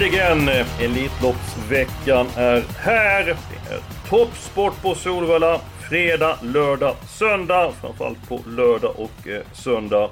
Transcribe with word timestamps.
Äntligen! 0.00 0.48
Elitloppsveckan 0.80 2.26
är 2.36 2.60
här. 2.78 3.24
Det 3.24 3.74
är 3.74 3.80
toppsport 4.08 4.82
på 4.82 4.94
Solvalla. 4.94 5.60
Fredag, 5.88 6.38
lördag, 6.42 6.94
söndag. 7.08 7.72
Framförallt 7.80 8.28
på 8.28 8.40
lördag 8.46 8.94
och 8.96 9.28
eh, 9.28 9.42
söndag. 9.52 10.10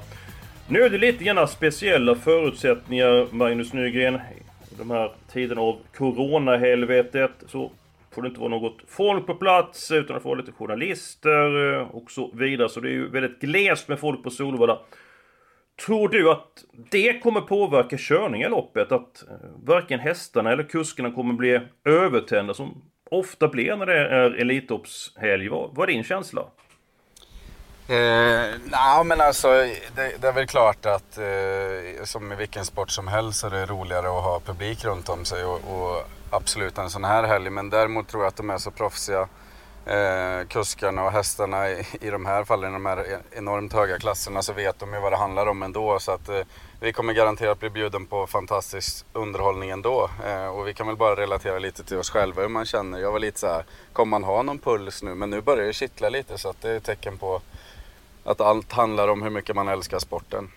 Nu 0.67 0.81
är 0.81 0.89
det 0.89 0.97
lite 0.97 1.23
grann 1.23 1.47
speciella 1.47 2.15
förutsättningar, 2.15 3.27
Magnus 3.31 3.73
Nygren. 3.73 4.15
I 4.15 4.75
de 4.77 4.91
här 4.91 5.11
tiderna 5.33 5.61
av 5.61 5.77
coronahelvetet. 5.97 7.31
så 7.47 7.71
får 8.11 8.21
det 8.21 8.27
inte 8.27 8.39
vara 8.39 8.49
något 8.49 8.77
folk 8.87 9.25
på 9.25 9.35
plats, 9.35 9.91
utan 9.91 10.15
det 10.15 10.21
får 10.21 10.29
vara 10.29 10.39
lite 10.39 10.51
journalister 10.51 11.73
eh, 11.73 11.81
och 11.81 12.11
så 12.11 12.31
vidare. 12.33 12.69
Så 12.69 12.79
det 12.79 12.89
är 12.89 12.93
ju 12.93 13.09
väldigt 13.09 13.39
glest 13.39 13.87
med 13.87 13.99
folk 13.99 14.23
på 14.23 14.29
Solvalla. 14.29 14.79
Tror 15.85 16.09
du 16.09 16.31
att 16.31 16.63
det 16.91 17.19
kommer 17.19 17.41
påverka 17.41 17.95
körningen 17.99 18.47
i 18.47 18.51
loppet? 18.51 18.91
Att 18.91 19.23
eh, 19.23 19.35
varken 19.63 19.99
hästarna 19.99 20.51
eller 20.51 20.63
kuskarna 20.63 21.11
kommer 21.11 21.33
bli 21.33 21.59
övertända 21.85 22.53
som 22.53 22.81
ofta 23.11 23.47
blir 23.47 23.75
när 23.75 23.85
det 23.85 24.07
är 24.07 24.31
Elitloppshelg? 24.31 25.49
Vad, 25.49 25.75
vad 25.75 25.89
är 25.89 25.93
din 25.93 26.03
känsla? 26.03 26.41
Eh, 27.89 28.59
Nej 28.71 29.03
men 29.05 29.21
alltså 29.21 29.47
det, 29.95 30.21
det, 30.21 30.27
är 30.27 30.33
väl 30.33 30.47
klart 30.47 30.85
att 30.85 31.17
eh, 31.17 32.03
som 32.03 32.31
i 32.31 32.35
vilken 32.35 32.65
sport 32.65 32.89
som 32.89 33.07
helst 33.07 33.39
så 33.39 33.47
är 33.47 33.51
det 33.51 33.65
roligare 33.65 34.07
att 34.07 34.23
ha 34.23 34.41
publik 34.45 34.85
runt 34.85 35.09
om 35.09 35.25
sig 35.25 35.45
och, 35.45 35.55
och 35.55 36.09
absolut 36.29 36.77
en 36.77 36.89
sån 36.89 37.03
här 37.03 37.23
helg. 37.23 37.49
Men 37.49 37.69
däremot 37.69 38.07
tror 38.07 38.23
jag 38.23 38.27
att 38.27 38.37
de 38.37 38.49
är 38.49 38.57
så 38.57 38.71
proffsiga 38.71 39.27
eh, 39.89 40.47
kuskarna 40.47 41.03
och 41.03 41.11
hästarna 41.11 41.69
i, 41.69 41.85
i 42.01 42.09
de 42.09 42.25
här 42.25 42.43
fallen, 42.43 42.69
i 42.69 42.73
de 42.73 42.85
här 42.85 43.19
enormt 43.31 43.73
höga 43.73 43.97
klasserna, 43.97 44.41
så 44.41 44.53
vet 44.53 44.79
de 44.79 44.93
ju 44.93 44.99
vad 44.99 45.11
det 45.11 45.17
handlar 45.17 45.47
om 45.47 45.63
ändå. 45.63 45.99
Så 45.99 46.11
att 46.11 46.29
eh, 46.29 46.41
vi 46.81 46.93
kommer 46.93 47.13
garanterat 47.13 47.59
bli 47.59 47.69
bjuden 47.69 48.05
på 48.05 48.27
fantastisk 48.27 49.05
underhållning 49.13 49.69
ändå. 49.69 50.09
Eh, 50.25 50.47
och 50.47 50.67
vi 50.67 50.73
kan 50.73 50.87
väl 50.87 50.95
bara 50.95 51.15
relatera 51.15 51.59
lite 51.59 51.83
till 51.83 51.97
oss 51.97 52.09
själva 52.09 52.41
hur 52.41 52.49
man 52.49 52.65
känner. 52.65 52.99
Jag 52.99 53.11
var 53.11 53.19
lite 53.19 53.39
så 53.39 53.47
här, 53.47 53.63
kommer 53.93 54.09
man 54.09 54.23
ha 54.23 54.43
någon 54.43 54.59
puls 54.59 55.03
nu? 55.03 55.15
Men 55.15 55.29
nu 55.29 55.41
börjar 55.41 55.65
det 55.65 55.73
kittla 55.73 56.09
lite 56.09 56.37
så 56.37 56.49
att 56.49 56.61
det 56.61 56.69
är 56.69 56.77
ett 56.77 56.83
tecken 56.83 57.17
på 57.17 57.41
att 58.23 58.41
allt 58.41 58.71
handlar 58.71 59.07
om 59.07 59.21
hur 59.21 59.29
mycket 59.29 59.55
man 59.55 59.67
älskar 59.67 59.99
sporten. 59.99 60.51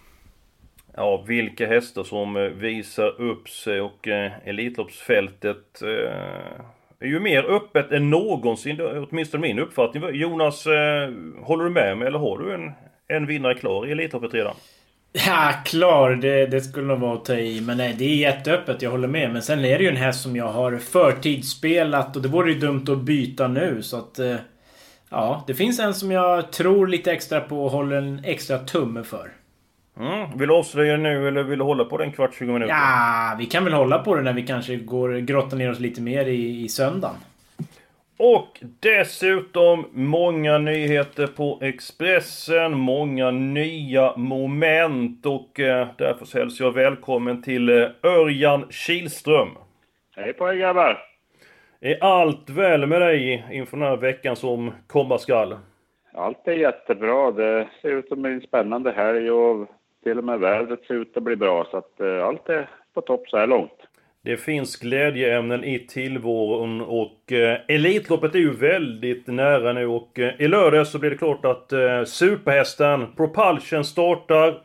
Ja, 0.96 1.24
vilka 1.26 1.66
hästar 1.66 2.04
som 2.04 2.36
eh, 2.36 2.42
visar 2.42 3.20
upp 3.20 3.48
sig 3.48 3.80
och 3.80 4.08
eh, 4.08 4.32
Elitloppsfältet 4.44 5.82
eh, 5.82 6.64
ju 7.06 7.20
mer 7.20 7.44
öppet 7.44 7.92
än 7.92 8.10
någonsin, 8.10 8.80
åtminstone 8.80 9.40
min 9.40 9.58
uppfattning. 9.58 10.02
Jonas, 10.12 10.66
eh, 10.66 11.10
håller 11.42 11.64
du 11.64 11.70
med 11.70 11.98
mig 11.98 12.08
eller 12.08 12.18
har 12.18 12.38
du 12.38 12.54
en, 12.54 12.72
en 13.08 13.26
vinnare 13.26 13.54
klar 13.54 13.86
i 13.86 13.92
Elitloppet 13.92 14.34
redan? 14.34 14.54
Ja, 15.12 15.52
klar. 15.64 16.10
Det, 16.10 16.46
det 16.46 16.60
skulle 16.60 16.86
nog 16.86 17.00
vara 17.00 17.14
att 17.14 17.24
ta 17.24 17.34
i. 17.34 17.60
Men 17.60 17.76
nej, 17.76 17.94
det 17.98 18.04
är 18.04 18.16
jätteöppet. 18.16 18.82
Jag 18.82 18.90
håller 18.90 19.08
med. 19.08 19.32
Men 19.32 19.42
sen 19.42 19.64
är 19.64 19.78
det 19.78 19.84
ju 19.84 19.90
en 19.90 19.96
häst 19.96 20.22
som 20.22 20.36
jag 20.36 20.48
har 20.48 20.78
förtidsspelat 20.78 22.16
och 22.16 22.22
det 22.22 22.28
vore 22.28 22.52
ju 22.52 22.58
dumt 22.58 22.84
att 22.88 22.98
byta 22.98 23.48
nu. 23.48 23.82
Så 23.82 23.96
att... 23.96 24.18
Eh, 24.18 24.36
ja, 25.10 25.44
det 25.46 25.54
finns 25.54 25.80
en 25.80 25.94
som 25.94 26.10
jag 26.10 26.52
tror 26.52 26.86
lite 26.86 27.12
extra 27.12 27.40
på 27.40 27.64
och 27.64 27.70
håller 27.70 27.96
en 27.96 28.24
extra 28.24 28.58
tumme 28.58 29.02
för. 29.02 29.30
Mm. 29.96 30.38
Vill 30.38 30.48
du 30.48 30.54
avslöja 30.54 30.96
nu 30.96 31.28
eller 31.28 31.42
vill 31.42 31.58
du 31.58 31.64
hålla 31.64 31.84
på 31.84 31.96
den 31.98 32.12
kvart, 32.12 32.34
20 32.34 32.52
minuter? 32.52 32.74
Ja, 32.74 33.36
vi 33.38 33.46
kan 33.46 33.64
väl 33.64 33.72
hålla 33.72 33.98
på 33.98 34.14
det 34.14 34.22
när 34.22 34.32
vi 34.32 34.46
kanske 34.46 34.76
går 34.76 35.18
grottar 35.18 35.56
ner 35.56 35.70
oss 35.70 35.80
lite 35.80 36.00
mer 36.00 36.26
i, 36.26 36.64
i 36.64 36.68
söndagen. 36.68 37.16
Och 38.22 38.62
dessutom 38.80 39.86
många 39.92 40.58
nyheter 40.58 41.26
på 41.26 41.58
Expressen, 41.62 42.78
många 42.78 43.30
nya 43.30 44.16
moment 44.16 45.26
och 45.26 45.60
eh, 45.60 45.88
därför 45.98 46.24
så 46.24 46.38
hälsar 46.38 46.64
jag 46.64 46.72
välkommen 46.72 47.42
till 47.42 47.68
eh, 47.68 47.88
Örjan 48.02 48.66
Kihlström. 48.70 49.48
Hej 50.16 50.32
på 50.32 50.48
er 50.48 50.54
grabbar! 50.54 50.98
Är 51.80 52.04
allt 52.04 52.50
väl 52.50 52.86
med 52.86 53.00
dig 53.00 53.44
inför 53.52 53.76
den 53.76 53.86
här 53.86 53.96
veckan 53.96 54.36
som 54.36 54.72
komma 54.86 55.18
skall? 55.18 55.58
Allt 56.14 56.48
är 56.48 56.52
jättebra. 56.52 57.30
Det 57.30 57.68
ser 57.82 57.88
ut 57.88 58.08
som 58.08 58.24
en 58.24 58.40
spännande 58.40 58.92
helg 58.92 59.30
och 59.30 59.68
till 60.02 60.18
och 60.18 60.24
med 60.24 60.40
vädret 60.40 60.84
ser 60.84 60.94
ut 60.94 61.16
att 61.16 61.22
bli 61.22 61.36
bra 61.36 61.66
så 61.70 61.76
att 61.76 62.00
eh, 62.00 62.24
allt 62.24 62.48
är 62.48 62.68
på 62.94 63.00
topp 63.00 63.28
så 63.28 63.36
här 63.36 63.46
långt. 63.46 63.80
Det 64.22 64.36
finns 64.36 64.76
glädjeämnen 64.76 65.64
i 65.64 65.78
tillvaron 65.78 66.80
och 66.80 67.32
eh, 67.32 67.58
Elitloppet 67.68 68.34
är 68.34 68.38
ju 68.38 68.52
väldigt 68.52 69.26
nära 69.26 69.72
nu 69.72 69.86
och 69.86 70.18
eh, 70.18 70.40
i 70.40 70.48
lördag 70.48 70.86
så 70.86 70.98
blir 70.98 71.10
det 71.10 71.16
klart 71.16 71.44
att 71.44 71.72
eh, 71.72 72.04
superhästen 72.04 73.06
Propulsion 73.16 73.84
startar. 73.84 74.62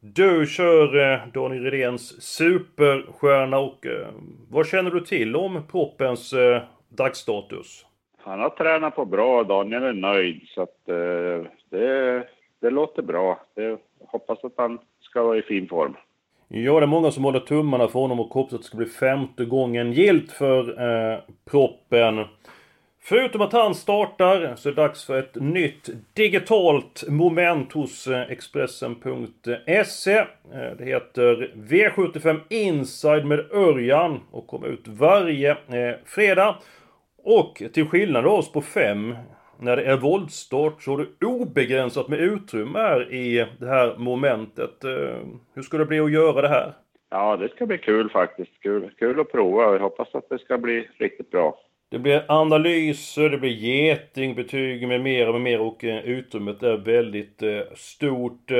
Du 0.00 0.46
kör 0.46 1.12
eh, 1.12 1.18
Daniel 1.34 1.64
Redéns 1.64 2.22
superstjärna 2.22 3.58
och 3.58 3.86
eh, 3.86 4.08
vad 4.50 4.66
känner 4.66 4.90
du 4.90 5.00
till 5.00 5.36
om 5.36 5.62
proppens 5.70 6.32
eh, 6.32 6.62
dagsstatus? 6.88 7.86
Han 8.18 8.40
har 8.40 8.50
tränat 8.50 8.94
på 8.94 9.04
bra, 9.04 9.44
Daniel 9.44 9.82
är 9.82 9.92
nöjd 9.92 10.42
så 10.46 10.62
att 10.62 10.88
eh, 10.88 11.50
det, 11.70 12.24
det 12.60 12.70
låter 12.70 13.02
bra. 13.02 13.40
Det, 13.54 13.78
hoppas 14.06 14.44
att 14.44 14.52
han 14.56 14.78
ska 15.00 15.22
vara 15.22 15.38
i 15.38 15.42
fin 15.42 15.68
form. 15.68 15.96
Ja, 16.48 16.80
det 16.80 16.84
är 16.84 16.86
många 16.86 17.10
som 17.10 17.24
håller 17.24 17.40
tummarna 17.40 17.88
för 17.88 18.00
honom 18.00 18.20
och 18.20 18.34
hoppas 18.34 18.52
att 18.52 18.60
det 18.60 18.66
ska 18.66 18.76
bli 18.76 18.86
femte 18.86 19.44
gången 19.44 19.92
gilt 19.92 20.32
för 20.32 20.82
eh, 21.12 21.18
proppen. 21.50 22.24
Förutom 23.02 23.40
att 23.40 23.52
han 23.52 23.74
startar 23.74 24.54
så 24.56 24.68
är 24.68 24.72
det 24.72 24.82
dags 24.82 25.04
för 25.04 25.18
ett 25.18 25.34
nytt 25.34 25.90
digitalt 26.12 27.04
moment 27.08 27.72
hos 27.72 28.06
eh, 28.06 28.30
Expressen.se. 28.30 30.18
Eh, 30.18 30.26
det 30.78 30.84
heter 30.84 31.52
V75 31.54 32.40
Inside 32.48 33.24
med 33.26 33.52
Örjan 33.52 34.20
och 34.30 34.46
kommer 34.46 34.66
ut 34.66 34.88
varje 34.88 35.50
eh, 35.50 35.96
fredag. 36.04 36.56
Och 37.24 37.62
till 37.72 37.86
skillnad 37.86 38.26
av 38.26 38.32
oss 38.32 38.52
på 38.52 38.62
fem 38.62 39.16
när 39.60 39.76
det 39.76 39.82
är 39.82 39.96
våldstart 39.96 40.82
så 40.82 40.90
har 40.90 40.98
du 40.98 41.26
obegränsat 41.26 42.08
med 42.08 42.20
utrymme 42.20 42.78
här 42.78 43.12
i 43.12 43.46
det 43.58 43.66
här 43.66 43.94
momentet. 43.98 44.84
Eh, 44.84 45.16
hur 45.54 45.62
ska 45.62 45.78
det 45.78 45.86
bli 45.86 46.00
att 46.00 46.12
göra 46.12 46.42
det 46.42 46.48
här? 46.48 46.72
Ja, 47.10 47.36
det 47.36 47.48
ska 47.48 47.66
bli 47.66 47.78
kul 47.78 48.10
faktiskt. 48.10 48.62
Kul, 48.62 48.90
kul 48.98 49.20
att 49.20 49.32
prova. 49.32 49.62
Jag 49.62 49.78
hoppas 49.78 50.14
att 50.14 50.28
det 50.28 50.38
ska 50.38 50.58
bli 50.58 50.88
riktigt 50.98 51.30
bra. 51.30 51.58
Det 51.90 51.98
blir 51.98 52.24
analyser, 52.28 53.30
det 53.30 53.38
blir 53.38 53.50
getingbetyg 53.50 54.88
med 54.88 55.00
mera 55.00 55.32
med 55.32 55.40
mera 55.40 55.62
och 55.62 55.84
eh, 55.84 56.04
utrymmet 56.04 56.62
är 56.62 56.76
väldigt 56.76 57.42
eh, 57.42 57.60
stort. 57.74 58.50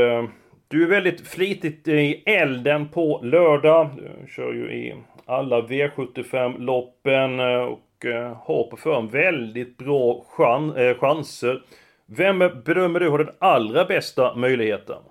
Du 0.69 0.83
är 0.83 0.89
väldigt 0.89 1.29
flitigt 1.29 1.89
i 1.89 2.23
elden 2.27 2.89
på 2.89 3.21
lördag. 3.23 3.89
Du 3.97 4.33
kör 4.33 4.53
ju 4.53 4.73
i 4.73 4.95
alla 5.27 5.61
V75-loppen 5.61 7.41
och 7.41 7.81
Eh, 8.05 8.37
har 8.45 8.65
på 8.65 8.77
förhand 8.77 9.11
väldigt 9.11 9.79
bra 9.79 10.25
chans, 10.29 10.77
eh, 10.77 10.99
chanser. 10.99 11.63
Vem 12.07 12.39
bedömer 12.39 13.01
du 13.01 13.09
har 13.09 13.19
den 13.19 13.35
allra 13.39 13.85
bästa 13.85 14.35
möjligheten? 14.35 15.03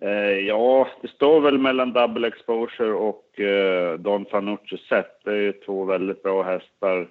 Eh, 0.00 0.38
ja, 0.46 0.88
det 1.02 1.08
står 1.08 1.40
väl 1.40 1.58
mellan 1.58 1.92
Double 1.92 2.28
Exposure 2.28 2.92
och 2.92 3.40
eh, 3.40 3.98
Don 3.98 4.24
Fanucci 4.24 4.76
Set. 4.88 5.20
Det 5.24 5.30
är 5.30 5.36
ju 5.36 5.52
två 5.52 5.84
väldigt 5.84 6.22
bra 6.22 6.42
hästar. 6.42 7.08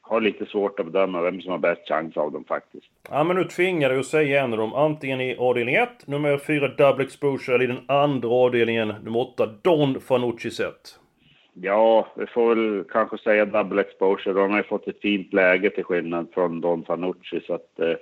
Har 0.00 0.20
lite 0.20 0.46
svårt 0.46 0.80
att 0.80 0.86
bedöma 0.86 1.22
vem 1.22 1.40
som 1.40 1.50
har 1.50 1.58
bäst 1.58 1.88
chans 1.88 2.16
av 2.16 2.32
dem 2.32 2.44
faktiskt. 2.44 2.86
Ja, 3.10 3.24
men 3.24 3.36
nu 3.36 3.44
tvingar 3.44 3.90
du 3.90 4.00
att 4.00 4.06
säga 4.06 4.44
en 4.44 4.52
av 4.52 4.58
dem. 4.58 4.74
Antingen 4.74 5.20
i 5.20 5.36
avdelning 5.36 5.74
1, 5.74 6.06
nummer 6.06 6.38
4 6.38 6.68
Double 6.68 7.04
Exposure, 7.04 7.54
eller 7.54 7.64
i 7.64 7.68
den 7.68 7.84
andra 7.86 8.28
avdelningen, 8.28 8.88
nummer 8.88 9.20
8 9.20 9.46
Don 9.62 10.00
Fanucci 10.00 10.50
Set. 10.50 10.98
Ja, 11.60 12.06
vi 12.16 12.26
får 12.26 12.54
väl 12.54 12.84
kanske 12.84 13.18
säga 13.18 13.44
double 13.44 13.80
exposure. 13.80 14.34
De 14.34 14.50
har 14.50 14.58
ju 14.58 14.64
fått 14.64 14.88
ett 14.88 15.00
fint 15.00 15.32
läge 15.32 15.70
till 15.70 15.84
skillnad 15.84 16.28
från 16.34 16.60
Don 16.60 16.84
Fanucci 16.84 17.40
så 17.46 17.54
att 17.54 17.80
eh, 17.80 17.94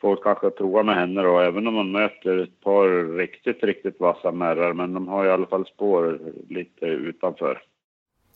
folk 0.00 0.22
kanske 0.22 0.50
prova 0.50 0.82
med 0.82 0.94
henne 0.94 1.22
då, 1.22 1.38
även 1.38 1.66
om 1.66 1.74
man 1.74 1.92
möter 1.92 2.38
ett 2.38 2.60
par 2.60 3.16
riktigt, 3.16 3.64
riktigt 3.64 4.00
vassa 4.00 4.32
märrar. 4.32 4.72
Men 4.72 4.94
de 4.94 5.08
har 5.08 5.26
i 5.26 5.30
alla 5.30 5.46
fall 5.46 5.66
spår 5.66 6.18
lite 6.48 6.86
utanför. 6.86 7.62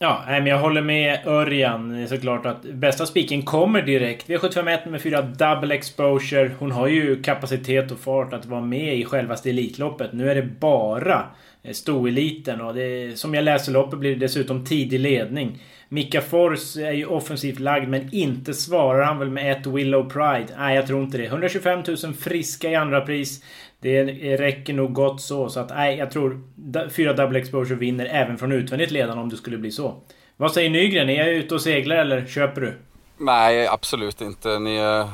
Ja, 0.01 0.23
men 0.27 0.45
jag 0.45 0.59
håller 0.59 0.81
med 0.81 1.27
Örjan 1.27 2.07
såklart 2.07 2.45
att 2.45 2.63
bästa 2.63 3.05
spiken 3.05 3.41
kommer 3.41 3.81
direkt. 3.81 4.29
V751 4.29 4.85
nummer 4.85 4.99
4, 4.99 5.21
double 5.21 5.75
exposure. 5.75 6.51
Hon 6.59 6.71
har 6.71 6.87
ju 6.87 7.21
kapacitet 7.21 7.91
och 7.91 7.99
fart 7.99 8.33
att 8.33 8.45
vara 8.45 8.61
med 8.61 8.95
i 8.95 9.05
självaste 9.05 9.49
Elitloppet. 9.49 10.13
Nu 10.13 10.31
är 10.31 10.35
det 10.35 10.59
bara 10.59 11.23
Eh, 11.63 11.73
stoeliten 11.73 12.61
och 12.61 12.73
det, 12.73 13.19
som 13.19 13.33
jag 13.33 13.43
läser 13.43 13.71
loppet 13.71 13.99
blir 13.99 14.09
det 14.09 14.19
dessutom 14.19 14.65
tidig 14.65 14.99
ledning. 14.99 15.63
Mika 15.89 16.21
Fors 16.21 16.77
är 16.77 16.91
ju 16.91 17.05
offensivt 17.05 17.59
lagd 17.59 17.89
men 17.89 18.13
inte 18.13 18.53
svarar 18.53 19.03
han 19.03 19.19
väl 19.19 19.29
med 19.29 19.51
ett 19.51 19.65
Willow 19.65 20.09
Pride. 20.09 20.47
Nej, 20.57 20.75
jag 20.75 20.87
tror 20.87 21.03
inte 21.03 21.17
det. 21.17 21.25
125 21.25 21.83
000 22.03 22.13
friska 22.13 22.69
i 22.69 22.75
andra 22.75 23.01
pris. 23.01 23.43
Det 23.79 24.03
räcker 24.37 24.73
nog 24.73 24.93
gott 24.93 25.21
så. 25.21 25.49
Så 25.49 25.59
att 25.59 25.69
nej, 25.69 25.97
jag 25.97 26.11
tror 26.11 26.41
fyra 26.89 27.13
double 27.13 27.39
exposure 27.39 27.75
vinner 27.75 28.05
även 28.05 28.37
från 28.37 28.51
utvändigt 28.51 28.91
ledande 28.91 29.21
om 29.21 29.29
det 29.29 29.37
skulle 29.37 29.57
bli 29.57 29.71
så. 29.71 29.95
Vad 30.37 30.51
säger 30.51 30.69
Nygren? 30.69 31.09
Är 31.09 31.25
jag 31.25 31.33
ute 31.33 31.55
och 31.55 31.61
seglar 31.61 31.95
eller 31.95 32.25
köper 32.25 32.61
du? 32.61 32.73
Nej, 33.17 33.67
absolut 33.67 34.21
inte. 34.21 34.59
Ni 34.59 34.75
är, 34.75 35.07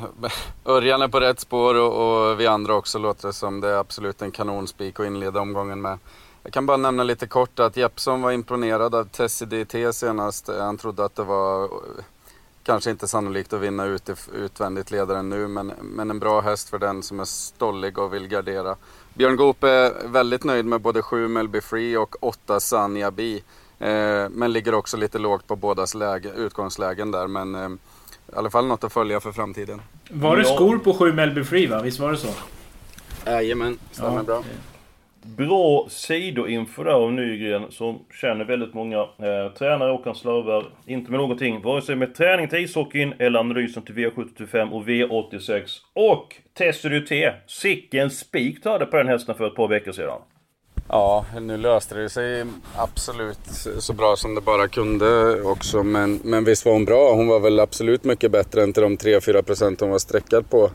Örjan 0.66 1.02
är 1.02 1.08
på 1.08 1.20
rätt 1.20 1.40
spår 1.40 1.76
och, 1.76 2.30
och 2.30 2.40
vi 2.40 2.48
andra 2.48 2.76
också 2.76 3.00
låter 3.00 3.28
det 3.28 3.34
som. 3.34 3.62
Det 3.62 3.70
är 3.70 3.78
absolut 3.78 4.22
en 4.22 4.32
kanonspik 4.32 5.00
att 5.00 5.06
inleda 5.06 5.40
omgången 5.40 5.82
med. 5.82 5.98
Jag 6.46 6.54
kan 6.54 6.66
bara 6.66 6.78
nämna 6.78 7.04
lite 7.04 7.28
kort 7.28 7.60
att 7.60 7.78
Jeppsson 7.78 8.22
var 8.22 8.32
imponerad 8.32 8.96
av 8.96 9.04
Tessie 9.04 9.48
DT 9.48 9.94
senast. 9.94 10.48
Han 10.48 10.78
trodde 10.78 11.06
att 11.06 11.16
det 11.16 11.24
var 11.24 11.70
kanske 12.64 12.92
inte 12.92 13.08
sannolikt 13.08 13.54
att 13.54 13.62
vinna 13.62 13.86
ut, 13.86 14.10
utvändigt 14.34 14.92
ledaren 14.92 15.30
nu, 15.30 15.48
men, 15.48 15.74
men 15.82 16.10
en 16.10 16.20
bra 16.20 16.42
häst 16.42 16.70
för 16.70 16.80
den 16.80 17.04
som 17.04 17.20
är 17.20 17.26
stollig 17.26 17.98
och 17.98 18.14
vill 18.14 18.28
gardera. 18.28 18.76
Björn 19.14 19.36
Goop 19.36 19.64
är 19.64 20.08
väldigt 20.08 20.44
nöjd 20.44 20.66
med 20.66 20.82
både 20.82 21.02
7 21.02 21.28
Melby 21.28 21.62
Free 21.62 21.98
och 21.98 22.16
8 22.20 22.60
Sanja 22.60 23.12
Bi. 23.12 23.44
Eh, 23.80 24.30
men 24.30 24.54
ligger 24.54 24.74
också 24.74 24.98
lite 24.98 25.20
lågt 25.20 25.48
på 25.48 25.56
bådas 25.56 25.96
läge, 25.96 26.32
utgångslägen 26.36 27.12
där. 27.12 27.28
Men 27.28 27.56
eh, 27.56 27.70
i 27.70 28.36
alla 28.36 28.50
fall 28.50 28.68
något 28.68 28.84
att 28.84 28.94
följa 28.94 29.20
för 29.20 29.32
framtiden. 29.32 29.82
Var 30.10 30.38
det 30.38 30.46
skor 30.46 30.78
på 30.78 30.94
7 30.94 31.14
Melby 31.14 31.44
Free 31.44 31.68
va? 31.68 31.82
Visst 31.82 32.00
var 32.00 32.12
det 32.12 32.18
så? 32.18 32.34
Jajamän, 33.26 33.80
stämmer 33.92 34.18
ja. 34.18 34.24
bra 34.24 34.44
bra 35.38 35.88
sidoinfo 35.90 36.84
där 36.84 36.92
av 36.92 37.14
Nygren 37.14 37.72
som 37.72 38.00
känner 38.22 38.46
väldigt 38.46 38.74
många 38.74 39.00
eh, 39.00 39.54
tränare 39.58 39.92
och 39.92 40.02
han 40.06 40.16
slavar. 40.16 40.66
inte 40.86 41.12
med 41.12 41.20
någonting. 41.20 41.62
Vare 41.62 41.82
sig 41.82 41.96
med 41.96 42.16
träning 42.16 42.48
till 42.48 42.60
ishockeyn 42.60 43.14
eller 43.20 43.40
analysen 43.40 43.84
till 43.84 43.96
V75 43.96 44.70
och 44.72 44.88
V86. 44.88 45.64
Och 45.94 46.36
Tessudy 46.58 47.06
T. 47.06 47.32
Sicken 47.48 48.10
spik 48.10 48.64
du 48.64 48.70
hade 48.70 48.86
på 48.86 48.98
den 48.98 49.08
hästen 49.08 49.36
för 49.36 49.48
ett 49.48 49.56
par 49.56 49.68
veckor 49.68 49.92
sedan. 49.92 50.22
Ja, 50.90 51.26
nu 51.42 51.58
löste 51.58 51.96
det 51.96 52.10
sig 52.10 52.46
absolut 52.76 53.40
så 53.80 53.94
bra 53.94 54.16
som 54.16 54.36
det 54.36 54.42
bara 54.42 54.68
kunde 54.68 55.42
också. 55.42 55.84
Men, 55.84 56.20
men 56.24 56.44
visst 56.44 56.66
var 56.66 56.74
hon 56.74 56.86
bra. 56.86 57.14
Hon 57.14 57.28
var 57.28 57.40
väl 57.40 57.60
absolut 57.60 58.04
mycket 58.04 58.32
bättre 58.32 58.64
än 58.64 58.74
till 58.74 58.84
de 58.84 58.98
3-4% 58.98 59.78
hon 59.80 59.90
var 59.90 60.00
sträckad 60.00 60.50
på. 60.50 60.70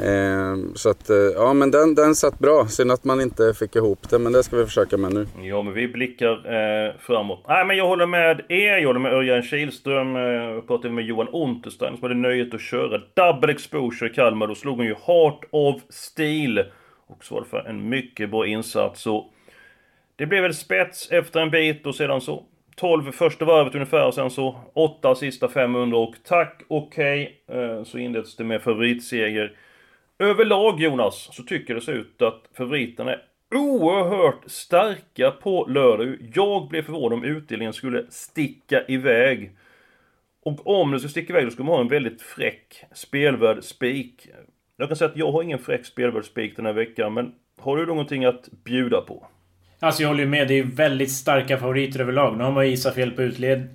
Eh, 0.00 0.56
så 0.74 0.90
att, 0.90 1.10
eh, 1.10 1.16
ja 1.16 1.52
men 1.52 1.70
den, 1.70 1.94
den 1.94 2.14
satt 2.14 2.38
bra. 2.38 2.66
Synd 2.66 2.92
att 2.92 3.04
man 3.04 3.20
inte 3.20 3.54
fick 3.54 3.76
ihop 3.76 4.10
det, 4.10 4.18
men 4.18 4.32
det 4.32 4.42
ska 4.42 4.56
vi 4.56 4.64
försöka 4.64 4.96
med 4.96 5.14
nu. 5.14 5.26
Ja, 5.42 5.62
men 5.62 5.74
vi 5.74 5.88
blickar 5.88 6.32
eh, 6.32 6.92
framåt. 6.98 7.44
Nej, 7.48 7.66
men 7.66 7.76
jag 7.76 7.86
håller 7.86 8.06
med 8.06 8.40
er. 8.48 8.78
Jag 8.78 8.86
håller 8.86 9.00
med 9.00 9.12
Örjan 9.12 9.42
Kihlström. 9.42 10.16
Eh, 10.16 10.22
jag 10.22 10.66
pratade 10.66 10.94
med 10.94 11.04
Johan 11.04 11.28
Unterstein 11.28 11.96
som 11.96 12.02
hade 12.02 12.14
nöjet 12.14 12.54
att 12.54 12.60
köra 12.60 13.00
double 13.14 13.52
exposure 13.52 14.10
i 14.10 14.14
Kalmar. 14.14 14.46
Då 14.46 14.54
slog 14.54 14.76
hon 14.76 14.86
ju 14.86 14.94
Heart 15.06 15.44
of 15.50 15.82
Steel. 15.88 16.64
Och 17.06 17.24
svarade 17.24 17.48
för 17.48 17.64
en 17.68 17.88
mycket 17.88 18.30
bra 18.30 18.46
insats. 18.46 19.02
Så 19.02 19.30
det 20.16 20.26
blev 20.26 20.42
väl 20.42 20.54
spets 20.54 21.10
efter 21.10 21.40
en 21.40 21.50
bit 21.50 21.86
och 21.86 21.94
sedan 21.94 22.20
så 22.20 22.42
12 22.76 23.12
första 23.12 23.44
varvet 23.44 23.74
ungefär 23.74 24.06
och 24.06 24.14
sen 24.14 24.30
så 24.30 24.60
8 24.72 25.14
sista 25.14 25.48
500 25.48 25.98
och 25.98 26.14
tack 26.24 26.62
okej 26.68 27.40
okay, 27.48 27.84
så 27.84 27.98
inleds 27.98 28.36
det 28.36 28.44
med 28.44 28.62
favoritseger 28.62 29.56
Överlag 30.18 30.80
Jonas, 30.80 31.28
så 31.32 31.42
tycker 31.42 31.74
det 31.74 31.80
ser 31.80 31.92
ut 31.92 32.22
att 32.22 32.48
favoriterna 32.56 33.12
är 33.12 33.22
oerhört 33.54 34.42
starka 34.46 35.30
på 35.30 35.66
lördag. 35.68 36.16
Jag 36.34 36.68
blev 36.68 36.82
förvånad 36.82 37.12
om 37.12 37.24
utdelningen 37.24 37.72
skulle 37.72 38.06
sticka 38.10 38.84
iväg. 38.88 39.56
Och 40.42 40.80
om 40.80 40.90
den 40.90 41.00
skulle 41.00 41.10
sticka 41.10 41.32
iväg 41.32 41.46
då 41.46 41.50
skulle 41.50 41.66
man 41.66 41.74
ha 41.74 41.80
en 41.80 41.88
väldigt 41.88 42.22
fräck 42.22 42.84
spelvärd 42.92 43.64
spik. 43.64 44.28
Jag 44.76 44.88
kan 44.88 44.96
säga 44.96 45.10
att 45.10 45.16
jag 45.16 45.32
har 45.32 45.42
ingen 45.42 45.58
fräck 45.58 45.86
spelvärd 45.86 46.24
spik 46.24 46.56
den 46.56 46.66
här 46.66 46.72
veckan, 46.72 47.14
men 47.14 47.34
har 47.60 47.76
du 47.76 47.86
någonting 47.86 48.24
att 48.24 48.48
bjuda 48.64 49.00
på? 49.00 49.26
Alltså 49.84 50.02
jag 50.02 50.08
håller 50.08 50.22
ju 50.22 50.28
med. 50.28 50.48
Det 50.48 50.58
är 50.58 50.62
väldigt 50.62 51.10
starka 51.12 51.58
favoriter 51.58 52.00
överlag. 52.00 52.38
Nu 52.38 52.44
har 52.44 52.52
man 52.52 52.64
ju 52.64 52.70
gissat 52.70 52.94
fel 52.94 53.10
på 53.10 53.22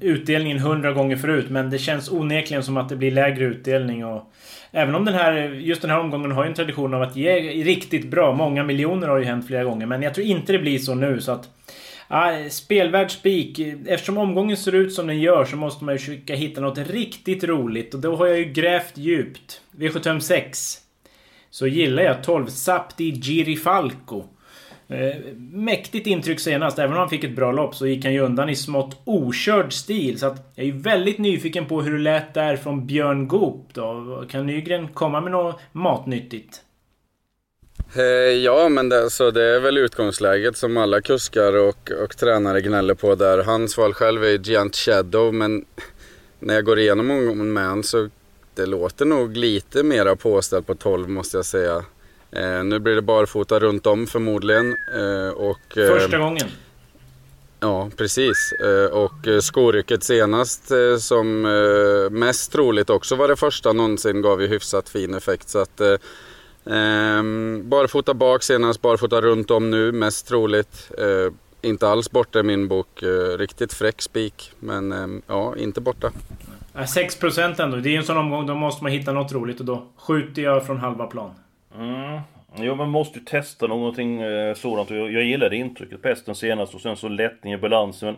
utdelningen 0.01 0.59
hundra 0.59 0.91
gånger 0.91 1.15
förut. 1.15 1.45
Men 1.50 1.69
det 1.69 1.77
känns 1.77 2.11
onekligen 2.11 2.63
som 2.63 2.77
att 2.77 2.89
det 2.89 2.95
blir 2.95 3.11
lägre 3.11 3.45
utdelning. 3.45 4.06
Och 4.06 4.33
Även 4.71 4.95
om 4.95 5.06
den 5.06 5.15
här, 5.15 5.33
just 5.50 5.81
den 5.81 5.91
här 5.91 6.00
omgången 6.00 6.31
har 6.31 6.44
ju 6.44 6.47
en 6.47 6.56
tradition 6.56 6.94
av 6.94 7.01
att 7.01 7.15
ge 7.15 7.33
riktigt 7.63 8.11
bra. 8.11 8.33
Många 8.33 8.63
miljoner 8.63 9.07
har 9.07 9.17
ju 9.17 9.25
hänt 9.25 9.47
flera 9.47 9.63
gånger. 9.63 9.85
Men 9.85 10.01
jag 10.01 10.13
tror 10.13 10.27
inte 10.27 10.51
det 10.51 10.59
blir 10.59 10.79
så 10.79 10.95
nu. 10.95 11.21
Så 11.21 11.31
att... 11.31 11.50
Ja, 12.07 12.33
spelvärd 12.50 13.11
spik. 13.11 13.59
Eftersom 13.88 14.17
omgången 14.17 14.57
ser 14.57 14.75
ut 14.75 14.94
som 14.94 15.07
den 15.07 15.19
gör 15.19 15.45
så 15.45 15.56
måste 15.56 15.83
man 15.83 15.95
ju 15.95 16.00
försöka 16.00 16.35
hitta 16.35 16.61
något 16.61 16.77
riktigt 16.77 17.44
roligt. 17.44 17.94
Och 17.94 18.00
då 18.00 18.15
har 18.15 18.27
jag 18.27 18.38
ju 18.38 18.45
grävt 18.45 18.97
djupt. 18.97 19.61
V756. 19.77 20.77
Så 21.50 21.67
gillar 21.67 22.03
jag 22.03 22.23
12 22.23 22.45
Sapti 22.45 23.11
Girifalco. 23.11 24.25
Eh, 24.89 25.15
mäktigt 25.38 26.07
intryck 26.07 26.39
senast. 26.39 26.80
Även 26.80 26.91
om 26.91 27.00
han 27.00 27.09
fick 27.09 27.24
ett 27.24 27.36
bra 27.36 27.51
lopp 27.51 27.75
så 27.75 27.88
gick 27.88 28.03
han 28.03 28.13
ju 28.13 28.19
undan 28.19 28.50
i 28.50 28.56
smått 28.56 29.01
okörd 29.06 29.74
stil. 29.74 30.19
Så 30.19 30.25
att 30.25 30.51
jag 30.56 30.68
är 30.68 30.71
väldigt 30.71 31.18
nyfiken 31.18 31.65
på 31.65 31.81
hur 31.81 31.91
det 31.91 32.03
lät 32.03 32.33
där 32.33 32.56
från 32.56 32.88
Björn 32.88 33.27
Goop 33.27 33.69
då. 33.74 34.24
Kan 34.30 34.45
Nygren 34.45 34.88
komma 34.88 35.21
med 35.21 35.31
något 35.31 35.59
matnyttigt? 35.71 36.62
Eh, 37.95 38.03
ja, 38.44 38.69
men 38.69 38.89
det, 38.89 39.09
så 39.09 39.31
det 39.31 39.44
är 39.44 39.59
väl 39.59 39.77
utgångsläget 39.77 40.57
som 40.57 40.77
alla 40.77 41.01
kuskar 41.01 41.53
och, 41.53 41.92
och 42.03 42.18
tränare 42.18 42.62
gnäller 42.62 42.94
på 42.94 43.15
där. 43.15 43.44
Hans 43.44 43.77
val 43.77 43.94
själv 43.94 44.24
är 44.24 44.38
Giant 44.38 44.75
Shadow, 44.75 45.33
men 45.33 45.65
när 46.39 46.53
jag 46.53 46.65
går 46.65 46.80
igenom 46.80 47.09
honom 47.09 47.53
med 47.53 47.63
honom 47.63 47.83
så 47.83 48.09
det 48.56 48.65
låter 48.65 49.06
nog 49.06 49.38
lite 49.38 49.83
mera 49.83 50.15
påställt 50.15 50.68
på 50.68 50.75
12 50.75 51.09
måste 51.09 51.38
jag 51.38 51.45
säga. 51.45 51.83
Eh, 52.31 52.64
nu 52.64 52.80
blir 52.80 52.96
det 52.96 53.02
barfota 53.02 53.60
runt 53.60 53.88
om 53.88 54.08
förmodligen. 54.08 54.76
Eh, 54.96 55.30
och, 55.30 55.78
eh, 55.78 55.94
Första 55.94 56.18
gången? 56.18 56.48
Ja, 57.60 57.90
precis. 57.98 58.54
Eh, 58.54 58.92
och 58.92 59.28
eh, 59.28 59.40
skorycket 59.40 60.04
senast 60.04 60.72
eh, 60.72 60.98
som 60.98 61.42
mest 62.12 62.52
troligt 62.52 62.90
också 62.90 63.16
var 63.16 63.28
det 63.28 63.36
första 63.36 63.74
någonsin 63.74 64.22
gav 64.22 64.42
ju 64.42 64.48
hyfsat 64.48 64.90
fin 64.90 65.14
effekt. 65.14 65.50
Så 65.50 65.60
att, 65.60 65.81
barfota 67.64 68.14
bak 68.14 68.44
senast, 68.44 68.81
barfota 68.81 69.21
runt 69.21 69.52
om 69.52 69.69
nu 69.71 69.92
mest 69.92 70.28
troligt. 70.28 70.92
inte 71.62 71.88
alls 71.88 72.12
borta 72.12 72.40
i 72.40 72.44
min 72.44 72.68
bok. 72.68 73.04
riktigt 73.38 73.74
fräck 73.74 74.02
spik. 74.02 74.52
Men 74.59 75.21
ja, 75.28 75.56
inte 75.57 75.81
borta. 75.81 76.12
6% 76.74 77.62
ändå. 77.62 77.78
Det 77.78 77.90
är 77.90 77.98
en 77.98 78.04
sån 78.04 78.18
omgång, 78.18 78.45
då 78.45 78.56
måste 78.56 78.83
man 78.83 78.92
hitta 78.92 79.12
något 79.12 79.31
roligt 79.31 79.59
och 79.59 79.66
då 79.66 79.88
skjuter 79.98 80.42
jag 80.42 80.66
från 80.66 80.78
halva 80.78 81.07
plan. 81.07 81.31
Mm. 81.76 82.19
Jo, 82.57 82.76
man 82.76 82.90
måste 82.90 83.19
ju 83.19 83.26
testa 83.26 83.68
någonting 83.68 84.21
eh, 84.21 84.54
sådant. 84.54 84.90
Jag, 84.90 85.11
jag 85.11 85.23
gillade 85.23 85.56
intrycket 85.56 86.02
på 86.02 86.07
hästen 86.07 86.35
senast 86.35 86.76
och 86.76 86.81
sen 86.81 86.97
så 86.97 87.07
lättning 87.07 87.54
i 87.54 87.57
balansen. 87.57 88.16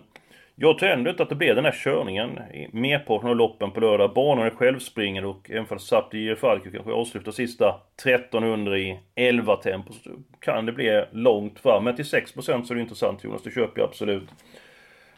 Men 0.56 0.68
jag 0.68 0.78
tror 0.78 0.90
ändå 0.90 1.10
inte 1.10 1.24
att 1.24 1.30
det 1.30 1.36
blir 1.36 1.56
den 1.56 1.66
här 1.66 1.76
körningen. 1.84 2.40
Merparten 2.72 3.30
av 3.30 3.36
loppen 3.36 3.72
på 3.72 3.80
lördag. 3.80 4.14
Banan 4.14 4.46
är 4.46 4.50
självspringande 4.50 5.30
och 5.30 5.52
även 5.52 5.66
för 5.66 5.78
Sapti 5.78 6.36
Falco 6.36 6.72
kanske 6.72 6.92
avslutar 6.92 7.32
sista 7.32 7.82
1300 7.98 8.78
i 8.78 9.00
11 9.16 9.56
tempo 9.56 9.94
så 9.94 10.10
kan 10.40 10.66
det 10.66 10.72
bli 10.72 11.06
långt 11.12 11.60
fram. 11.60 11.84
Men 11.84 11.96
till 11.96 12.06
6% 12.06 12.64
så 12.64 12.74
är 12.74 12.76
det 12.76 12.82
intressant 12.82 13.24
Jonas, 13.24 13.44
det 13.44 13.52
köper 13.52 13.82
jag 13.82 13.88
absolut. 13.88 14.30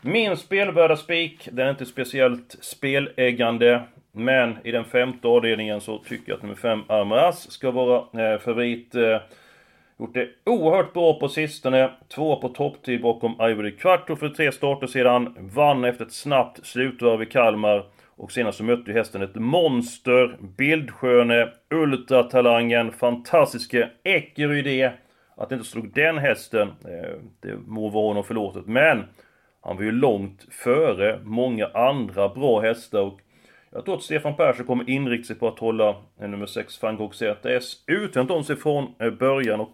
Min 0.02 0.38
spelvärda 0.38 0.98
spik, 0.98 1.50
den 1.52 1.68
är 1.68 1.72
inte 1.72 1.86
speciellt 1.86 2.58
speläggande. 2.62 3.82
Men 4.16 4.58
i 4.64 4.72
den 4.72 4.86
femte 4.86 5.28
avdelningen 5.28 5.82
så 5.82 5.98
tycker 5.98 6.32
jag 6.32 6.36
att 6.36 6.44
nummer 6.44 6.56
5 6.56 6.82
Armaras 6.88 7.52
ska 7.52 7.72
vara 7.72 8.34
eh, 8.34 8.40
favorit. 8.40 8.96
Eh, 8.96 9.22
gjort 10.00 10.14
det 10.14 10.30
oerhört 10.46 10.94
bra 10.94 11.20
på 11.20 11.30
sistone. 11.30 11.92
Två 12.16 12.36
på 12.36 12.50
topptid 12.50 13.02
bakom 13.02 13.36
Ivory 13.42 13.78
Quattro 13.78 14.16
för 14.16 14.30
tre 14.30 14.52
starter 14.52 14.88
sedan. 14.88 15.36
Vann 15.40 15.84
efter 15.84 16.06
ett 16.06 16.14
snabbt 16.14 16.66
slutvarv 16.66 17.22
i 17.22 17.26
Kalmar. 17.26 17.86
Och 18.16 18.32
senast 18.32 18.58
så 18.58 18.64
mötte 18.64 18.92
ju 18.92 18.98
hästen 18.98 19.22
ett 19.22 19.36
monster. 19.36 20.38
Bildsköne, 20.58 21.50
ultratalangen, 21.70 22.92
fantastiske 22.92 23.90
Eckerydé. 24.04 24.92
Att 25.36 25.50
det 25.50 25.56
inte 25.56 25.68
slog 25.68 25.94
den 25.94 26.18
hästen, 26.18 26.68
eh, 26.68 27.20
det 27.42 27.56
må 27.68 27.90
vara 27.90 28.08
honom 28.08 28.24
förlåtet. 28.24 28.68
Men 28.68 29.04
han 29.62 29.76
var 29.76 29.84
ju 29.84 29.92
långt 29.92 30.48
före 30.52 31.20
många 31.24 31.68
andra 31.68 32.30
bra 32.30 32.62
hästar. 32.62 33.02
Och 33.02 33.20
jag 33.74 33.86
tror 33.86 33.96
att 33.96 34.04
Stefan 34.04 34.36
Persson 34.36 34.66
kommer 34.66 34.90
inrikta 34.90 35.28
sig 35.28 35.36
på 35.36 35.48
att 35.48 35.60
hålla 35.60 35.96
nummer 36.20 36.46
6 36.46 36.82
Van 36.82 36.98
Gogh 36.98 37.14
ZS 37.14 37.78
om 38.30 38.44
sig 38.44 38.56
från 38.56 38.96
eh, 39.00 39.10
början 39.10 39.60
och 39.60 39.74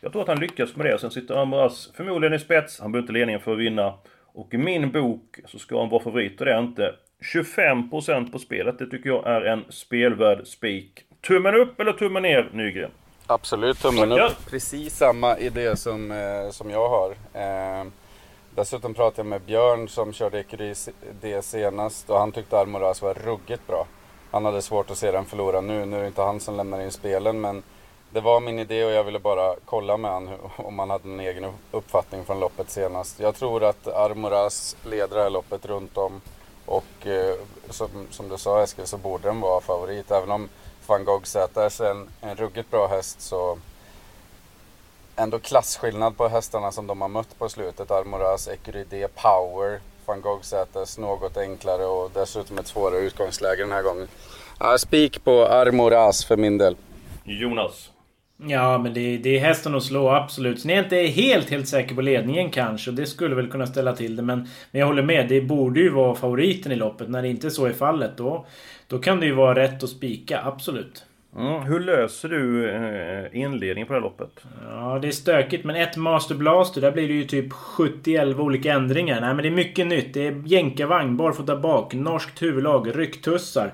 jag 0.00 0.12
tror 0.12 0.22
att 0.22 0.28
han 0.28 0.40
lyckas 0.40 0.76
med 0.76 0.86
det. 0.86 0.98
Sen 0.98 1.10
sitter 1.10 1.34
Amaras 1.34 1.90
förmodligen 1.94 2.34
i 2.34 2.38
spets. 2.38 2.80
Han 2.80 2.92
behöver 2.92 3.02
inte 3.02 3.12
ledningen 3.12 3.40
för 3.40 3.52
att 3.52 3.58
vinna. 3.58 3.94
Och 4.32 4.54
i 4.54 4.58
min 4.58 4.90
bok 4.90 5.38
så 5.46 5.58
ska 5.58 5.80
han 5.80 5.88
vara 5.88 6.02
favorit 6.02 6.40
och 6.40 6.46
det 6.46 6.52
är 6.52 6.58
inte. 6.58 6.94
25% 7.34 8.32
på 8.32 8.38
spelet, 8.38 8.78
det 8.78 8.86
tycker 8.86 9.08
jag 9.08 9.26
är 9.26 9.40
en 9.40 9.64
spelvärd 9.68 10.46
spik. 10.46 11.04
Tummen 11.20 11.54
upp 11.54 11.80
eller 11.80 11.92
tummen 11.92 12.22
ner 12.22 12.50
Nygren? 12.52 12.90
Absolut 13.26 13.78
tummen 13.78 14.12
upp. 14.12 14.18
Ja. 14.18 14.30
Precis 14.50 14.96
samma 14.96 15.38
idé 15.38 15.76
som, 15.76 16.10
eh, 16.10 16.50
som 16.50 16.70
jag 16.70 16.88
har. 16.88 17.10
Eh, 17.10 17.86
dessutom 18.58 18.94
pratade 18.94 19.20
jag 19.20 19.26
med 19.26 19.40
Björn 19.40 19.88
som 19.88 20.12
körde 20.12 20.40
Ecurie 20.40 20.74
D 21.20 21.42
senast 21.42 22.10
och 22.10 22.18
han 22.18 22.32
tyckte 22.32 22.58
Almoraz 22.58 23.02
var 23.02 23.14
ruggigt 23.14 23.66
bra. 23.66 23.86
Han 24.30 24.44
hade 24.44 24.62
svårt 24.62 24.90
att 24.90 24.98
se 24.98 25.10
den 25.10 25.24
förlora 25.24 25.60
nu. 25.60 25.84
Nu 25.84 25.96
är 25.96 26.00
det 26.00 26.06
inte 26.06 26.22
han 26.22 26.40
som 26.40 26.56
lämnar 26.56 26.80
in 26.80 26.92
spelen 26.92 27.40
men 27.40 27.62
det 28.10 28.20
var 28.20 28.40
min 28.40 28.58
idé 28.58 28.84
och 28.84 28.90
jag 28.90 29.04
ville 29.04 29.18
bara 29.18 29.54
kolla 29.64 29.96
med 29.96 30.10
han 30.10 30.30
om 30.56 30.78
han 30.78 30.90
hade 30.90 31.08
en 31.08 31.20
egen 31.20 31.52
uppfattning 31.70 32.24
från 32.24 32.40
loppet 32.40 32.70
senast. 32.70 33.20
Jag 33.20 33.34
tror 33.34 33.64
att 33.64 33.86
Armoras 33.86 34.76
leder 34.84 35.16
det 35.16 35.22
här 35.22 35.30
loppet 35.30 35.66
runt 35.66 35.96
om 35.96 36.20
och 36.66 37.06
eh, 37.06 37.34
som, 37.70 37.88
som, 38.10 38.28
du 38.28 38.38
sa 38.38 38.62
Eskil 38.62 38.86
så 38.86 38.98
borde 38.98 39.28
den 39.28 39.40
vara 39.40 39.60
favorit. 39.60 40.10
Även 40.10 40.30
om 40.30 40.48
van 40.86 41.04
Gogh 41.04 41.36
är 41.36 41.82
en, 41.82 42.08
en 42.20 42.36
ruggigt 42.36 42.70
bra 42.70 42.86
häst 42.86 43.20
så 43.20 43.58
ändå 45.18 45.38
klasskillnad 45.38 46.16
på 46.16 46.28
hästarna 46.28 46.72
som 46.72 46.86
de 46.86 47.00
har 47.00 47.08
mött 47.08 47.38
på 47.38 47.48
slutet. 47.48 47.90
Armoras, 47.90 48.48
Ecuride, 48.48 49.08
Power, 49.14 49.80
van 50.06 50.20
Gogh 50.20 50.42
Säters 50.42 50.98
något 50.98 51.36
enklare 51.36 51.84
och 51.84 52.10
dessutom 52.14 52.58
ett 52.58 52.66
svårare 52.66 53.00
utgångsläge 53.00 53.62
den 53.62 53.72
här 53.72 53.82
gången. 53.82 54.08
Spik 54.78 55.24
på 55.24 55.46
Armoras 55.46 56.24
för 56.24 56.36
min 56.36 56.58
del. 56.58 56.76
Jonas? 57.24 57.90
Ja, 58.46 58.78
men 58.78 58.94
det, 58.94 59.16
det 59.16 59.36
är 59.36 59.40
hästen 59.40 59.74
att 59.74 59.82
slå, 59.82 60.08
absolut. 60.08 60.60
Sen 60.60 60.70
är 60.70 60.74
jag 60.74 60.84
inte 60.84 60.96
helt, 60.96 61.50
helt 61.50 61.68
säker 61.68 61.94
på 61.94 62.00
ledningen 62.00 62.50
kanske. 62.50 62.90
Och 62.90 62.96
det 62.96 63.06
skulle 63.06 63.34
väl 63.34 63.50
kunna 63.50 63.66
ställa 63.66 63.92
till 63.92 64.16
det. 64.16 64.22
Men, 64.22 64.38
men 64.70 64.80
jag 64.80 64.86
håller 64.86 65.02
med. 65.02 65.28
Det 65.28 65.40
borde 65.40 65.80
ju 65.80 65.90
vara 65.90 66.14
favoriten 66.14 66.72
i 66.72 66.76
loppet. 66.76 67.08
När 67.08 67.22
det 67.22 67.28
inte 67.28 67.50
så 67.50 67.66
är 67.66 67.72
fallet, 67.72 68.16
då, 68.16 68.46
då 68.86 68.98
kan 68.98 69.20
det 69.20 69.26
ju 69.26 69.34
vara 69.34 69.54
rätt 69.54 69.82
att 69.82 69.90
spika. 69.90 70.42
Absolut. 70.44 71.04
Mm, 71.36 71.62
hur 71.62 71.80
löser 71.80 72.28
du 72.28 72.70
eh, 72.70 73.40
inledningen 73.40 73.86
på 73.86 73.92
det 73.92 73.98
här 73.98 74.04
loppet? 74.04 74.44
Ja, 74.70 74.98
det 75.02 75.08
är 75.08 75.12
stökigt. 75.12 75.64
Men 75.64 75.76
ett 75.76 75.96
Master 75.96 76.34
Blaster, 76.34 76.80
där 76.80 76.92
blir 76.92 77.08
det 77.08 77.14
ju 77.14 77.24
typ 77.24 77.52
70-11 77.52 78.40
olika 78.40 78.72
ändringar. 78.72 79.20
Nej, 79.20 79.34
men 79.34 79.42
det 79.42 79.48
är 79.48 79.50
mycket 79.50 79.86
nytt. 79.86 80.14
Det 80.14 80.26
är 80.26 80.42
jänkarvagn, 80.46 81.16
barfota 81.16 81.56
bak, 81.56 81.94
norskt 81.94 82.42
huvudlag, 82.42 82.98
rycktussar. 82.98 83.72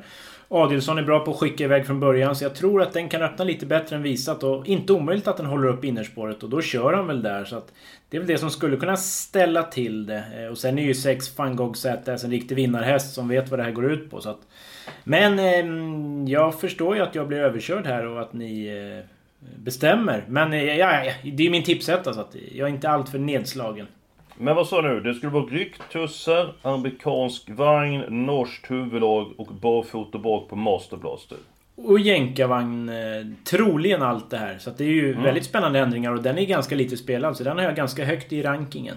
Adilsson 0.48 0.98
är 0.98 1.02
bra 1.02 1.20
på 1.20 1.30
att 1.30 1.36
skicka 1.36 1.64
iväg 1.64 1.86
från 1.86 2.00
början, 2.00 2.36
så 2.36 2.44
jag 2.44 2.54
tror 2.54 2.82
att 2.82 2.92
den 2.92 3.08
kan 3.08 3.22
öppna 3.22 3.44
lite 3.44 3.66
bättre 3.66 3.96
än 3.96 4.02
visat. 4.02 4.42
Och 4.42 4.66
inte 4.66 4.92
omöjligt 4.92 5.28
att 5.28 5.36
den 5.36 5.46
håller 5.46 5.68
upp 5.68 5.84
innerspåret 5.84 6.42
och 6.42 6.50
då 6.50 6.60
kör 6.60 6.92
han 6.92 7.06
väl 7.06 7.22
där. 7.22 7.44
Så 7.44 7.56
att 7.56 7.72
det 8.08 8.16
är 8.16 8.20
väl 8.20 8.28
det 8.28 8.38
som 8.38 8.50
skulle 8.50 8.76
kunna 8.76 8.96
ställa 8.96 9.62
till 9.62 10.06
det. 10.06 10.24
Eh, 10.38 10.46
och 10.46 10.58
sen 10.58 10.78
är 10.78 10.82
ju 10.82 10.94
6 10.94 11.38
van 11.38 11.56
Gogh 11.56 11.74
ZS 11.74 12.24
en 12.24 12.30
riktig 12.30 12.54
vinnarhäst 12.54 13.14
som 13.14 13.28
vet 13.28 13.50
vad 13.50 13.58
det 13.58 13.64
här 13.64 13.72
går 13.72 13.92
ut 13.92 14.10
på. 14.10 14.20
Så 14.20 14.30
att, 14.30 14.40
men 15.04 15.38
eh, 15.38 16.32
jag 16.32 16.60
förstår 16.60 16.96
ju 16.96 17.02
att 17.02 17.14
jag 17.14 17.28
blir 17.28 17.38
överkörd 17.38 17.86
här 17.86 18.06
och 18.06 18.20
att 18.20 18.32
ni 18.32 18.66
eh, 18.66 19.10
bestämmer. 19.56 20.24
Men 20.28 20.52
eh, 20.52 20.76
ja, 20.76 21.12
det 21.22 21.46
är 21.46 21.50
min 21.50 21.62
tipsetta 21.62 22.12
så 22.12 22.20
att 22.20 22.36
jag 22.54 22.68
är 22.68 22.72
inte 22.72 22.88
alltför 22.88 23.18
nedslagen. 23.18 23.86
Men 24.36 24.56
vad 24.56 24.66
sa 24.66 24.82
du? 24.82 25.00
Det 25.00 25.14
skulle 25.14 25.32
vara 25.32 25.44
rycktussar, 25.44 26.54
amerikansk 26.62 27.50
vagn, 27.50 28.26
norskt 28.26 28.70
huvudlag 28.70 29.32
och 29.36 29.46
barfota 29.46 30.18
bak 30.18 30.48
på 30.48 30.56
Masterblaster. 30.56 31.38
Och 31.76 32.00
jänkarvagn. 32.00 32.88
Eh, 32.88 32.94
troligen 33.44 34.02
allt 34.02 34.30
det 34.30 34.36
här. 34.36 34.58
Så 34.58 34.70
det 34.70 34.84
är 34.84 34.88
ju 34.88 35.12
mm. 35.12 35.22
väldigt 35.22 35.44
spännande 35.44 35.78
ändringar 35.78 36.12
och 36.12 36.22
den 36.22 36.38
är 36.38 36.44
ganska 36.44 36.74
lite 36.74 36.96
spelad. 36.96 37.36
Så 37.36 37.44
den 37.44 37.56
har 37.56 37.64
jag 37.64 37.76
ganska 37.76 38.04
högt 38.04 38.32
i 38.32 38.42
rankingen. 38.42 38.96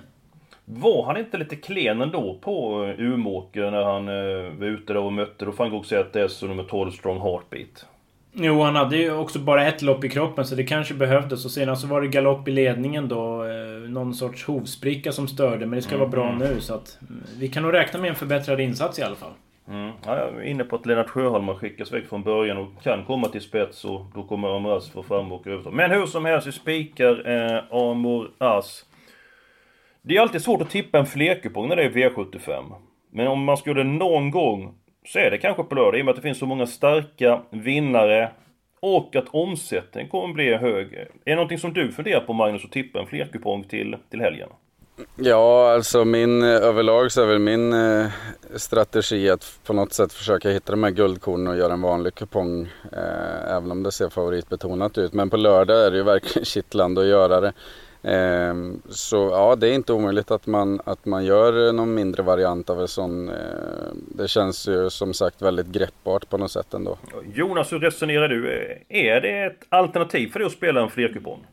Var 0.70 1.06
han 1.06 1.18
inte 1.18 1.38
lite 1.38 1.56
klen 1.56 2.02
ändå 2.02 2.40
på 2.42 2.84
uh, 2.84 3.00
Umeåker 3.00 3.72
när 3.72 3.84
han 3.84 4.10
uh, 4.10 4.60
var 4.60 4.68
ute 4.68 4.94
där 4.94 5.02
och 5.02 5.14
mötte 5.14 5.46
då 5.46 5.52
Van 5.52 5.70
Gogh 5.70 5.86
ZS 5.86 6.44
och 6.44 6.50
nummer 6.50 6.64
12 6.64 6.92
Strong 6.92 7.22
Heartbeat? 7.22 7.86
Jo, 8.40 8.62
han 8.62 8.76
hade 8.76 8.98
ju 8.98 9.14
också 9.14 9.40
bara 9.40 9.68
ett 9.68 9.82
lopp 9.82 10.04
i 10.04 10.10
kroppen 10.10 10.46
så 10.46 10.56
det 10.56 10.64
kanske 10.64 10.94
behövdes. 10.94 11.46
Och 11.46 11.52
senast 11.52 11.82
så 11.82 11.88
var 11.88 12.02
det 12.02 12.08
galopp 12.08 12.48
i 12.48 12.52
ledningen 12.52 13.08
då. 13.08 13.44
Eh, 13.44 13.90
någon 13.90 14.14
sorts 14.14 14.46
hovspricka 14.46 15.12
som 15.12 15.28
störde. 15.28 15.66
Men 15.66 15.76
det 15.76 15.82
ska 15.82 15.96
mm. 15.96 16.00
vara 16.00 16.10
bra 16.10 16.30
mm. 16.30 16.38
nu 16.38 16.62
så 16.62 16.74
att... 16.74 16.98
Mm, 17.10 17.24
vi 17.40 17.48
kan 17.48 17.64
nog 17.64 17.74
räkna 17.74 18.00
med 18.00 18.10
en 18.10 18.16
förbättrad 18.16 18.60
insats 18.60 19.00
i 19.00 19.04
alla 19.04 19.16
fall. 19.16 19.32
Mm. 19.68 19.92
Ja, 20.06 20.18
jag 20.18 20.28
är 20.28 20.42
inne 20.44 20.64
på 20.64 20.76
att 20.76 20.86
Lennart 20.86 21.10
Sjöholm 21.10 21.48
har 21.48 21.56
skickats 21.56 21.94
väck 21.94 22.10
från 22.10 22.24
början 22.24 22.58
och 22.58 22.84
kan 22.84 23.06
komma 23.06 23.28
till 23.28 23.42
spets 23.42 23.86
och 23.86 24.06
då 24.16 24.24
kommer 24.24 24.56
Amor 24.56 24.78
As 24.78 24.90
få 24.90 25.04
fram 25.04 25.32
och 25.32 25.48
överta. 25.48 25.72
Men 25.72 25.92
hur 25.92 26.06
som 26.06 26.26
helst, 26.26 26.48
vi 26.48 26.52
spikar 26.52 27.30
eh, 27.30 27.64
Amor 27.72 28.32
As. 28.38 28.86
Det 30.08 30.18
är 30.18 30.22
alltid 30.22 30.42
svårt 30.42 30.62
att 30.62 30.70
tippa 30.70 31.00
en 31.00 31.06
flerkupong 31.06 31.70
när 31.70 31.76
det 31.76 31.84
är 31.84 31.90
V75. 31.90 32.74
Men 33.12 33.28
om 33.28 33.44
man 33.44 33.58
skulle 33.58 33.84
någon 33.84 34.32
gång 34.32 34.74
så 35.06 35.20
är 35.20 35.32
det 35.32 35.38
kanske 35.38 35.64
på 35.64 35.76
lördag 35.76 36.00
i 36.00 36.02
och 36.02 36.06
med 36.06 36.12
att 36.12 36.16
det 36.16 36.22
finns 36.22 36.40
så 36.40 36.46
många 36.46 36.68
starka 36.68 37.42
vinnare 37.50 38.32
och 38.80 39.16
att 39.16 39.26
omsättningen 39.32 40.10
kommer 40.10 40.34
bli 40.34 40.56
hög. 40.56 40.94
Är 40.94 41.08
det 41.24 41.36
någonting 41.36 41.60
som 41.60 41.74
du 41.74 41.92
funderar 41.92 42.20
på 42.20 42.34
Magnus 42.34 42.66
att 42.66 42.72
tippa 42.72 43.00
en 43.00 43.08
flerkupong 43.08 43.64
till, 43.64 43.96
till 44.10 44.22
helgen? 44.22 44.50
Ja, 45.16 45.74
alltså 45.74 46.06
min 46.06 46.44
överlag 46.44 47.12
så 47.12 47.22
är 47.22 47.28
väl 47.28 47.40
min 47.40 47.74
eh, 47.74 48.08
strategi 48.56 49.30
att 49.30 49.60
på 49.66 49.74
något 49.74 49.94
sätt 49.94 50.14
försöka 50.14 50.50
hitta 50.50 50.72
de 50.72 50.84
här 50.84 50.92
guldkornen 50.92 51.48
och 51.48 51.58
göra 51.58 51.74
en 51.74 51.82
vanlig 51.82 52.16
kupong. 52.16 52.62
Eh, 52.94 53.56
även 53.56 53.72
om 53.72 53.84
det 53.84 53.92
ser 53.92 54.10
favoritbetonat 54.10 54.98
ut. 54.98 55.14
Men 55.14 55.30
på 55.30 55.38
lördag 55.38 55.86
är 55.86 55.92
det 55.92 55.98
ju 55.98 56.04
verkligen 56.04 56.46
kittlande 56.54 57.02
att 57.02 57.08
göra 57.08 57.42
det. 57.42 57.54
Ehm, 58.04 58.82
så 58.90 59.30
ja, 59.32 59.56
det 59.56 59.70
är 59.70 59.74
inte 59.74 59.94
omöjligt 59.94 60.32
att 60.32 60.48
man, 60.48 60.82
att 60.86 61.06
man 61.06 61.26
gör 61.26 61.74
någon 61.74 61.94
mindre 61.94 62.24
variant 62.24 62.70
av 62.70 62.82
en 62.82 62.88
sån. 62.88 63.30
Eh, 63.30 63.36
det 64.16 64.28
känns 64.28 64.68
ju 64.68 64.90
som 64.90 65.14
sagt 65.14 65.42
väldigt 65.42 65.68
greppbart 65.68 66.30
på 66.30 66.38
något 66.38 66.52
sätt 66.52 66.74
ändå. 66.74 66.98
Jonas, 67.34 67.74
hur 67.74 67.80
resonerar 67.80 68.28
du? 68.28 68.50
Är 68.90 69.22
det 69.22 69.44
ett 69.44 69.62
alternativ 69.70 70.28
för 70.28 70.40
dig 70.40 70.46
att 70.46 70.52
spela 70.52 70.82
en 70.82 70.90
flerkupong? 70.90 71.46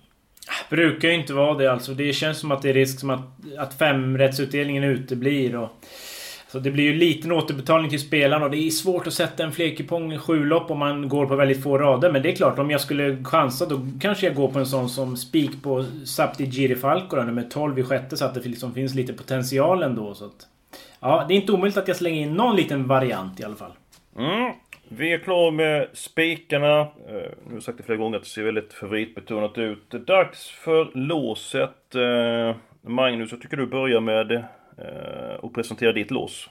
Brukar 0.71 1.09
ju 1.09 1.15
inte 1.15 1.33
vara 1.33 1.55
det 1.55 1.73
alltså. 1.73 1.93
Det 1.93 2.13
känns 2.13 2.39
som 2.39 2.53
att 2.53 2.63
det 2.63 2.71
är 2.71 2.75
risk 2.75 3.01
som 3.01 3.11
att, 3.11 3.21
att 3.59 3.75
femrättsutdelningen 3.75 4.85
uteblir. 4.85 5.57
Och 5.57 5.69
så 6.54 6.61
det 6.61 6.70
blir 6.70 6.84
ju 6.84 6.92
liten 6.92 7.32
återbetalning 7.32 7.90
till 7.90 8.00
spelarna 8.00 8.44
och 8.44 8.50
det 8.50 8.56
är 8.56 8.70
svårt 8.70 9.06
att 9.06 9.12
sätta 9.12 9.44
en 9.44 9.52
flerkupong 9.52 10.12
i 10.12 10.18
sju 10.18 10.44
lopp 10.44 10.70
om 10.70 10.78
man 10.78 11.08
går 11.08 11.26
på 11.26 11.37
väldigt 11.37 11.62
få 11.62 11.78
rader. 11.78 12.12
Men 12.12 12.23
det 12.23 12.32
är 12.32 12.37
klart, 12.37 12.58
om 12.58 12.70
jag 12.70 12.80
skulle 12.80 13.25
chansa 13.25 13.66
då 13.66 13.80
kanske 14.00 14.26
jag 14.26 14.34
går 14.34 14.49
på 14.49 14.58
en 14.58 14.66
sån 14.66 14.88
som 14.88 15.16
spik 15.16 15.62
på 15.62 15.84
Sapti 16.04 16.50
Girifalco 16.50 17.16
nummer 17.16 17.42
12 17.50 17.78
i 17.78 17.82
sjätte 17.82 18.16
så 18.16 18.25
att 18.25 18.34
det 18.34 18.44
liksom 18.44 18.75
finns 18.75 18.94
lite 18.94 19.12
potential 19.12 19.82
ändå. 19.82 20.14
Så 20.14 20.25
att, 20.25 20.46
ja, 21.00 21.25
det 21.28 21.34
är 21.34 21.37
inte 21.37 21.52
omöjligt 21.52 21.76
att 21.76 21.88
jag 21.88 21.96
slänger 21.96 22.23
in 22.23 22.34
någon 22.34 22.56
liten 22.56 22.87
variant 22.87 23.40
i 23.40 23.44
alla 23.44 23.56
fall. 23.56 23.73
Mm. 24.18 24.52
Vi 24.88 25.12
är 25.12 25.18
klara 25.18 25.50
med 25.50 25.88
spikarna. 25.92 26.80
Uh, 26.80 26.87
nu 27.08 27.49
har 27.49 27.54
jag 27.54 27.62
sagt 27.62 27.78
det 27.78 27.84
flera 27.84 27.99
gånger 27.99 28.16
att 28.16 28.23
det 28.23 28.28
ser 28.28 28.42
väldigt 28.42 28.73
favoritbetonat 28.73 29.58
ut. 29.58 29.90
Dags 29.90 30.49
för 30.50 30.90
låset. 30.94 31.94
Uh, 31.96 32.56
Magnus, 32.82 33.32
jag 33.32 33.40
tycker 33.40 33.56
du 33.56 33.66
börjar 33.66 34.00
med 34.00 34.44
Eh, 34.78 35.35
och 35.40 35.54
presentera 35.54 35.93
ditt 35.93 36.11
lås. 36.11 36.49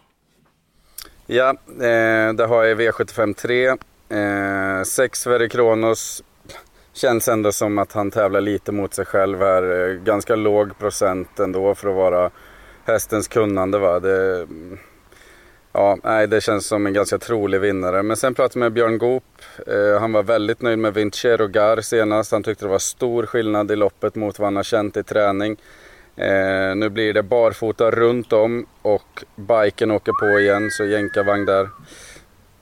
Ja, 1.25 1.49
eh, 1.67 2.33
det 2.33 2.45
har 2.45 2.63
jag 2.63 2.81
V75 2.81 3.33
3. 3.33 3.67
Eh, 4.09 4.83
6 4.83 5.27
Verikronos. 5.27 6.23
Känns 6.93 7.27
ändå 7.27 7.51
som 7.51 7.77
att 7.77 7.91
han 7.91 8.11
tävlar 8.11 8.41
lite 8.41 8.71
mot 8.71 8.93
sig 8.93 9.05
själv 9.05 9.39
här. 9.39 9.89
Eh, 9.89 9.95
ganska 9.95 10.35
låg 10.35 10.77
procent 10.77 11.39
ändå 11.39 11.75
för 11.75 11.89
att 11.89 11.95
vara 11.95 12.31
hästens 12.85 13.27
kunnande. 13.27 13.79
Va? 13.79 13.99
Det, 13.99 14.41
mm, 14.41 14.77
ja, 15.71 15.97
nej, 16.03 16.27
det 16.27 16.41
känns 16.41 16.67
som 16.67 16.85
en 16.85 16.93
ganska 16.93 17.17
trolig 17.17 17.59
vinnare. 17.59 18.03
Men 18.03 18.17
sen 18.17 18.33
pratade 18.33 18.59
jag 18.59 18.65
med 18.65 18.73
Björn 18.73 18.97
Goop. 18.97 19.23
Eh, 19.67 19.99
han 19.99 20.11
var 20.11 20.23
väldigt 20.23 20.61
nöjd 20.61 20.79
med 20.79 20.93
Vincero 20.93 21.47
Gar 21.47 21.81
senast. 21.81 22.31
Han 22.31 22.43
tyckte 22.43 22.65
det 22.65 22.69
var 22.69 22.79
stor 22.79 23.25
skillnad 23.25 23.71
i 23.71 23.75
loppet 23.75 24.15
mot 24.15 24.39
vad 24.39 24.47
han 24.47 24.55
har 24.55 24.63
känt 24.63 24.97
i 24.97 25.03
träning. 25.03 25.57
Eh, 26.15 26.75
nu 26.75 26.89
blir 26.89 27.13
det 27.13 27.23
barfota 27.23 27.91
runt 27.91 28.33
om 28.33 28.65
och 28.81 29.23
biken 29.35 29.91
åker 29.91 30.11
på 30.11 30.39
igen, 30.39 30.71
så 30.71 30.85
jänkarvagn 30.85 31.45
där. 31.45 31.69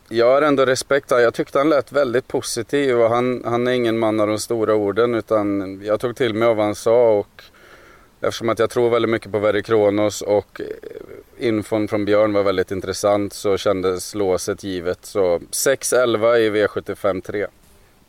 Jag 0.09 0.25
har 0.25 0.41
ändå 0.41 0.65
respekt 0.65 1.11
Jag 1.11 1.33
tyckte 1.33 1.57
han 1.57 1.69
lät 1.69 1.91
väldigt 1.91 2.27
positiv 2.27 3.01
och 3.01 3.09
han, 3.09 3.41
han 3.45 3.67
är 3.67 3.71
ingen 3.71 3.99
man 3.99 4.19
av 4.19 4.27
de 4.27 4.39
stora 4.39 4.75
orden 4.75 5.15
utan 5.15 5.81
jag 5.83 5.99
tog 5.99 6.15
till 6.15 6.33
mig 6.33 6.47
av 6.47 6.55
vad 6.55 6.65
han 6.65 6.75
sa 6.75 7.11
och 7.11 7.43
eftersom 8.21 8.49
att 8.49 8.59
jag 8.59 8.69
tror 8.69 8.89
väldigt 8.89 9.11
mycket 9.11 9.31
på 9.31 9.39
Verry 9.39 9.63
Kronos 9.63 10.21
och 10.21 10.61
infon 11.37 11.87
från 11.87 12.05
Björn 12.05 12.33
var 12.33 12.43
väldigt 12.43 12.71
intressant 12.71 13.33
så 13.33 13.57
kändes 13.57 14.15
låset 14.15 14.63
givet. 14.63 15.05
Så 15.05 15.37
6-11 15.37 16.37
i 16.37 16.49
V75 16.49 17.21
3. 17.21 17.47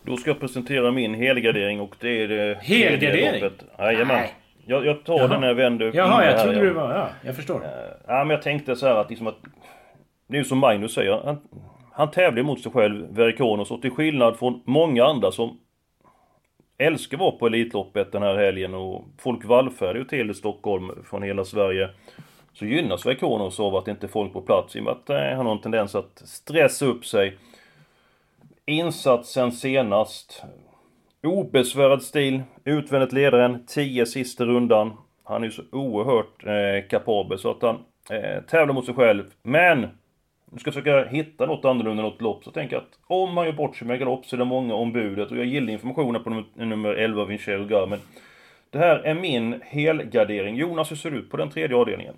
Då 0.02 0.16
ska 0.16 0.30
jag 0.30 0.40
presentera 0.40 0.92
min 0.92 1.14
helgardering 1.14 1.80
och 1.80 1.94
det 2.00 2.22
är 2.22 2.28
det... 2.28 2.58
Helgardering? 2.62 3.50
Jajamän. 3.78 4.28
Jag, 4.72 4.86
jag 4.86 5.04
tar 5.04 5.18
Jaha. 5.18 5.28
den 5.28 5.40
när 5.40 5.48
jag 5.48 5.54
vänder 5.54 5.86
upp 5.86 5.94
Jaha, 5.94 6.24
jag 6.24 6.42
trodde 6.42 6.60
du 6.60 6.70
var... 6.70 6.94
Ja, 6.94 7.08
jag 7.24 7.36
förstår. 7.36 7.62
Ja, 8.06 8.24
men 8.24 8.30
jag 8.30 8.42
tänkte 8.42 8.76
så 8.76 8.86
här 8.86 8.94
att 8.94 9.10
liksom 9.10 9.26
att... 9.26 9.36
Det 10.26 10.36
är 10.36 10.38
ju 10.38 10.44
som 10.44 10.58
Magnus 10.58 10.94
säger. 10.94 11.22
Han, 11.24 11.40
han 11.92 12.10
tävlar 12.10 12.42
mot 12.42 12.60
sig 12.60 12.72
själv, 12.72 13.06
Verikonos, 13.10 13.70
och 13.70 13.82
till 13.82 13.90
skillnad 13.90 14.36
från 14.36 14.62
många 14.64 15.04
andra 15.04 15.32
som 15.32 15.58
älskar 16.78 17.18
vara 17.18 17.30
på 17.30 17.46
Elitloppet 17.46 18.12
den 18.12 18.22
här 18.22 18.36
helgen 18.36 18.74
och 18.74 19.04
folk 19.18 19.44
vallfärdar 19.44 19.94
ju 19.94 20.04
till 20.04 20.34
Stockholm 20.34 20.90
från 21.04 21.22
hela 21.22 21.44
Sverige. 21.44 21.88
så 22.52 22.66
gynnas 22.66 23.04
Vaikonos 23.04 23.60
av 23.60 23.76
att 23.76 23.84
det 23.84 23.90
inte 23.90 24.06
är 24.06 24.08
folk 24.08 24.32
på 24.32 24.40
plats 24.40 24.76
i 24.76 24.80
och 24.80 24.84
med 24.84 24.92
att 24.92 25.10
eh, 25.10 25.36
han 25.36 25.46
har 25.46 25.52
en 25.52 25.60
tendens 25.60 25.94
att 25.94 26.22
stressa 26.24 26.86
upp 26.86 27.06
sig. 27.06 27.38
Insatsen 28.66 29.52
senast. 29.52 30.42
Obesvärad 31.26 32.02
stil, 32.02 32.42
utvändigt 32.64 33.12
ledaren, 33.12 33.66
10 33.66 34.06
sista 34.06 34.44
rundan. 34.44 34.92
Han 35.24 35.42
är 35.42 35.46
ju 35.46 35.52
så 35.52 35.62
oerhört 35.72 36.46
eh, 36.46 36.88
kapabel 36.88 37.38
så 37.38 37.50
att 37.50 37.62
han 37.62 37.78
eh, 38.10 38.42
tävlar 38.42 38.74
mot 38.74 38.86
sig 38.86 38.94
själv. 38.94 39.24
Men! 39.42 39.80
Nu 40.50 40.58
ska 40.58 40.68
jag 40.68 40.74
försöka 40.74 41.04
hitta 41.04 41.46
något 41.46 41.64
annorlunda, 41.64 42.02
något 42.02 42.20
lopp. 42.20 42.44
Så 42.44 42.48
jag 42.48 42.54
tänker 42.54 42.76
att 42.76 42.98
om 43.06 43.36
han 43.36 43.46
gör 43.46 43.52
bort 43.52 43.76
sig 43.76 43.86
med 43.86 43.98
galopp 43.98 44.26
så 44.26 44.36
är 44.36 44.38
det 44.38 44.44
många 44.44 44.74
ombudet. 44.74 45.30
Och 45.30 45.36
jag 45.36 45.46
gillar 45.46 45.72
informationen 45.72 46.24
på 46.24 46.30
nummer, 46.30 46.44
nummer 46.54 46.94
11, 46.94 47.24
Vincero 47.24 47.64
Garmen. 47.64 47.98
Det 48.70 48.78
här 48.78 48.98
är 48.98 49.14
min 49.14 49.60
helgardering. 49.64 50.56
Jonas, 50.56 50.90
hur 50.90 50.96
ser 50.96 51.10
du 51.10 51.18
ut 51.18 51.30
på 51.30 51.36
den 51.36 51.50
tredje 51.50 51.76
avdelningen? 51.76 52.14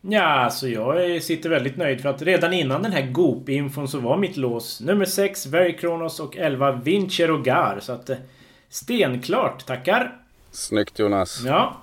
Ja, 0.00 0.22
alltså 0.22 0.68
jag 0.68 1.22
sitter 1.22 1.50
väldigt 1.50 1.76
nöjd 1.76 2.00
för 2.00 2.08
att 2.08 2.22
redan 2.22 2.52
innan 2.52 2.82
den 2.82 2.92
här 2.92 3.06
Goop-infon 3.06 3.88
så 3.88 3.98
var 3.98 4.16
mitt 4.16 4.36
lås 4.36 4.80
nummer 4.80 5.04
6 5.04 5.46
Verikronos 5.46 6.20
och 6.20 6.36
11 6.36 6.72
Vincerogar. 6.72 7.80
Så 7.80 7.92
att 7.92 8.10
eh, 8.10 8.16
stenklart, 8.68 9.66
tackar! 9.66 10.16
Snyggt 10.50 10.98
Jonas! 10.98 11.42
Ja. 11.46 11.76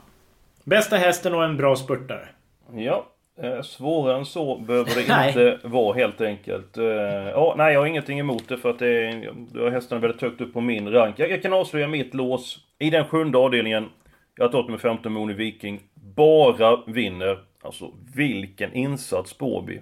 Bästa 0.63 0.97
hästen 0.97 1.33
och 1.33 1.43
en 1.43 1.57
bra 1.57 1.75
spurtare. 1.75 2.27
Ja, 2.75 3.07
eh, 3.41 3.61
svårare 3.61 4.17
än 4.17 4.25
så 4.25 4.57
behöver 4.57 4.95
det 4.95 5.27
inte 5.27 5.67
vara 5.67 5.93
helt 5.93 6.21
enkelt. 6.21 6.77
Eh, 6.77 6.85
ja, 7.33 7.55
nej, 7.57 7.73
jag 7.73 7.79
har 7.79 7.87
ingenting 7.87 8.19
emot 8.19 8.47
det 8.47 8.57
för 8.57 8.69
att 8.69 8.79
det 8.79 9.07
är, 9.07 9.33
då 9.53 9.65
är 9.65 9.71
hästarna 9.71 10.01
väldigt 10.01 10.21
högt 10.21 10.41
upp 10.41 10.53
på 10.53 10.61
min 10.61 10.91
rank. 10.91 11.19
Jag, 11.19 11.31
jag 11.31 11.41
kan 11.41 11.53
avslöja 11.53 11.87
mitt 11.87 12.13
lås 12.13 12.59
i 12.79 12.89
den 12.89 13.05
sjunde 13.05 13.37
avdelningen. 13.37 13.89
Jag 14.35 14.45
har 14.45 14.51
tagit 14.51 14.69
med 14.69 14.81
15 14.81 15.13
Moni 15.13 15.33
Viking. 15.33 15.81
Bara 16.15 16.83
vinner. 16.87 17.39
Alltså 17.61 17.93
vilken 18.15 18.73
insats 18.73 19.29
Spårby. 19.29 19.79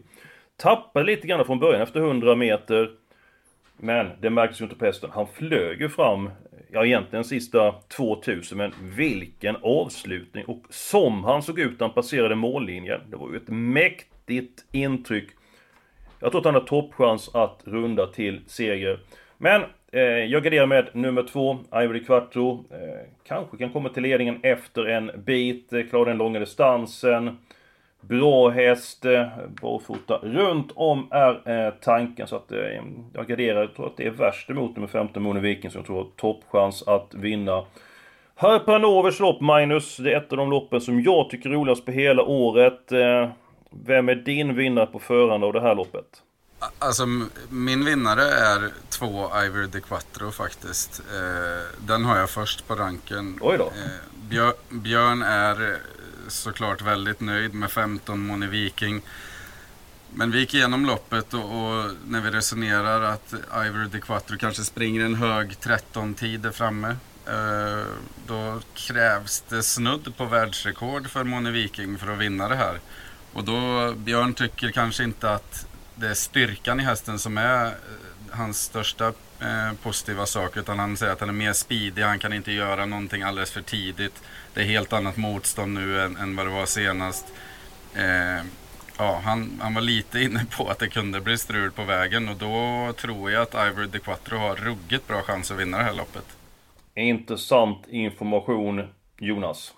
Tappade 0.57 1.05
lite 1.05 1.27
grann 1.27 1.45
från 1.45 1.59
början 1.59 1.81
efter 1.81 1.99
100 1.99 2.35
meter. 2.35 2.91
Men 3.77 4.09
det 4.21 4.29
märktes 4.29 4.61
ju 4.61 4.63
inte 4.63 4.75
på 4.75 4.85
hästen. 4.85 5.09
Han 5.13 5.27
flög 5.27 5.81
ju 5.81 5.89
fram, 5.89 6.29
ja 6.71 6.85
egentligen 6.85 7.25
sista 7.25 7.71
2000, 7.71 8.57
men 8.57 8.73
vilken 8.81 9.55
avslutning! 9.61 10.45
Och 10.45 10.63
som 10.69 11.23
han 11.23 11.41
såg 11.41 11.59
ut 11.59 11.79
när 11.79 11.87
han 11.87 11.93
passerade 11.93 12.35
mållinjen. 12.35 13.01
Det 13.09 13.17
var 13.17 13.31
ju 13.31 13.37
ett 13.37 13.47
mäktigt 13.47 14.65
intryck. 14.71 15.29
Jag 16.19 16.31
tror 16.31 16.41
att 16.41 16.45
han 16.45 16.53
har 16.53 16.61
toppchans 16.61 17.35
att 17.35 17.61
runda 17.65 18.07
till 18.07 18.41
seger. 18.47 18.99
Men 19.37 19.61
eh, 19.91 20.01
jag 20.01 20.43
garderar 20.43 20.65
med 20.65 20.89
nummer 20.93 21.23
två, 21.23 21.57
Ivory 21.73 22.03
Quattro. 22.03 22.65
Eh, 22.71 23.09
kanske 23.27 23.57
kan 23.57 23.69
komma 23.69 23.89
till 23.89 24.03
ledningen 24.03 24.39
efter 24.43 24.85
en 24.85 25.11
bit, 25.25 25.73
eh, 25.73 25.83
klara 25.89 26.05
den 26.05 26.17
långa 26.17 26.39
distansen. 26.39 27.37
Bra 28.07 28.49
häst, 28.49 29.05
eh, 29.05 29.27
barfota. 29.61 30.17
Runt 30.17 30.71
om 30.75 31.07
är 31.11 31.65
eh, 31.65 31.73
tanken 31.81 32.27
så 32.27 32.35
att 32.35 32.51
eh, 32.51 32.57
jag 33.13 33.27
garderar. 33.27 33.61
Jag 33.61 33.75
tror 33.75 33.87
att 33.87 33.97
det 33.97 34.05
är 34.05 34.11
värst 34.11 34.49
emot 34.49 34.75
nummer 34.75 34.87
15 34.87 35.23
Mone 35.23 35.39
Viking 35.39 35.71
som 35.71 35.79
jag 35.79 35.85
tror 35.85 35.97
har 35.97 36.07
toppchans 36.15 36.83
att 36.87 37.13
vinna. 37.13 37.65
Harpanovers 38.35 39.19
lopp 39.19 39.41
Magnus, 39.41 39.97
det 39.97 40.13
är 40.13 40.17
ett 40.17 40.31
av 40.31 40.37
de 40.37 40.49
loppen 40.49 40.81
som 40.81 41.01
jag 41.01 41.29
tycker 41.29 41.49
är 41.49 41.53
roligast 41.53 41.85
på 41.85 41.91
hela 41.91 42.23
året. 42.23 42.91
Eh, 42.91 43.29
vem 43.85 44.09
är 44.09 44.15
din 44.15 44.55
vinnare 44.55 44.85
på 44.85 44.99
förhand 44.99 45.43
av 45.43 45.53
det 45.53 45.61
här 45.61 45.75
loppet? 45.75 46.05
Alltså 46.79 47.03
min 47.49 47.85
vinnare 47.85 48.21
är 48.21 48.71
två 48.89 49.07
Ivory 49.45 49.67
de 49.67 49.81
Quattro 49.81 50.31
faktiskt. 50.31 51.01
Den 51.87 52.05
har 52.05 52.17
jag 52.17 52.29
först 52.29 52.67
på 52.67 52.75
ranken. 52.75 53.39
Oj 53.41 53.57
då. 53.57 53.71
Björ, 54.29 54.53
Björn 54.69 55.21
är 55.21 55.77
såklart 56.27 56.81
väldigt 56.81 57.19
nöjd 57.19 57.53
med 57.53 57.71
15 57.71 58.27
Moni 58.27 58.47
Viking. 58.47 59.01
Men 60.13 60.31
vi 60.31 60.39
gick 60.39 60.53
igenom 60.53 60.85
loppet 60.85 61.33
och, 61.33 61.43
och, 61.43 61.91
när 62.07 62.21
vi 62.21 62.31
resonerar 62.31 63.01
att 63.01 63.33
Ivory 63.65 63.87
de 63.91 64.01
Quattro 64.01 64.37
kanske 64.37 64.63
springer 64.63 65.05
en 65.05 65.15
hög 65.15 65.51
13-tid 65.51 66.39
där 66.39 66.51
framme. 66.51 66.95
Eh, 67.27 67.85
då 68.27 68.59
krävs 68.73 69.43
det 69.49 69.63
snudd 69.63 70.17
på 70.17 70.25
världsrekord 70.25 71.09
för 71.09 71.23
Moni 71.23 71.51
Viking 71.51 71.97
för 71.97 72.07
att 72.07 72.19
vinna 72.19 72.49
det 72.49 72.55
här. 72.55 72.79
Och 73.33 73.43
då, 73.43 73.91
Björn 73.93 74.33
tycker 74.33 74.71
kanske 74.71 75.03
inte 75.03 75.31
att 75.31 75.67
det 75.95 76.07
är 76.07 76.13
styrkan 76.13 76.79
i 76.79 76.83
hästen 76.83 77.19
som 77.19 77.37
är 77.37 77.65
eh, 77.65 77.71
hans 78.31 78.61
största 78.61 79.07
eh, 79.39 79.73
positiva 79.83 80.25
sak. 80.25 80.57
Utan 80.57 80.79
han 80.79 80.97
säger 80.97 81.13
att 81.13 81.19
han 81.19 81.29
är 81.29 81.33
mer 81.33 81.53
speedig, 81.53 82.01
han 82.01 82.19
kan 82.19 82.33
inte 82.33 82.51
göra 82.51 82.85
någonting 82.85 83.21
alldeles 83.21 83.51
för 83.51 83.61
tidigt. 83.61 84.21
Det 84.55 84.61
är 84.61 84.65
helt 84.65 84.93
annat 84.93 85.17
motstånd 85.17 85.73
nu 85.73 86.01
än, 86.01 86.17
än 86.17 86.35
vad 86.35 86.45
det 86.45 86.51
var 86.51 86.65
senast. 86.65 87.33
Eh, 87.95 88.45
ja, 88.97 89.21
han, 89.23 89.59
han 89.61 89.73
var 89.73 89.81
lite 89.81 90.19
inne 90.19 90.45
på 90.57 90.67
att 90.67 90.79
det 90.79 90.87
kunde 90.87 91.21
bli 91.21 91.37
strul 91.37 91.71
på 91.71 91.83
vägen 91.83 92.29
och 92.29 92.35
då 92.35 92.93
tror 92.93 93.31
jag 93.31 93.41
att 93.41 93.53
Ivory 93.53 93.87
de 93.87 93.99
Quattro 93.99 94.37
har 94.37 94.55
ruggigt 94.55 95.07
bra 95.07 95.21
chans 95.21 95.51
att 95.51 95.59
vinna 95.59 95.77
det 95.77 95.83
här 95.83 95.93
loppet. 95.93 96.25
Intressant 96.95 97.87
information, 97.87 98.87
Jonas. 99.19 99.73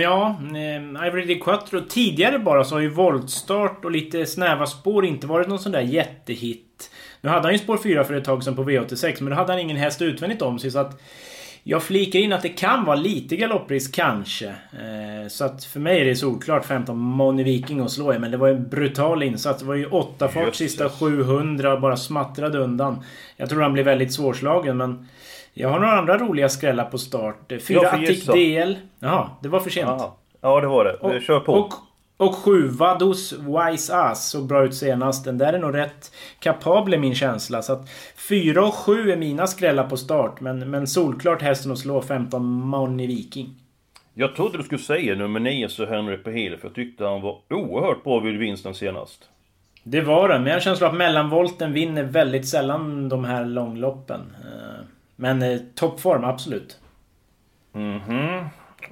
Ja, 0.00 0.40
eh, 0.54 1.06
Ivory 1.06 1.24
de 1.24 1.40
Quattro. 1.40 1.80
Tidigare 1.80 2.38
bara 2.38 2.64
så 2.64 2.74
har 2.74 2.80
ju 2.80 2.88
voltstart 2.88 3.84
och 3.84 3.90
lite 3.90 4.26
snäva 4.26 4.66
spår 4.66 5.04
inte 5.04 5.26
varit 5.26 5.48
någon 5.48 5.58
sån 5.58 5.72
där 5.72 5.80
jättehit. 5.80 6.90
Nu 7.20 7.30
hade 7.30 7.42
han 7.42 7.52
ju 7.52 7.58
spår 7.58 7.78
4 7.78 8.04
för 8.04 8.14
ett 8.14 8.24
tag 8.24 8.44
sedan 8.44 8.56
på 8.56 8.64
V86, 8.64 9.16
men 9.20 9.30
då 9.30 9.36
hade 9.36 9.52
han 9.52 9.60
ingen 9.60 9.76
häst 9.76 10.02
utvändigt 10.02 10.42
om 10.42 10.58
sig 10.58 10.70
så 10.70 10.78
att... 10.78 11.00
Jag 11.62 11.82
flikar 11.82 12.18
in 12.18 12.32
att 12.32 12.42
det 12.42 12.48
kan 12.48 12.84
vara 12.84 12.96
lite 12.96 13.36
galopprisk 13.36 13.94
kanske. 13.94 14.46
Eh, 14.46 15.28
så 15.28 15.44
att 15.44 15.64
för 15.64 15.80
mig 15.80 16.00
är 16.00 16.04
det 16.04 16.16
solklart 16.16 16.64
15 16.64 16.98
Moni 16.98 17.42
Viking 17.42 17.80
att 17.80 17.90
slå 17.90 18.14
i. 18.14 18.18
Men 18.18 18.30
det 18.30 18.36
var 18.36 18.48
en 18.48 18.68
brutal 18.68 19.22
insats. 19.22 19.60
Det 19.60 19.66
var 19.66 19.74
ju 19.74 19.86
8 19.86 20.28
fart 20.28 20.54
sista 20.54 20.88
700 20.88 21.80
bara 21.80 21.96
smattrade 21.96 22.58
undan. 22.58 23.04
Jag 23.36 23.48
tror 23.48 23.62
han 23.62 23.72
blir 23.72 23.84
väldigt 23.84 24.12
svårslagen 24.12 24.76
men... 24.76 25.08
Jag 25.54 25.68
har 25.68 25.78
några 25.78 25.98
andra 25.98 26.18
roliga 26.18 26.48
skrällar 26.48 26.84
på 26.84 26.98
start. 26.98 27.52
Fyra 27.68 27.90
Attic 27.90 28.26
DL. 28.26 28.76
Jaha, 28.98 29.30
det 29.42 29.48
var 29.48 29.60
för 29.60 29.70
sent. 29.70 29.88
Aha. 29.88 30.16
Ja, 30.40 30.60
det 30.60 30.66
var 30.66 30.84
det. 30.84 30.92
Och, 30.92 31.22
Kör 31.22 31.40
på. 31.40 31.52
Och, 31.52 31.74
och 32.20 32.34
sju 32.34 32.68
Vados 32.68 33.32
Wise 33.32 33.96
Ass 33.96 34.30
såg 34.30 34.46
bra 34.46 34.64
ut 34.64 34.74
senast. 34.74 35.24
Den 35.24 35.38
där 35.38 35.52
är 35.52 35.58
nog 35.58 35.74
rätt 35.74 36.14
kapabel 36.38 36.94
i 36.94 36.98
min 36.98 37.14
känsla. 37.14 37.62
Så 37.62 37.72
att 37.72 37.88
fyra 38.28 38.66
och 38.66 38.74
sju 38.74 39.10
är 39.10 39.16
mina 39.16 39.46
skrällar 39.46 39.88
på 39.88 39.96
start. 39.96 40.40
Men, 40.40 40.70
men 40.70 40.86
solklart 40.86 41.42
hästen 41.42 41.72
att 41.72 41.78
slå 41.78 42.02
15 42.02 42.44
Money 42.44 43.06
Viking. 43.06 43.54
Jag 44.14 44.36
trodde 44.36 44.58
du 44.58 44.64
skulle 44.64 44.80
säga 44.80 45.14
nummer 45.14 45.40
9 45.40 45.68
så 45.68 45.86
Henry 45.86 46.16
på 46.16 46.30
Hill. 46.30 46.56
För 46.56 46.68
jag 46.68 46.74
tyckte 46.74 47.04
han 47.04 47.22
var 47.22 47.38
oerhört 47.50 48.04
bra 48.04 48.20
vid 48.20 48.38
vinsten 48.38 48.74
senast. 48.74 49.28
Det 49.82 50.00
var 50.00 50.28
den, 50.28 50.42
men 50.42 50.46
jag 50.48 50.56
har 50.56 50.60
känsla 50.60 50.88
att 50.88 50.96
mellanvolten 50.96 51.72
vinner 51.72 52.02
väldigt 52.02 52.48
sällan 52.48 53.08
de 53.08 53.24
här 53.24 53.44
långloppen. 53.44 54.20
Men 55.16 55.42
eh, 55.42 55.58
toppform, 55.74 56.24
absolut. 56.24 56.78
Mhm. 57.72 58.00
Mm 58.08 58.44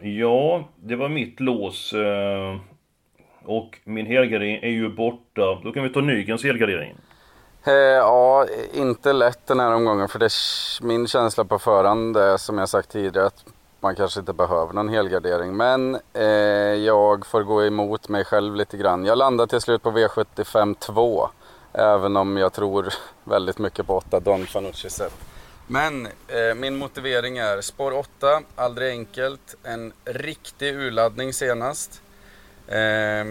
ja, 0.03 0.69
det 0.77 0.97
var 0.97 1.09
mitt 1.09 1.41
lås. 1.41 1.95
Och 3.48 3.78
min 3.84 4.06
helgardering 4.06 4.62
är 4.62 4.68
ju 4.68 4.88
borta. 4.88 5.61
Då 5.64 5.72
kan 5.72 5.82
vi 5.82 5.88
ta 5.88 6.00
Nygrens 6.00 6.44
helgardering. 6.44 6.96
Eh, 7.64 7.72
ja, 7.74 8.46
inte 8.72 9.12
lätt 9.12 9.46
den 9.46 9.61
här 9.61 9.74
omgången. 9.74 10.08
För 10.08 10.18
det, 10.18 10.30
min 10.82 11.06
känsla 11.06 11.44
på 11.44 11.58
förhand 11.58 12.16
är 12.16 12.37
som 12.37 12.58
jag 12.58 12.68
sagt 12.68 12.90
tidigare 12.90 13.26
att 13.26 13.44
man 13.80 13.96
kanske 13.96 14.20
inte 14.20 14.32
behöver 14.32 14.72
någon 14.72 14.88
helgardering. 14.88 15.56
Men 15.56 15.98
eh, 16.12 16.24
jag 16.84 17.26
får 17.26 17.42
gå 17.42 17.64
emot 17.64 18.08
mig 18.08 18.24
själv 18.24 18.54
lite 18.56 18.76
grann. 18.76 19.04
Jag 19.04 19.18
landar 19.18 19.46
till 19.46 19.61
slut 19.61 19.82
på 19.82 19.90
V75 19.90 20.74
2. 20.78 21.28
Även 21.72 22.16
om 22.16 22.37
jag 22.37 22.52
tror 22.52 22.88
väldigt 23.24 23.58
mycket 23.58 23.87
på 23.87 23.96
8 23.96 24.20
Don 24.20 24.46
Fanucci 24.46 24.90
set. 24.90 25.14
Men 25.66 26.06
eh, 26.06 26.54
min 26.56 26.76
motivering 26.76 27.38
är 27.38 27.61
spår 27.61 27.92
8, 27.92 28.40
aldrig 28.56 28.90
enkelt. 28.90 29.56
En 29.64 29.92
riktig 30.04 30.74
urladdning 30.74 31.32
senast. 31.32 32.02
Eh, 32.68 33.26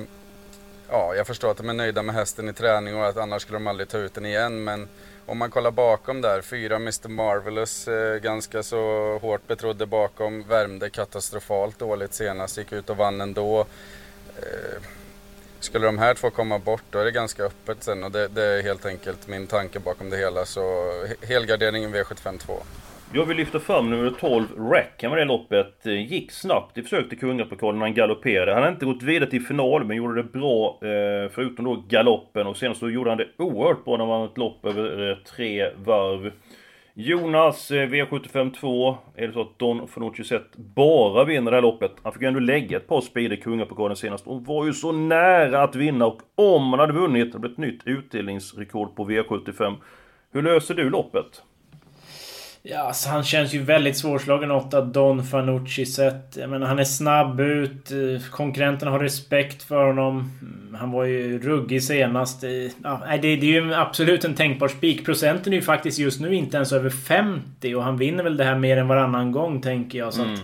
ja, 0.90 1.16
jag 1.16 1.28
förstår 1.28 1.52
att 1.52 1.58
de 1.58 1.70
är 1.70 1.74
nöjda 1.74 2.04
med 2.04 2.16
hästen 2.16 2.50
i 2.50 2.54
träning 2.54 2.96
och 2.96 3.08
att 3.08 3.18
annars 3.18 3.42
skulle 3.42 3.56
de 3.56 3.68
aldrig 3.68 3.90
ta 3.90 3.98
ut 3.98 4.14
den 4.14 4.26
igen. 4.26 4.64
Men 4.64 4.88
om 5.26 5.38
man 5.38 5.52
kollar 5.52 5.72
bakom 5.72 6.22
där, 6.22 6.42
fyra 6.42 6.76
Mr 6.76 7.08
Marvelous, 7.08 7.88
eh, 7.88 8.18
ganska 8.18 8.64
så 8.64 9.18
hårt 9.22 9.48
betrodde 9.48 9.86
bakom, 9.86 10.44
värmde 10.44 10.90
katastrofalt 10.90 11.80
dåligt 11.80 12.14
senast, 12.14 12.58
gick 12.58 12.72
ut 12.72 12.90
och 12.90 12.98
vann 12.98 13.22
ändå. 13.22 13.60
Eh, 14.36 14.82
skulle 15.60 15.86
de 15.86 15.98
här 15.98 16.14
två 16.14 16.30
komma 16.30 16.60
bort 16.60 16.84
då 16.90 17.00
är 17.00 17.06
det 17.06 17.12
ganska 17.12 17.44
öppet 17.44 17.84
sen 17.84 18.04
och 18.04 18.12
det, 18.12 18.28
det 18.28 18.44
är 18.44 18.64
helt 18.64 18.86
enkelt 18.86 19.28
min 19.28 19.48
tanke 19.48 19.80
bakom 19.80 20.10
det 20.10 20.18
hela. 20.18 20.46
Så 20.46 20.92
helgarderingen 21.22 21.96
V752. 21.96 22.62
Jag 23.14 23.26
vill 23.26 23.38
lyfta 23.38 23.60
fram 23.60 23.90
nummer 23.90 24.10
12, 24.20 24.46
Rackham 24.58 25.14
i 25.14 25.16
det 25.16 25.26
loppet. 25.26 25.86
Eh, 25.86 26.12
gick 26.12 26.32
snabbt 26.32 26.78
i 26.78 26.84
försök 26.84 27.10
till 27.10 27.20
kungapokalen 27.20 27.80
när 27.80 27.86
han 27.86 27.94
galopperade. 27.94 28.54
Han 28.54 28.64
har 28.64 28.70
inte 28.70 28.86
gått 28.86 29.04
vidare 29.04 29.30
till 29.30 29.46
final 29.46 29.86
men 29.86 29.98
gjorde 29.98 30.16
det 30.16 30.32
bra 30.32 30.80
eh, 30.82 31.30
förutom 31.32 31.66
då 31.66 31.84
galoppen 31.88 32.48
och 32.48 32.58
sen 32.58 32.76
så 32.76 32.90
gjorde 32.90 33.10
han 33.10 33.18
det 33.18 33.28
oerhört 33.38 33.86
bra 33.86 33.98
när 33.98 34.06
han 34.06 34.20
vann 34.20 34.30
ett 34.30 34.38
lopp 34.38 34.66
över 34.66 35.10
eh, 35.10 35.18
tre 35.18 35.70
varv. 35.86 36.32
Jonas, 36.94 37.72
V75 37.72 38.54
2. 38.54 38.98
Är 39.16 39.28
det 39.28 39.34
så 39.34 39.42
att 39.42 39.60
Don 39.60 39.88
Fonucci 39.88 40.24
sett 40.24 40.56
bara 40.56 41.24
vinner 41.24 41.52
det 41.52 41.58
här 41.58 41.62
loppet? 41.62 41.92
Han 42.04 42.14
fick 42.14 42.22
ju 42.22 42.28
ändå 42.28 42.40
lägga 42.40 42.78
ett 42.78 42.88
par 42.88 43.02
speeder 43.02 43.36
kungapokalen 43.36 43.98
senast 43.98 44.28
och 44.28 44.46
var 44.46 44.66
ju 44.66 44.74
så 44.74 44.92
nära 44.92 45.64
att 45.64 45.76
vinna 45.76 46.06
och 46.06 46.22
om 46.36 46.70
han 46.70 46.80
hade 46.80 46.94
vunnit 46.94 47.34
hade 47.34 47.48
det 47.48 47.56
blivit 47.56 47.82
ett 47.82 47.86
nytt 47.86 47.98
utdelningsrekord 47.98 48.96
på 48.96 49.06
V75. 49.06 49.76
Hur 50.32 50.42
löser 50.42 50.74
du 50.76 50.90
loppet? 50.90 51.44
Ja, 52.70 52.80
alltså 52.80 53.10
han 53.10 53.24
känns 53.24 53.54
ju 53.54 53.64
väldigt 53.64 53.98
svårslagen 53.98 54.52
åtta 54.52 54.82
Don 54.82 55.24
Fanucci 55.24 55.86
sett. 55.86 56.38
Jag 56.40 56.50
menar, 56.50 56.68
han 56.68 56.80
är 56.80 56.84
snabb 56.84 57.40
ut. 57.40 57.92
Eh, 57.92 58.30
konkurrenterna 58.32 58.92
har 58.92 59.00
respekt 59.00 59.64
för 59.64 59.88
honom. 59.88 60.32
Mm, 60.42 60.76
han 60.80 60.92
var 60.92 61.04
ju 61.04 61.40
ruggig 61.40 61.84
senast. 61.84 62.44
Ja, 62.84 63.02
det, 63.12 63.36
det 63.36 63.58
är 63.58 63.62
ju 63.62 63.74
absolut 63.74 64.26
en 64.26 64.36
tänkbar 64.36 64.68
spik. 64.68 65.06
Procenten 65.06 65.54
är 65.54 65.58
ju 65.58 65.64
faktiskt 65.64 66.00
just 66.00 66.20
nu 66.20 66.36
inte 66.36 66.58
ens 66.58 66.72
över 66.72 66.90
50 66.90 67.76
och 67.76 67.84
han 67.84 67.98
vinner 67.98 68.24
väl 68.24 68.38
det 68.38 68.44
här 68.44 68.56
mer 68.56 68.78
än 68.78 68.88
varannan 68.88 69.32
gång 69.32 69.62
tänker 69.62 70.00
jag. 70.00 70.14
Så 70.14 70.22
att 70.22 70.28
mm. 70.28 70.40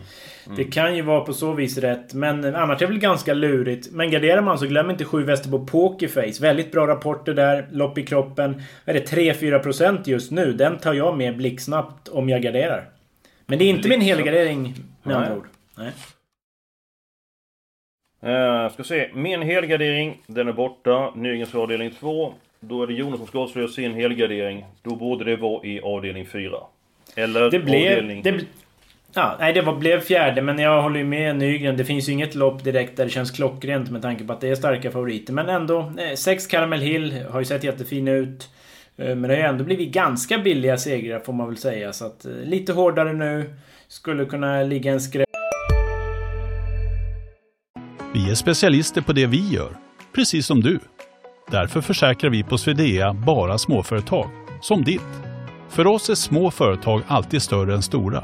Det 0.56 0.64
kan 0.64 0.96
ju 0.96 1.02
vara 1.02 1.22
på 1.22 1.34
så 1.34 1.54
vis 1.54 1.78
rätt. 1.78 2.14
Men 2.14 2.56
annars 2.56 2.82
är 2.82 2.86
det 2.86 2.92
väl 2.92 3.02
ganska 3.02 3.34
lurigt. 3.34 3.92
Men 3.92 4.12
garderar 4.12 4.42
man 4.42 4.60
så 4.60 4.66
glöm 4.66 4.90
inte 4.90 5.06
sju 5.06 5.24
väster 5.24 5.50
på 5.50 5.66
Pokerface. 5.66 6.42
Väldigt 6.42 6.72
bra 6.72 6.88
rapporter 6.88 7.34
där. 7.34 7.68
Lopp 7.72 7.98
i 7.98 8.06
kroppen. 8.06 8.62
Är 8.86 8.94
det? 8.94 9.12
3-4% 9.12 10.00
just 10.06 10.32
nu. 10.32 10.54
Den 10.54 10.78
tar 10.78 10.94
jag 10.94 11.18
med 11.18 11.38
blixtsnabbt 11.38 12.08
om 12.08 12.30
jag 12.30 12.42
garderar. 12.42 12.90
Men 13.46 13.60
det 13.60 13.66
är 13.66 13.70
inte 13.70 13.90
min 13.90 14.02
helgardering 14.02 14.76
med 15.04 15.18
andra 15.18 15.38
ord. 15.38 15.48
Nej. 15.78 15.92
Uh, 18.26 18.72
ska 18.74 18.84
se, 18.84 19.10
min 19.14 19.42
helgardering, 19.42 20.22
den 20.28 20.48
är 20.48 20.54
borta. 20.54 21.12
Nygrens 21.16 21.56
avdelning 21.56 21.92
2. 22.00 22.34
Då 22.60 22.84
är 22.84 22.88
det 22.88 22.94
Jonas 22.94 23.18
som 23.18 23.28
ska 23.28 23.40
avslöja 23.40 23.68
sin 23.68 23.94
helgardering. 23.94 24.66
Då 24.82 24.96
borde 24.96 25.24
det 25.24 25.36
vara 25.36 25.66
i 25.66 25.82
avdelning 25.82 26.26
4. 26.26 26.58
Eller 27.16 27.52
Det 27.52 27.60
blev... 27.60 27.92
avdelning... 27.92 28.24
Det, 28.24 28.46
ja, 29.14 29.38
nej, 29.40 29.54
det 29.54 29.62
var, 29.62 29.76
blev 29.76 30.00
fjärde, 30.00 30.42
men 30.42 30.60
jag 30.60 30.82
håller 30.82 31.00
ju 31.00 31.06
med 31.06 31.36
Nygren. 31.36 31.78
Det 31.78 31.86
finns 31.86 32.10
ju 32.10 32.14
inget 32.14 32.36
lopp 32.36 32.64
direkt 32.64 32.98
där 32.98 33.06
det 33.06 33.12
känns 33.12 33.32
klockrent 33.32 33.92
med 33.92 34.02
tanke 34.02 34.24
på 34.24 34.34
att 34.34 34.42
det 34.42 34.50
är 34.50 34.56
starka 34.56 34.92
favoriter. 34.92 35.34
Men 35.34 35.50
ändå, 35.50 35.80
eh, 35.80 36.16
sex 36.16 36.48
Caramel 36.48 36.82
Hill 36.82 37.26
har 37.32 37.40
ju 37.40 37.46
sett 37.46 37.64
jättefin 37.64 38.08
ut. 38.08 38.50
Eh, 38.98 39.06
Men 39.06 39.22
det 39.22 39.28
har 39.28 39.36
ju 39.36 39.42
ändå 39.42 39.64
blivit 39.64 39.92
ganska 39.92 40.38
billiga 40.38 40.78
segrar 40.78 41.20
får 41.20 41.34
man 41.34 41.48
väl 41.48 41.58
säga. 41.58 41.94
Så 41.94 42.06
att 42.06 42.26
eh, 42.26 42.32
lite 42.32 42.74
hårdare 42.74 43.14
nu. 43.14 43.54
Skulle 43.88 44.26
kunna 44.26 44.64
ligga 44.64 44.92
en 44.92 45.02
skräll. 45.02 45.26
Vi 48.14 48.32
är 48.32 48.36
specialister 48.36 49.02
på 49.02 49.14
det 49.14 49.26
vi 49.26 49.50
gör, 49.50 49.78
precis 50.16 50.46
som 50.46 50.62
du. 50.62 50.80
Därför 51.52 51.82
försäkrar 51.82 52.30
vi 52.30 52.44
på 52.44 52.58
Swedea 52.58 53.14
bara 53.14 53.58
småföretag, 53.58 54.30
som 54.62 54.84
ditt. 54.84 55.02
För 55.70 55.88
oss 55.88 56.10
är 56.10 56.16
små 56.16 56.52
företag 56.52 57.02
alltid 57.08 57.42
större 57.42 57.74
än 57.74 57.82
stora 57.82 58.24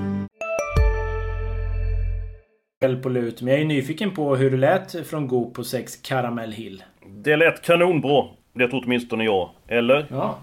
På 2.81 3.09
lut. 3.09 3.41
Men 3.41 3.53
jag 3.53 3.61
är 3.61 3.65
nyfiken 3.65 4.11
på 4.11 4.35
hur 4.35 4.51
det 4.51 4.57
lät 4.57 5.07
från 5.07 5.27
Go 5.27 5.51
på 5.53 5.63
6 5.63 5.95
Caramel 5.95 6.51
Hill. 6.51 6.83
Det 7.05 7.35
lät 7.35 7.61
kanonbra. 7.61 8.27
Det 8.53 8.67
tror 8.67 8.83
åtminstone 8.85 9.23
jag. 9.23 9.49
Eller? 9.67 10.05
Ja. 10.09 10.39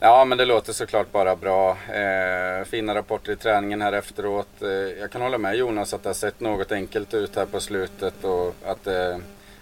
Ja, 0.00 0.24
men 0.24 0.38
det 0.38 0.44
låter 0.44 0.72
såklart 0.72 1.12
bara 1.12 1.36
bra. 1.36 1.70
Eh, 1.70 2.64
fina 2.64 2.94
rapporter 2.94 3.32
i 3.32 3.36
träningen 3.36 3.82
här 3.82 3.92
efteråt. 3.92 4.62
Eh, 4.62 4.68
jag 4.68 5.10
kan 5.10 5.22
hålla 5.22 5.38
med 5.38 5.56
Jonas 5.56 5.94
att 5.94 6.02
det 6.02 6.08
har 6.08 6.14
sett 6.14 6.40
något 6.40 6.72
enkelt 6.72 7.14
ut 7.14 7.36
här 7.36 7.46
på 7.46 7.60
slutet 7.60 8.24
och 8.24 8.54
att, 8.64 8.86
eh, 8.86 9.16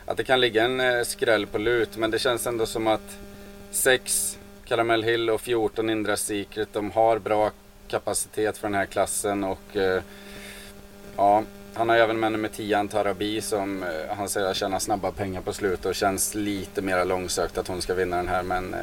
att 0.06 0.16
det 0.16 0.24
kan 0.24 0.40
ligga 0.40 0.64
en 0.64 0.80
eh, 0.80 1.02
skräll 1.02 1.46
på 1.46 1.58
lut. 1.58 1.96
Men 1.96 2.10
det 2.10 2.18
känns 2.18 2.46
ändå 2.46 2.66
som 2.66 2.86
att 2.86 3.18
6 3.70 4.38
Caramel 4.64 5.02
Hill 5.02 5.30
och 5.30 5.40
14 5.40 5.90
Indra 5.90 6.16
Secret, 6.16 6.68
de 6.72 6.90
har 6.90 7.18
bra 7.18 7.50
kapacitet 7.88 8.58
för 8.58 8.68
den 8.68 8.74
här 8.74 8.86
klassen 8.86 9.44
och 9.44 9.76
eh, 9.76 10.02
ja, 11.16 11.42
han 11.78 11.88
har 11.88 11.96
även 11.96 12.20
med 12.20 12.32
nummer 12.32 12.48
10 12.48 12.78
Antarabi 12.78 13.40
som 13.40 13.82
eh, 13.82 14.16
han 14.16 14.28
säger 14.28 14.54
tjänar 14.54 14.78
snabba 14.78 15.10
pengar 15.10 15.40
på 15.40 15.52
slutet 15.52 15.86
och 15.86 15.94
känns 15.94 16.34
lite 16.34 16.82
mer 16.82 17.04
långsökt 17.04 17.58
att 17.58 17.68
hon 17.68 17.82
ska 17.82 17.94
vinna 17.94 18.16
den 18.16 18.28
här 18.28 18.42
men 18.42 18.74
eh, 18.74 18.80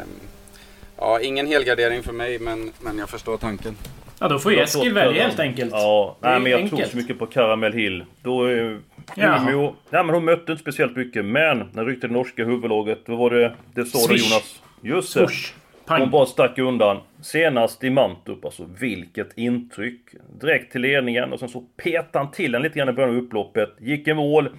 Ja, 0.98 1.20
ingen 1.20 1.48
helgardering 1.48 2.04
för 2.04 2.14
mig 2.14 2.40
men, 2.40 2.72
men 2.80 2.98
jag 2.98 3.10
förstår 3.10 3.38
tanken. 3.38 3.76
Ja, 4.20 4.28
då 4.28 4.40
får 4.40 4.52
ju 4.52 4.60
Eskil 4.60 4.94
välja 4.94 5.24
helt 5.24 5.40
enkelt. 5.40 5.72
Ja, 5.72 6.18
nej, 6.22 6.40
men 6.40 6.52
jag 6.52 6.62
enkelt. 6.62 6.82
tror 6.82 6.90
så 6.92 6.98
mycket 6.98 7.20
på 7.20 7.26
Caramel 7.26 7.74
Hill. 7.74 8.06
Då... 8.22 8.48
Eh. 8.48 8.78
Umeå... 9.18 9.74
Nej 9.90 10.04
men 10.04 10.10
hon 10.10 10.26
mötte 10.26 10.52
inte 10.52 10.62
speciellt 10.62 10.96
mycket. 10.96 11.26
Men 11.26 11.70
när 11.74 11.86
ryckte 11.86 12.08
det 12.08 12.14
norska 12.14 12.46
huvudlaget, 12.46 13.06
då 13.06 13.16
var 13.16 13.30
det... 13.30 13.56
Det 13.74 13.86
sa 13.86 13.98
det 13.98 14.04
Swish. 14.04 14.32
Jonas. 14.32 14.62
Just 14.82 15.14
det. 15.14 15.20
Swoosh. 15.20 15.54
Pang. 15.86 16.02
Hon 16.02 16.12
bara 16.12 16.26
stack 16.26 16.60
undan. 16.60 16.98
Senast 17.22 17.84
i 17.84 17.90
Mantorp, 17.90 18.46
alltså 18.46 18.66
vilket 18.80 19.38
intryck. 19.38 20.02
Direkt 20.42 20.72
till 20.72 20.82
ledningen 20.82 21.34
och 21.34 21.40
sen 21.40 21.50
så 21.50 21.62
petade 21.62 22.26
han 22.26 22.32
till 22.32 22.52
den 22.52 22.62
lite 22.62 22.80
grann 22.80 22.90
i 22.90 22.94
början 22.94 23.10
av 23.10 23.24
upploppet. 23.24 23.70
Gick 23.80 24.08
i 24.08 24.14
mål. 24.14 24.50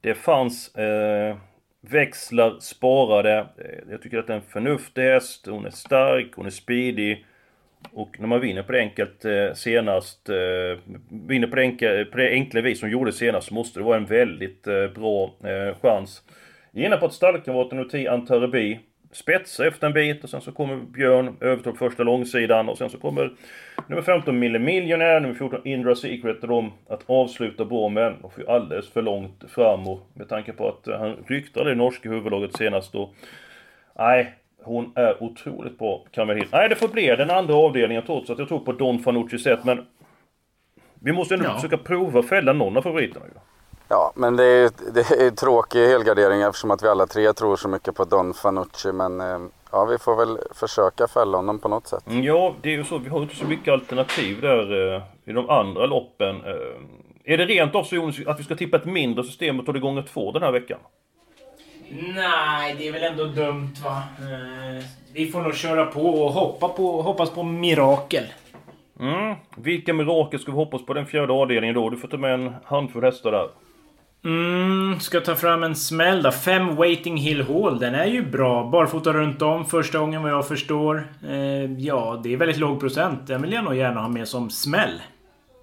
Det 0.00 0.14
fanns 0.14 0.74
eh, 0.74 1.36
växlar 1.80 2.56
sparade. 2.60 3.38
Eh, 3.38 3.90
jag 3.90 4.02
tycker 4.02 4.18
att 4.18 4.26
det 4.26 4.32
är 4.32 4.36
en 4.36 4.42
förnuftig 4.42 5.02
häst. 5.02 5.46
Hon 5.46 5.66
är 5.66 5.70
stark, 5.70 6.32
hon 6.36 6.46
är 6.46 6.50
speedig. 6.50 7.26
Och 7.92 8.20
när 8.20 8.26
man 8.26 8.40
vinner 8.40 8.62
på 8.62 8.72
det 8.72 8.80
enkelt 8.80 9.24
eh, 9.24 9.52
senast, 9.54 10.28
eh, 10.28 10.78
vinner 11.08 11.46
på 11.46 11.56
det, 11.56 11.62
enkla, 11.62 11.88
på 12.12 12.18
det 12.18 12.30
enkla 12.30 12.60
vis 12.60 12.80
som 12.80 12.90
gjorde 12.90 13.12
senast, 13.12 13.48
så 13.48 13.54
måste 13.54 13.80
det 13.80 13.84
vara 13.84 13.96
en 13.96 14.06
väldigt 14.06 14.66
eh, 14.66 14.86
bra 14.86 15.34
eh, 15.44 15.76
chans. 15.82 16.22
inne 16.72 16.96
på 16.96 17.06
att 17.06 17.12
stallkamraten 17.12 17.78
Uti 17.78 18.08
Antarebi 18.08 18.80
spetsar 19.12 19.64
efter 19.64 19.86
en 19.86 19.92
bit 19.92 20.24
och 20.24 20.30
sen 20.30 20.40
så 20.40 20.52
kommer 20.52 20.76
Björn 20.76 21.36
övertog 21.40 21.78
första 21.78 22.02
långsidan 22.02 22.68
och 22.68 22.78
sen 22.78 22.90
så 22.90 22.98
kommer 22.98 23.32
nummer 23.86 24.02
15 24.02 24.38
Mille 24.38 24.58
Millionaire, 24.58 25.20
nummer 25.20 25.34
14 25.34 25.60
Indra 25.64 25.94
Secret 25.94 26.42
och 26.42 26.48
de 26.48 26.72
att 26.88 27.02
avsluta 27.06 27.64
bra 27.64 27.88
men 27.88 28.12
de 28.22 28.30
får 28.30 28.42
ju 28.42 28.48
alldeles 28.48 28.88
för 28.92 29.02
långt 29.02 29.44
fram 29.48 29.88
och 29.88 30.00
med 30.14 30.28
tanke 30.28 30.52
på 30.52 30.68
att 30.68 30.88
eh, 30.88 30.98
han 30.98 31.16
ryktade 31.26 31.70
det 31.70 31.76
norska 31.76 32.08
huvudlaget 32.08 32.56
senast 32.56 32.92
då. 32.92 33.10
Nej, 33.98 34.34
hon 34.62 34.92
är 34.94 35.22
otroligt 35.22 35.78
bra, 35.78 36.04
Caramel 36.10 36.36
Hill. 36.36 36.48
Nej, 36.52 36.68
det 36.68 36.74
får 36.74 36.88
bli 36.88 37.06
den 37.06 37.30
andra 37.30 37.54
avdelningen 37.54 38.02
trots 38.06 38.30
att 38.30 38.38
jag 38.38 38.48
tror 38.48 38.58
på 38.58 38.72
Don 38.72 38.98
Fanucci 38.98 39.38
sätt 39.38 39.64
men 39.64 39.86
vi 41.00 41.12
måste 41.12 41.34
ändå 41.34 41.46
Ja. 41.46 41.54
försöka 41.54 41.78
prova 41.78 42.20
att 42.20 42.28
fälla 42.28 42.52
någon 42.52 42.76
av 42.76 42.82
favoriterna 42.82 43.24
ju. 43.26 43.32
Ja, 43.92 44.12
men 44.16 44.36
det 44.36 44.44
är, 44.44 44.70
det 44.94 45.00
är 45.26 45.30
tråkig 45.30 45.86
helgardering 45.86 46.42
eftersom 46.42 46.70
att 46.70 46.82
vi 46.82 46.88
alla 46.88 47.06
tre 47.06 47.32
tror 47.32 47.56
så 47.56 47.68
mycket 47.68 47.94
på 47.94 48.04
Don 48.04 48.34
Fanucci. 48.34 48.92
Men 48.92 49.20
eh, 49.20 49.38
ja, 49.72 49.84
vi 49.84 49.98
får 49.98 50.16
väl 50.16 50.38
försöka 50.54 51.08
fälla 51.08 51.36
honom 51.38 51.58
på 51.58 51.68
något 51.68 51.86
sätt. 51.86 52.06
Mm, 52.06 52.22
Ja, 52.22 52.54
det 52.62 52.68
är 52.68 52.76
ju 52.76 52.84
så. 52.84 52.98
Vi 52.98 53.08
har 53.08 53.22
inte 53.22 53.36
så 53.36 53.44
mycket 53.46 53.72
alternativ 53.72 54.40
där 54.40 54.94
eh, 54.94 55.02
i 55.24 55.32
de 55.32 55.50
andra 55.50 55.86
loppen. 55.86 56.36
Eh, 56.36 57.32
är 57.32 57.38
det 57.38 57.44
rent 57.46 57.74
av 57.74 57.84
så 57.84 57.94
Jonas, 57.94 58.16
att 58.26 58.40
vi 58.40 58.44
ska 58.44 58.54
tippa 58.56 58.76
ett 58.76 58.84
mindre 58.84 59.24
system 59.24 59.60
och 59.60 59.66
ta 59.66 59.72
det 59.72 59.80
gånger 59.80 60.02
två 60.02 60.32
den 60.32 60.42
här 60.42 60.52
veckan? 60.52 60.78
Nej, 62.14 62.74
det 62.78 62.88
är 62.88 62.92
väl 62.92 63.02
ändå 63.02 63.24
dumt 63.24 63.74
va? 63.84 64.02
Eh, 64.18 64.84
Vi 65.12 65.26
får 65.30 65.40
nog 65.40 65.54
köra 65.54 65.86
på 65.86 66.00
och 66.24 66.32
hoppa 66.32 66.68
på, 66.68 67.02
hoppas 67.02 67.30
på 67.30 67.42
mirakel. 67.42 68.24
Mm. 69.00 69.34
Vilka 69.56 69.94
mirakel 69.94 70.40
ska 70.40 70.50
vi 70.52 70.56
hoppas 70.56 70.86
på 70.86 70.94
den 70.94 71.06
fjärde 71.06 71.32
avdelningen 71.32 71.74
då? 71.74 71.90
Du 71.90 71.96
får 71.96 72.08
ta 72.08 72.16
med 72.16 72.34
en 72.34 72.54
handfull 72.64 73.04
hästar 73.04 73.32
där. 73.32 73.48
Mm, 74.24 75.00
ska 75.00 75.20
ta 75.20 75.34
fram 75.34 75.62
en 75.62 75.76
smäll 75.76 76.22
då. 76.22 76.30
Fem 76.30 76.76
Waiting 76.76 77.16
Hill 77.16 77.42
Hall. 77.42 77.78
Den 77.78 77.94
är 77.94 78.06
ju 78.06 78.22
bra. 78.22 78.68
Barfota 78.72 79.12
runt 79.12 79.42
om 79.42 79.66
första 79.66 79.98
gången 79.98 80.22
vad 80.22 80.30
jag 80.30 80.48
förstår. 80.48 81.08
Eh, 81.28 81.72
ja, 81.78 82.20
det 82.24 82.32
är 82.32 82.36
väldigt 82.36 82.58
låg 82.58 82.80
procent. 82.80 83.26
Den 83.26 83.42
vill 83.42 83.52
jag 83.52 83.64
nog 83.64 83.74
gärna 83.74 84.00
ha 84.00 84.08
med 84.08 84.28
som 84.28 84.50
smäll. 84.50 85.00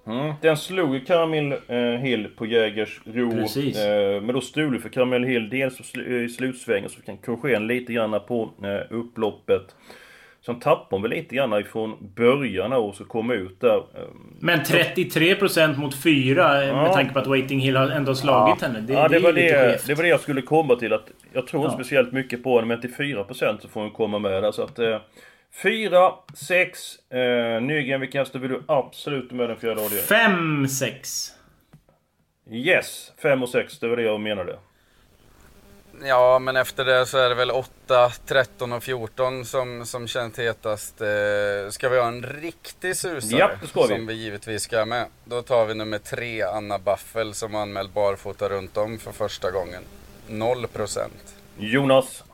Mm. 0.06 0.34
Den 0.40 0.56
slog 0.56 0.94
ju 0.94 1.00
Caramel 1.00 1.52
eh, 1.66 1.78
Hill 1.78 2.28
på 2.36 2.46
Jägers 2.46 3.00
ro. 3.04 3.30
Precis. 3.30 3.78
Eh, 3.78 4.22
men 4.22 4.34
då 4.34 4.40
stod 4.40 4.72
det 4.72 4.80
för 4.80 4.88
Caramel 4.88 5.24
Hill 5.24 5.48
dels 5.48 5.96
i 5.96 6.28
slutsvängen 6.28 6.90
så 6.90 6.96
vi 7.00 7.06
kan 7.06 7.16
korrigera 7.16 7.58
lite 7.58 7.92
grann 7.92 8.20
på 8.28 8.50
eh, 8.62 8.96
upploppet. 8.96 9.74
Sen 10.46 10.60
tappade 10.60 10.86
hon 10.90 11.02
väl 11.02 11.10
lite 11.10 11.34
grann 11.34 11.60
ifrån 11.60 12.12
början 12.16 12.72
och 12.72 12.94
så 12.94 13.04
kom 13.04 13.30
ut 13.30 13.60
där. 13.60 13.76
Eh, 13.76 13.82
Men 14.40 14.60
33% 14.60 15.76
mot 15.78 15.94
4 16.02 16.62
eh, 16.64 16.74
med 16.76 16.86
Ja. 16.86 16.92
tanke 16.94 17.12
på 17.12 17.18
att 17.18 17.26
Waiting 17.26 17.60
Hill 17.60 17.76
har 17.76 17.88
ändå 17.88 18.14
slagit 18.14 18.62
henne. 18.62 18.80
Det, 18.80 18.92
ja, 18.92 19.08
det, 19.08 19.16
är 19.16 19.20
var 19.20 19.32
det, 19.32 19.86
det 19.86 19.94
var 19.94 20.02
det 20.02 20.08
jag 20.08 20.20
skulle 20.20 20.42
komma 20.42 20.74
till. 20.76 20.92
Att 20.92 21.10
jag 21.32 21.46
tror 21.46 21.62
inte 21.64 21.72
Ja. 21.74 21.78
speciellt 21.84 22.12
mycket 22.12 22.42
på 22.42 22.54
henne, 22.56 22.66
men 22.68 22.80
till 22.80 22.94
4% 22.94 23.58
så 23.62 23.68
får 23.68 23.80
hon 23.80 23.90
komma 23.90 24.18
med 24.18 24.42
där. 24.42 24.52
Så 24.52 24.62
att... 24.62 24.78
Eh, 24.78 24.98
4, 25.62 26.10
6, 26.34 26.78
eh, 27.10 27.62
Nygren, 27.62 28.00
vilka 28.00 28.18
hästar 28.18 28.38
vill 28.38 28.50
du 28.50 28.62
absolut 28.68 29.30
med 29.32 29.48
den 29.48 29.56
fjärde 29.56 29.80
avdelningen? 29.80 30.04
5, 30.06 30.68
6. 30.68 31.28
Yes, 32.50 33.12
5 33.22 33.42
och 33.42 33.48
6, 33.48 33.78
det 33.78 33.88
var 33.88 33.96
det 33.96 34.02
jag 34.02 34.20
menade. 34.20 34.58
Ja, 36.04 36.38
men 36.38 36.56
efter 36.56 36.84
det 36.84 37.06
så 37.06 37.18
är 37.18 37.28
det 37.28 37.34
väl 37.34 37.50
8, 37.50 38.10
13 38.26 38.72
och 38.72 38.82
14 38.82 39.44
som, 39.44 39.86
som 39.86 40.06
känns 40.08 40.38
hetast. 40.38 41.00
Eh, 41.00 41.70
ska 41.70 41.88
vi 41.88 41.98
ha 41.98 42.08
en 42.08 42.22
riktig 42.22 42.96
susare? 42.96 43.38
Ja, 43.38 43.50
det 43.62 43.66
ska 43.66 43.82
vi. 43.82 43.88
Som 43.88 44.06
vi 44.06 44.14
givetvis 44.14 44.62
ska 44.62 44.78
ha 44.78 44.84
med. 44.84 45.06
Då 45.24 45.42
tar 45.42 45.66
vi 45.66 45.74
nummer 45.74 45.98
3, 45.98 46.42
Anna 46.42 46.78
Baffel, 46.78 47.34
som 47.34 47.54
anmält 47.54 47.94
barfota 47.94 48.48
runt 48.48 48.76
om 48.76 48.98
för 48.98 49.12
första 49.12 49.50
gången. 49.50 49.82
0%. 50.28 50.98
Jonas? 51.58 52.24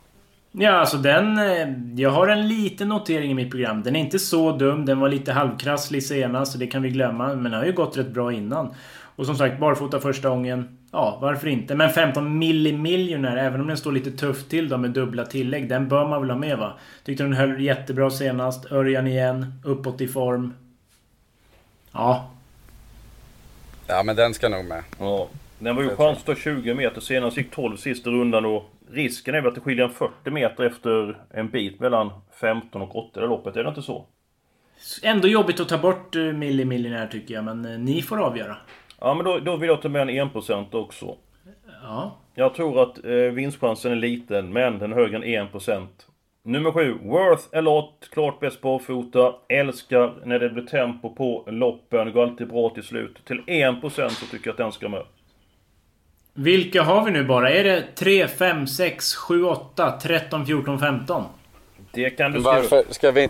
Ja, 0.53 0.71
alltså 0.73 0.97
den... 0.97 1.39
eh, 1.39 1.69
Jag 1.95 2.11
har 2.11 2.29
en 2.29 2.49
liten 2.49 2.89
notering 2.89 3.31
i 3.31 3.35
mitt 3.35 3.51
program. 3.51 3.83
Den 3.83 3.97
är 3.97 4.01
inte 4.01 4.19
så 4.19 4.53
dum. 4.53 4.87
Den 4.87 5.01
var 5.01 5.09
lite 5.09 5.33
halvkrasslig 5.33 6.03
senast, 6.07 6.53
så 6.53 6.59
det 6.59 6.67
kan 6.67 6.83
vi 6.83 6.91
glömma. 6.91 7.27
Men 7.27 7.43
den 7.45 7.53
har 7.53 7.65
ju 7.65 7.73
gått 7.73 7.97
rätt 7.97 8.09
bra 8.11 8.33
innan. 8.33 8.75
Och 9.17 9.27
som 9.27 9.37
sagt, 9.37 9.59
barfota 9.61 10.01
första 10.01 10.29
gången. 10.29 10.76
Ja, 10.93 11.19
varför 11.21 11.49
inte? 11.49 11.75
Men 11.75 11.91
15 11.91 12.39
millimiljoner, 12.39 13.37
även 13.37 13.61
om 13.61 13.67
den 13.67 13.77
står 13.77 13.93
lite 13.93 14.11
tufft 14.11 14.51
till 14.51 14.69
då 14.69 14.79
med 14.79 14.91
dubbla 14.91 15.27
tillägg. 15.27 15.69
Den 15.69 15.89
bör 15.89 16.09
man 16.09 16.21
väl 16.21 16.31
ha 16.31 16.39
med 16.39 16.59
va? 16.59 16.79
Tyckte 17.05 17.23
den 17.23 17.33
höll 17.33 17.61
jättebra 17.61 18.11
senast. 18.11 18.73
Örjan 18.73 19.07
igen. 19.07 19.53
Uppåt 19.65 20.01
i 20.01 20.09
form. 20.09 20.55
Ja. 21.93 22.31
Ja, 23.87 24.03
men 24.03 24.17
den 24.17 24.35
ska 24.35 24.49
nog 24.49 24.65
med. 24.65 24.83
Ja. 24.99 25.29
Den 25.59 25.77
var 25.77 25.83
ju 25.83 25.97
chans 25.97 26.19
att 26.19 26.25
ta 26.25 26.35
20 26.35 26.75
meter 26.75 27.01
senast, 27.01 27.37
gick 27.37 27.51
12 27.51 27.77
sista 27.77 28.11
rundan 28.11 28.45
och 28.45 28.71
risken 28.91 29.35
är 29.35 29.41
väl 29.41 29.49
att 29.49 29.55
det 29.55 29.61
skiljer 29.61 29.85
en 29.85 29.95
40 29.95 30.31
meter 30.31 30.65
efter 30.65 31.19
en 31.31 31.49
bit 31.49 31.81
mellan 31.81 32.11
15 32.41 32.83
och 32.83 32.97
8 32.97 33.25
i 33.25 33.27
loppet, 33.27 33.57
är 33.57 33.63
det 33.63 33.69
inte 33.69 33.83
så? 33.83 34.07
Ändå 35.03 35.29
jobbigt 35.29 35.61
att 35.61 35.69
ta 35.69 35.79
bort 35.79 36.17
eh, 36.17 36.23
millimiljonär 36.23 37.07
tycker 37.07 37.35
jag, 37.35 37.45
men 37.45 37.65
eh, 37.65 37.79
ni 37.79 38.03
får 38.03 38.21
avgöra. 38.21 38.57
Ja 39.01 39.15
men 39.15 39.25
då, 39.25 39.39
då 39.39 39.57
vill 39.57 39.69
jag 39.69 39.83
ta 39.83 39.89
med 39.89 40.03
en 40.03 40.31
1% 40.31 40.75
också. 40.75 41.17
Ja. 41.83 42.19
Jag 42.35 42.55
tror 42.55 42.83
att 42.83 43.05
eh, 43.05 43.13
vinstchansen 43.13 43.93
är 43.93 43.97
liten, 43.97 44.53
men 44.53 44.79
den 44.79 44.93
är 44.93 44.97
högre 44.97 45.17
än 45.17 45.49
1%. 45.49 45.87
Nummer 46.45 46.73
7, 46.73 46.99
Worth 47.03 47.43
a 47.53 47.61
lot. 47.61 48.09
Klart 48.13 48.41
bäst 48.41 48.61
barfota. 48.61 49.35
Älskar 49.49 50.15
när 50.25 50.39
det 50.39 50.49
blir 50.49 50.67
tempo 50.67 51.15
på 51.15 51.45
loppen. 51.47 52.13
Går 52.13 52.23
alltid 52.23 52.49
bra 52.49 52.71
till 52.71 52.83
slut. 52.83 53.25
Till 53.25 53.41
1% 53.41 54.09
så 54.09 54.27
tycker 54.27 54.47
jag 54.47 54.53
att 54.53 54.57
den 54.57 54.73
ska 54.73 54.89
med. 54.89 55.03
Vilka 56.35 56.83
har 56.83 57.05
vi 57.05 57.11
nu 57.11 57.25
bara? 57.25 57.51
Är 57.51 57.65
det 57.65 57.85
3, 57.95 58.29
5, 58.29 58.67
6, 58.67 59.15
7, 59.15 59.45
8, 59.45 59.99
13, 60.03 60.47
14, 60.47 60.79
15? 60.79 61.25
Det 61.93 62.11
kan 62.11 62.33
du 62.33 62.41
skriva. 62.41 62.55
Varför 62.55 62.85
ska 62.91 63.11
vi 63.11 63.29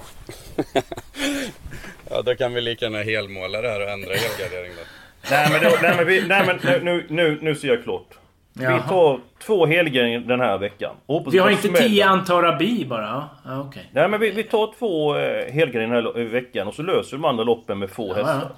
Ja, 2.11 2.23
då 2.23 2.35
kan 2.35 2.55
vi 2.55 2.61
lika 2.61 2.85
gärna 2.85 3.03
helmåla 3.03 3.63
det 3.63 3.69
här 3.69 3.83
och 3.83 3.91
ändra 3.91 4.15
helgardering 4.15 4.73
då. 4.77 4.83
Nej 5.31 5.49
men, 5.53 5.63
då, 5.63 5.77
nej, 5.83 5.95
men, 5.97 6.07
vi, 6.07 6.27
nej, 6.27 6.47
men 6.47 6.59
nu, 6.65 6.81
nu, 6.85 7.07
nu, 7.11 7.39
nu 7.43 7.55
ser 7.55 7.69
jag 7.69 7.83
klart. 7.85 8.09
Vi 8.53 8.65
Jaha. 8.65 8.81
tar 8.81 9.21
två 9.47 9.67
helgarderingar 9.67 10.21
den 10.21 10.41
här 10.41 10.59
veckan. 10.59 10.95
Hoppas 11.07 11.35
Vi 11.35 11.39
har 11.39 11.47
det 11.49 11.53
inte. 11.53 11.69
10 11.83 12.05
Antarabi 12.07 12.85
bara? 12.85 13.29
Ja 13.45 13.61
okej. 13.61 13.91
Nej 13.93 14.09
men 14.09 14.21
vi, 14.21 14.31
vi 14.31 14.43
tar 14.43 14.75
två 14.79 15.17
eh, 15.17 15.67
den 15.73 15.91
här 15.91 16.25
veckan 16.25 16.69
och 16.69 16.75
så 16.75 16.83
löser 16.83 17.11
vi 17.17 17.23
de 17.23 17.25
andra 17.25 17.45
loppen 17.45 17.79
med 17.79 17.91
få 17.91 18.09
Ja, 18.09 18.15
hästar. 18.15 18.51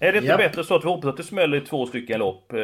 Är 0.00 0.12
det 0.12 0.18
inte 0.18 0.28
Japp. 0.28 0.38
bättre 0.38 0.64
så 0.64 0.74
att 0.74 0.84
vi 0.84 0.88
hoppas 0.88 1.04
att 1.10 1.16
det 1.16 1.22
smäller 1.22 1.56
i 1.56 1.60
två 1.60 1.86
stycken 1.86 2.18
lopp? 2.18 2.52
Eh, 2.52 2.58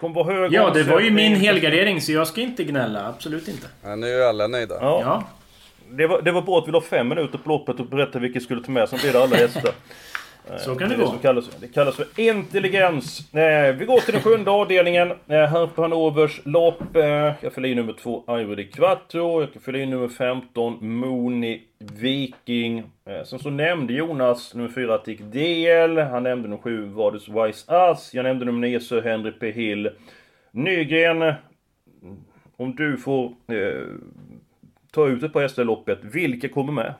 kommer 0.00 0.14
vara 0.14 0.34
hög 0.34 0.52
Ja, 0.52 0.70
det 0.70 0.82
var 0.82 1.00
ju 1.00 1.10
min 1.10 1.36
helgardering 1.36 2.00
så 2.00 2.12
jag 2.12 2.26
ska 2.26 2.40
inte 2.40 2.64
gnälla. 2.64 3.08
Absolut 3.08 3.48
inte. 3.48 3.66
Ja, 3.84 3.96
nu 3.96 4.06
är 4.22 4.28
alla 4.28 4.46
nöjda. 4.46 4.74
Ja, 4.80 5.00
Ja. 5.04 5.24
det, 5.90 6.06
var, 6.06 6.22
det 6.22 6.32
var 6.32 6.42
bra 6.42 6.58
att 6.58 6.68
vi 6.68 6.72
la 6.72 6.80
fem 6.80 7.08
minuter 7.08 7.38
på 7.38 7.48
loppet 7.48 7.80
och 7.80 7.86
berättade 7.86 8.18
vilka 8.18 8.38
vi 8.38 8.44
skulle 8.44 8.62
ta 8.62 8.70
med. 8.72 8.88
Sen 8.88 8.98
blir 9.02 9.12
det 9.12 9.22
alla 9.22 9.36
hästar. 9.46 9.72
Så 10.58 10.74
kan 10.74 10.88
Det, 10.88 10.96
det 10.96 11.02
gå. 11.02 11.10
kallas, 11.22 11.50
det 11.60 11.68
kallas 11.68 11.96
för 11.96 12.06
intelligens. 12.16 13.34
Eh, 13.34 13.74
vi 13.76 13.84
går 13.84 14.00
till 14.00 14.12
den 14.14 14.22
sjunde 14.22 14.50
avdelningen. 14.50 15.10
Eh, 15.10 15.16
här 15.26 15.66
på 15.66 15.82
Hannovers 15.82 16.40
lopp. 16.44 16.96
Eh, 16.96 17.32
jag 17.40 17.52
fyller 17.52 17.68
in 17.68 17.76
nummer 17.76 17.92
två 17.92 18.24
Ivory 18.28 18.54
di 18.54 18.64
Quattro. 18.64 19.40
Jag 19.40 19.62
fylla 19.62 19.78
in 19.78 19.90
nummer 19.90 20.08
15 20.08 20.78
Moni 20.80 21.62
Viking. 21.78 22.82
Sen 23.24 23.38
så 23.38 23.50
nämnde 23.50 23.92
Jonas 23.92 24.54
nummer 24.54 24.68
4 24.68 24.98
Tick 24.98 25.20
DL. 25.20 25.98
Han 25.98 26.22
nämnde 26.22 26.48
nummer 26.48 26.62
7 26.62 26.84
Vadus 26.86 27.28
Wise 27.28 27.72
Us. 27.74 28.14
Jag 28.14 28.22
nämnde 28.22 28.44
nummer 28.44 28.60
9 28.60 28.80
Sir 28.80 29.02
Henry 29.02 29.32
P 29.32 29.50
Hill. 29.50 29.90
Nygren. 30.50 31.34
Om 32.56 32.74
du 32.76 32.96
får 32.96 33.24
eh, 33.26 33.86
ta 34.92 35.08
ut 35.08 35.22
ett 35.22 35.32
par 35.32 35.40
hästar 35.42 35.62
i 35.62 35.66
loppet. 35.66 35.98
Vilka 36.02 36.48
kommer 36.48 36.72
med? 36.72 36.94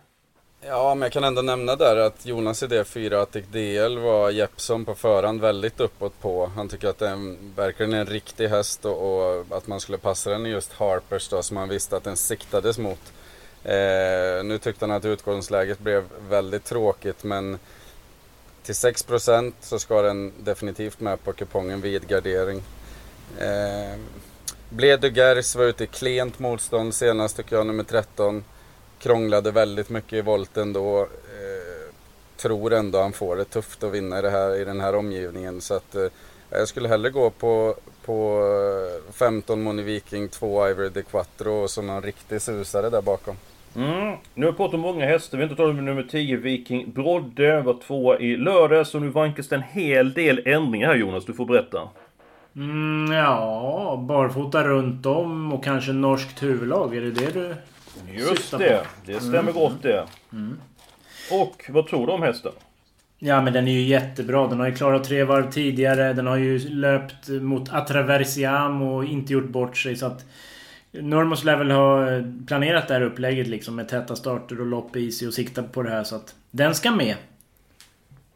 Ja, 0.64 0.94
men 0.94 1.02
jag 1.02 1.12
kan 1.12 1.24
ändå 1.24 1.42
nämna 1.42 1.76
där 1.76 1.96
att 1.96 2.26
Jonas 2.26 2.62
idé 2.62 2.84
4 2.84 3.22
Attic 3.22 3.44
DL 3.52 3.98
var 3.98 4.30
Jeppson 4.30 4.84
på 4.84 4.94
förhand 4.94 5.40
väldigt 5.40 5.80
uppåt 5.80 6.20
på. 6.20 6.46
Han 6.46 6.68
tycker 6.68 6.88
att 6.88 6.98
det 6.98 7.36
verkligen 7.56 7.92
är 7.92 8.00
en 8.00 8.06
riktig 8.06 8.48
häst 8.48 8.84
och, 8.84 9.28
och 9.28 9.44
att 9.50 9.66
man 9.66 9.80
skulle 9.80 9.98
passa 9.98 10.30
den 10.30 10.46
i 10.46 10.48
just 10.48 10.72
Harpers 10.72 11.28
då 11.28 11.42
som 11.42 11.56
han 11.56 11.68
visste 11.68 11.96
att 11.96 12.04
den 12.04 12.16
siktades 12.16 12.78
mot. 12.78 13.12
Eh, 13.64 14.44
nu 14.44 14.58
tyckte 14.62 14.84
han 14.84 14.96
att 14.96 15.04
utgångsläget 15.04 15.78
blev 15.78 16.04
väldigt 16.28 16.64
tråkigt 16.64 17.24
men 17.24 17.58
till 18.62 18.74
6% 18.74 19.52
så 19.60 19.78
ska 19.78 20.02
den 20.02 20.32
definitivt 20.38 21.00
med 21.00 21.24
på 21.24 21.32
kupongen 21.32 21.80
vid 21.80 22.08
gardering. 22.08 22.62
Eh, 23.38 23.98
Bledu 24.68 25.10
Gers 25.10 25.56
var 25.56 25.64
ute 25.64 25.84
i 25.84 25.86
klent 25.86 26.38
motstånd 26.38 26.94
senast 26.94 27.36
tycker 27.36 27.56
jag, 27.56 27.66
nummer 27.66 27.84
13 27.84 28.44
krånglade 29.02 29.50
väldigt 29.50 29.90
mycket 29.90 30.12
i 30.12 30.20
volten 30.20 30.72
då. 30.72 31.00
Eh, 31.00 31.94
tror 32.36 32.72
ändå 32.72 33.00
han 33.00 33.12
får 33.12 33.36
det 33.36 33.44
tufft 33.44 33.84
att 33.84 33.92
vinna 33.92 34.18
i, 34.18 34.22
det 34.22 34.30
här, 34.30 34.60
i 34.60 34.64
den 34.64 34.80
här 34.80 34.94
omgivningen. 34.94 35.60
Så 35.60 35.74
att, 35.74 35.94
eh, 35.94 36.06
jag 36.50 36.68
skulle 36.68 36.88
hellre 36.88 37.10
gå 37.10 37.30
på, 37.30 37.74
på 38.04 38.42
eh, 39.08 39.12
15 39.12 39.62
Moni 39.62 39.82
Viking, 39.82 40.28
2 40.28 40.68
Ivory 40.68 40.88
de 40.88 41.02
Quattro 41.02 41.52
och 41.52 41.70
så 41.70 41.82
någon 41.82 42.02
riktig 42.02 42.42
susare 42.42 42.90
där 42.90 43.02
bakom. 43.02 43.36
Mm. 43.76 44.16
Nu 44.34 44.46
har 44.46 44.52
vi 44.52 44.56
pratat 44.56 44.74
om 44.74 44.80
många 44.80 45.06
hästar. 45.06 45.38
Vi 45.38 45.44
har 45.44 45.50
inte 45.50 45.56
talat 45.56 45.78
om 45.78 45.84
nummer 45.84 46.02
10, 46.02 46.36
Viking 46.36 46.92
Brodde. 46.92 47.60
Var 47.60 47.74
tvåa 47.86 48.18
i 48.18 48.36
lördags. 48.36 48.94
Och 48.94 49.02
nu 49.02 49.08
vankas 49.08 49.48
det 49.48 49.56
en 49.56 49.62
hel 49.62 50.12
del 50.12 50.42
ändringar 50.46 50.88
här 50.88 50.94
Jonas. 50.94 51.24
Du 51.24 51.32
får 51.32 51.46
berätta. 51.46 51.88
Mm, 52.56 53.12
ja, 53.12 54.04
barfota 54.08 54.64
runt 54.64 55.06
om 55.06 55.52
och 55.52 55.64
kanske 55.64 55.92
norskt 55.92 56.42
huvudlag. 56.42 56.96
Är 56.96 57.00
det 57.00 57.10
det 57.10 57.30
du... 57.30 57.54
Just 58.12 58.28
Syftar 58.28 58.58
det. 58.58 58.78
på. 58.78 59.12
Det 59.12 59.20
stämmer 59.20 59.52
gott 59.52 59.82
det. 59.82 60.06
Och 61.30 61.64
vad 61.68 61.86
tror 61.86 62.06
du 62.06 62.12
om 62.12 62.22
hästen? 62.22 62.52
Ja 63.18 63.42
men 63.42 63.52
den 63.52 63.68
är 63.68 63.72
ju 63.72 63.82
jättebra. 63.82 64.46
Den 64.46 64.60
har 64.60 64.66
ju 64.66 64.74
klarat 64.74 65.04
tre 65.04 65.24
varv 65.24 65.50
tidigare. 65.50 66.12
Den 66.12 66.26
har 66.26 66.36
ju 66.36 66.58
löpt 66.68 67.28
mot 67.28 67.72
Atraversiam 67.72 68.82
och 68.82 69.04
inte 69.04 69.32
gjort 69.32 69.48
bort 69.48 69.76
sig 69.76 69.96
så 69.96 70.06
att... 70.06 70.24
Normos 70.94 71.44
lär 71.44 71.56
väl 71.56 71.70
ha 71.70 72.06
planerat 72.46 72.88
det 72.88 72.94
här 72.94 73.02
upplägget 73.02 73.46
liksom 73.46 73.76
med 73.76 73.88
täta 73.88 74.16
starter 74.16 74.60
och 74.60 74.66
lopp 74.66 74.96
i 74.96 75.12
sig 75.12 75.28
och 75.28 75.34
sikta 75.34 75.62
på 75.62 75.82
det 75.82 75.90
här 75.90 76.04
så 76.04 76.16
att... 76.16 76.34
Den 76.50 76.74
ska 76.74 76.90
med. 76.90 77.16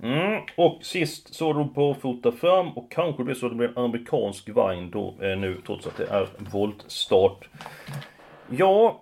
Mm. 0.02 0.42
Och 0.57 0.79
sist 0.83 1.35
så 1.35 1.64
på 1.64 1.96
fota 2.00 2.33
fram 2.33 2.68
och 2.68 2.90
kanske 2.90 3.20
det 3.20 3.24
blir 3.24 3.35
så 3.35 3.46
att 3.46 3.52
det 3.52 3.57
blir 3.57 3.68
en 3.68 3.85
amerikansk 3.85 4.48
vagn 4.48 4.90
då 4.90 5.14
eh, 5.20 5.38
nu 5.38 5.61
trots 5.66 5.87
att 5.87 5.96
det 5.96 6.07
är 6.11 6.29
voltstart. 6.38 7.48
Ja, 8.50 9.00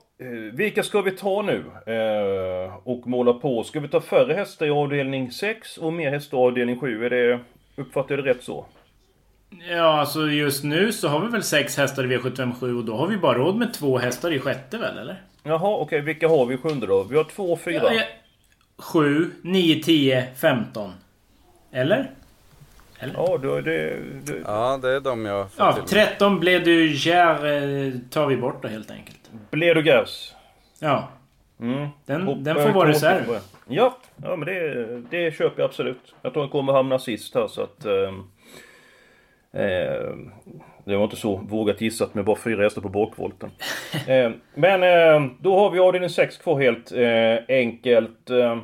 vilka 0.53 0.83
ska 0.83 1.01
vi 1.01 1.11
ta 1.11 1.43
nu? 1.43 1.65
Eh, 1.95 2.75
och 2.85 3.07
måla 3.07 3.33
på? 3.33 3.65
Ska 3.65 3.81
vi 3.81 3.89
ta 3.89 4.01
färre 4.01 4.35
hästar 4.35 4.67
i 4.67 4.71
avdelning 4.71 5.31
6 5.31 5.79
och 5.79 5.93
mer 5.93 6.11
hästar 6.11 6.39
i 6.39 6.41
avdelning 6.41 6.81
7? 6.81 7.05
Är 7.05 7.11
det... 7.11 7.41
Uppfattar 7.77 8.15
jag 8.15 8.25
det 8.25 8.31
rätt 8.31 8.43
så? 8.43 8.67
Ja 9.71 10.01
alltså 10.01 10.27
just 10.27 10.65
nu 10.65 10.93
så 10.93 11.09
har 11.09 11.21
vi 11.21 11.29
väl 11.29 11.43
sex 11.43 11.77
hästar 11.77 12.13
i 12.13 12.17
V757 12.17 12.79
och 12.79 12.85
då 12.85 12.97
har 12.97 13.07
vi 13.07 13.17
bara 13.17 13.39
råd 13.39 13.57
med 13.57 13.75
två 13.75 13.99
hästar 13.99 14.33
i 14.33 14.39
sjätte 14.39 14.79
väl 14.79 14.99
eller? 14.99 15.23
Jaha, 15.43 15.77
okej. 15.77 16.01
Vilka 16.01 16.29
har 16.29 16.47
vi 16.47 16.55
i 16.55 16.59
sjunde 16.59 16.87
då? 16.87 17.03
Vi 17.03 17.17
har 17.17 17.25
två 17.25 17.53
och 17.53 17.61
fyra. 17.61 17.83
Ja, 17.83 17.93
ja. 17.93 18.03
7, 18.79 19.31
9, 19.43 19.83
10, 19.83 20.27
15. 20.37 20.93
Eller? 21.73 22.11
Ja, 22.99 23.39
då 23.43 23.55
är 23.55 23.63
det... 23.63 23.97
det 24.25 24.43
Ja, 24.45 24.79
det 24.83 24.91
är 24.91 25.01
de 25.01 25.27
jag 25.27 25.49
Ja, 25.57 25.73
till 25.73 25.83
mig. 25.83 26.07
13 26.07 26.41
blev 26.41 26.65
du 26.65 26.93
Gère 26.93 27.87
eh, 27.87 27.93
tar 28.11 28.27
vi 28.27 28.37
bort 28.37 28.63
då 28.63 28.69
helt 28.69 28.91
enkelt. 28.91 29.24
Blev 29.51 29.75
du 29.75 29.83
gas? 29.83 30.35
Ja. 30.79 31.09
Mm. 31.61 31.89
Den, 32.07 32.45
den 32.45 32.57
får 32.57 32.71
vara 32.73 32.89
reserv. 32.89 33.39
Ja, 33.69 33.99
ja 34.23 34.37
men 34.37 34.47
det, 34.47 34.85
det 35.11 35.35
köper 35.35 35.63
jag 35.63 35.69
absolut. 35.69 36.15
Jag 36.23 36.33
tror 36.33 36.43
han 36.43 36.51
kommer 36.51 36.73
hamna 36.73 36.99
sist 36.99 37.35
här 37.35 37.47
så 37.47 37.63
att... 37.63 37.85
ehm, 37.85 38.25
det 40.85 40.97
var 40.97 41.05
inte 41.05 41.17
så 41.17 41.37
vågat 41.37 41.81
gissat 41.81 42.15
med 42.15 42.25
bara 42.25 42.37
fyra 42.37 42.63
hästar 42.63 42.83
på 42.83 42.89
bakvolten. 42.89 43.51
Ehm, 44.09 44.33
men 44.55 44.83
ehm, 44.83 45.31
då 45.41 45.59
har 45.59 45.71
vi 45.71 45.79
avdelning 45.79 46.11
6 46.11 46.39
kvar 46.39 46.61
helt 46.61 46.93
eh, 46.93 47.57
enkelt. 47.57 48.31
Ehm, 48.31 48.61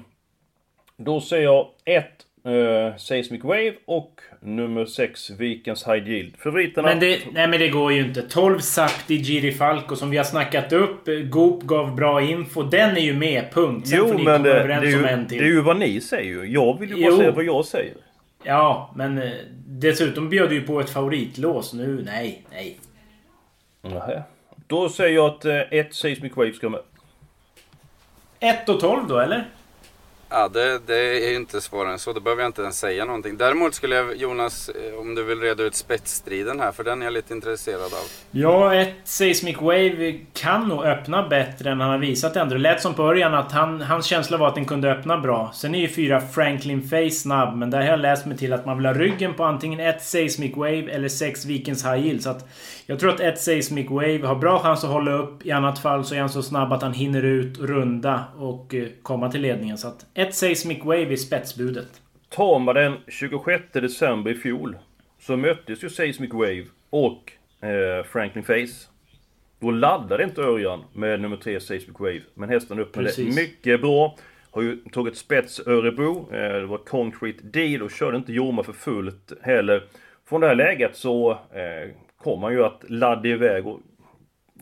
då 0.97 1.21
säger 1.21 1.45
jag 1.45 1.69
1 1.85 2.05
eh, 2.45 2.97
Seismic 2.97 3.45
Wave 3.45 3.75
och 3.87 4.21
nummer 4.41 4.85
6 4.85 5.31
Vikens 5.31 5.87
High 5.89 6.09
Yield. 6.09 6.37
Favoriterna? 6.39 6.89
Men 6.89 7.01
det, 7.01 7.19
nej 7.33 7.49
men 7.49 7.61
det 7.61 7.69
går 7.69 7.93
ju 7.93 8.01
inte. 8.01 8.23
12 8.23 8.59
Sakti 8.59 9.15
Giri 9.17 9.53
Falco 9.53 9.97
som 9.97 10.11
vi 10.11 10.17
har 10.17 10.25
snackat 10.25 10.73
upp. 10.73 11.09
Goop 11.31 11.63
gav 11.63 11.95
bra 11.97 12.23
info. 12.23 12.63
Den 12.63 12.97
är 12.97 13.01
ju 13.01 13.15
med, 13.15 13.53
punkt. 13.53 13.89
Sen 13.89 13.99
får 13.99 14.09
Jo 14.09 14.15
ni 14.19 14.25
men 14.25 14.37
komma 14.43 14.49
det, 14.49 14.55
det, 14.55 14.61
överens 14.61 14.85
är 14.85 14.97
om 14.99 15.05
ju, 15.05 15.07
en 15.09 15.23
det 15.23 15.29
till. 15.29 15.41
är 15.43 15.47
ju 15.47 15.61
vad 15.61 15.77
ni 15.79 16.01
säger. 16.01 16.45
Jag 16.45 16.79
vill 16.81 16.89
ju 16.91 16.95
bara 17.03 17.11
Jo. 17.11 17.17
säga 17.19 17.31
vad 17.33 17.45
jag 17.45 17.65
säger. 17.65 17.95
Ja, 18.45 18.93
men 18.97 19.19
eh, 19.23 19.31
Dessutom 19.67 20.29
bjöd 20.29 20.49
du 20.49 20.55
ju 20.55 20.63
på 20.63 20.81
ett 20.81 20.91
favoritlås 20.91 21.73
nu. 21.75 22.03
Nej, 22.07 22.43
nej. 22.53 22.79
Nej. 23.83 24.23
Då 24.67 24.89
säger 24.89 25.15
jag 25.15 25.27
att 25.27 25.45
eh, 25.45 25.61
ett 25.71 25.95
Seismic 25.95 26.37
Wave 26.37 26.53
ska 26.53 26.69
med. 26.69 26.81
1 28.41 28.69
och 28.69 28.81
12 28.81 29.09
då, 29.09 29.19
eller? 29.19 29.45
Ja, 30.33 30.49
det, 30.49 30.79
det 30.87 31.27
är 31.27 31.31
ju 31.31 31.37
inte 31.37 31.61
svårare 31.61 31.93
än 31.93 31.99
så. 31.99 32.13
Då 32.13 32.21
behöver 32.21 32.43
jag 32.43 32.49
inte 32.49 32.63
ens 32.63 32.79
säga 32.79 33.05
någonting. 33.05 33.37
Däremot 33.37 33.75
skulle 33.75 33.97
jag, 33.97 34.17
Jonas, 34.17 34.69
eh, 34.69 34.99
om 35.01 35.15
du 35.15 35.25
vill 35.25 35.41
reda 35.41 35.63
ut 35.63 35.75
spetsstriden 35.75 36.61
här, 36.61 36.73
för 36.73 36.85
den 36.85 37.03
är 37.03 37.07
jag 37.07 37.13
lite 37.13 37.35
intresserad 37.35 37.83
av. 37.83 38.05
Ja, 38.31 38.75
ett 38.75 38.95
Seismic 39.05 39.57
Wave 39.61 40.21
kan 40.35 40.69
nog 40.69 40.85
öppna 40.85 41.29
bättre 41.29 41.71
än 41.71 41.81
han 41.81 41.91
har 41.91 41.99
visat 41.99 42.37
ändå. 42.37 42.55
Det 42.55 42.61
lät 42.61 42.83
som 42.83 42.95
på 42.95 43.03
början 43.03 43.35
att 43.35 43.53
han, 43.53 43.81
hans 43.81 44.07
känsla 44.07 44.37
var 44.37 44.49
att 44.49 44.55
den 44.55 44.65
kunde 44.65 44.93
öppna 44.93 45.19
bra. 45.19 45.51
Sen 45.55 45.75
är 45.75 45.79
ju 45.79 45.89
fyra 45.89 46.21
Franklin 46.21 46.89
Face 46.89 47.11
snabb, 47.11 47.57
men 47.57 47.71
där 47.71 47.79
har 47.79 47.87
jag 47.87 48.01
läst 48.01 48.27
mig 48.27 48.39
till 48.39 48.53
att 48.53 48.67
man 48.67 48.77
vill 48.77 48.87
ha 48.87 48.95
ryggen 48.95 49.35
på 49.35 49.45
antingen 49.45 49.81
ett 49.81 50.03
Seismic 50.03 50.57
Wave 50.57 50.91
eller 50.91 51.09
sex 51.09 51.45
Vikings 51.45 51.85
High 51.85 52.07
Yield. 52.07 52.23
Så 52.23 52.31
att 52.31 52.49
jag 52.91 52.99
tror 52.99 53.11
att 53.11 53.21
ett 53.21 53.39
Seismic 53.39 53.91
Wave 53.91 54.27
har 54.27 54.35
bra 54.35 54.59
chans 54.59 54.85
att 54.85 54.91
hålla 54.91 55.13
upp. 55.13 55.47
I 55.47 55.51
annat 55.51 55.79
fall 55.79 56.05
så 56.05 56.15
är 56.15 56.21
han 56.21 56.29
så 56.29 56.43
snabb 56.43 56.73
att 56.73 56.83
han 56.83 56.93
hinner 56.93 57.23
ut, 57.23 57.59
runda 57.59 58.25
och 58.37 58.75
eh, 58.75 58.89
komma 59.03 59.31
till 59.31 59.41
ledningen. 59.41 59.79
Så 59.79 59.89
att 59.89 60.07
ett 60.15 60.35
Seismic 60.35 60.79
Wave 60.85 61.13
är 61.13 61.17
spetsbudet. 61.17 61.89
Tar 62.29 62.59
man 62.59 62.75
den 62.75 62.97
26 63.09 63.63
december 63.73 64.31
i 64.31 64.35
fjol 64.35 64.77
så 65.21 65.37
möttes 65.37 65.85
ju 65.85 65.91
Seismic 65.91 66.33
Wave 66.33 66.65
och 66.91 67.33
eh, 67.69 68.05
Franklin 68.05 68.45
Face. 68.45 68.89
Då 69.61 69.71
laddade 69.71 70.25
inte 70.25 70.41
Örjan 70.41 70.85
med 70.93 71.21
nummer 71.21 71.37
3 71.37 71.61
Seismic 71.61 72.01
Wave. 72.01 72.23
Men 72.35 72.49
hästen 72.49 72.79
öppnade 72.79 73.09
Precis. 73.09 73.37
mycket 73.37 73.81
bra. 73.81 74.17
Har 74.51 74.63
ju 74.63 74.77
tagit 74.77 75.17
spets 75.17 75.61
Örebro. 75.67 76.29
Eh, 76.33 76.53
det 76.53 76.67
var 76.67 76.79
Concrete 76.79 77.43
Deal 77.43 77.83
och 77.83 77.91
körde 77.91 78.17
inte 78.17 78.33
Jorma 78.33 78.63
för 78.63 78.73
fullt 78.73 79.33
heller. 79.43 79.85
Från 80.29 80.41
det 80.41 80.47
här 80.47 80.55
läget 80.55 80.97
så 80.97 81.31
eh, 81.31 81.91
kommer 82.23 82.43
han 82.43 82.53
ju 82.53 82.65
att 82.65 82.85
ladda 82.89 83.29
iväg. 83.29 83.67
Och 83.67 83.81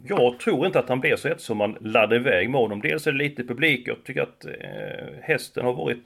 jag 0.05 0.41
tror 0.41 0.67
inte 0.67 0.79
att 0.79 0.89
han 0.89 1.01
blir 1.01 1.17
så 1.17 1.29
ett 1.29 1.41
som 1.41 1.57
man 1.57 1.77
laddar 1.81 2.17
iväg 2.17 2.51
med 2.51 2.61
honom. 2.61 2.81
Dels 2.81 3.07
är 3.07 3.13
det 3.13 3.19
lite 3.19 3.45
publik. 3.45 3.89
Jag 3.89 4.05
tycker 4.05 4.23
att 4.23 4.45
eh, 4.45 5.15
hästen 5.23 5.65
har 5.65 5.73
varit 5.73 6.05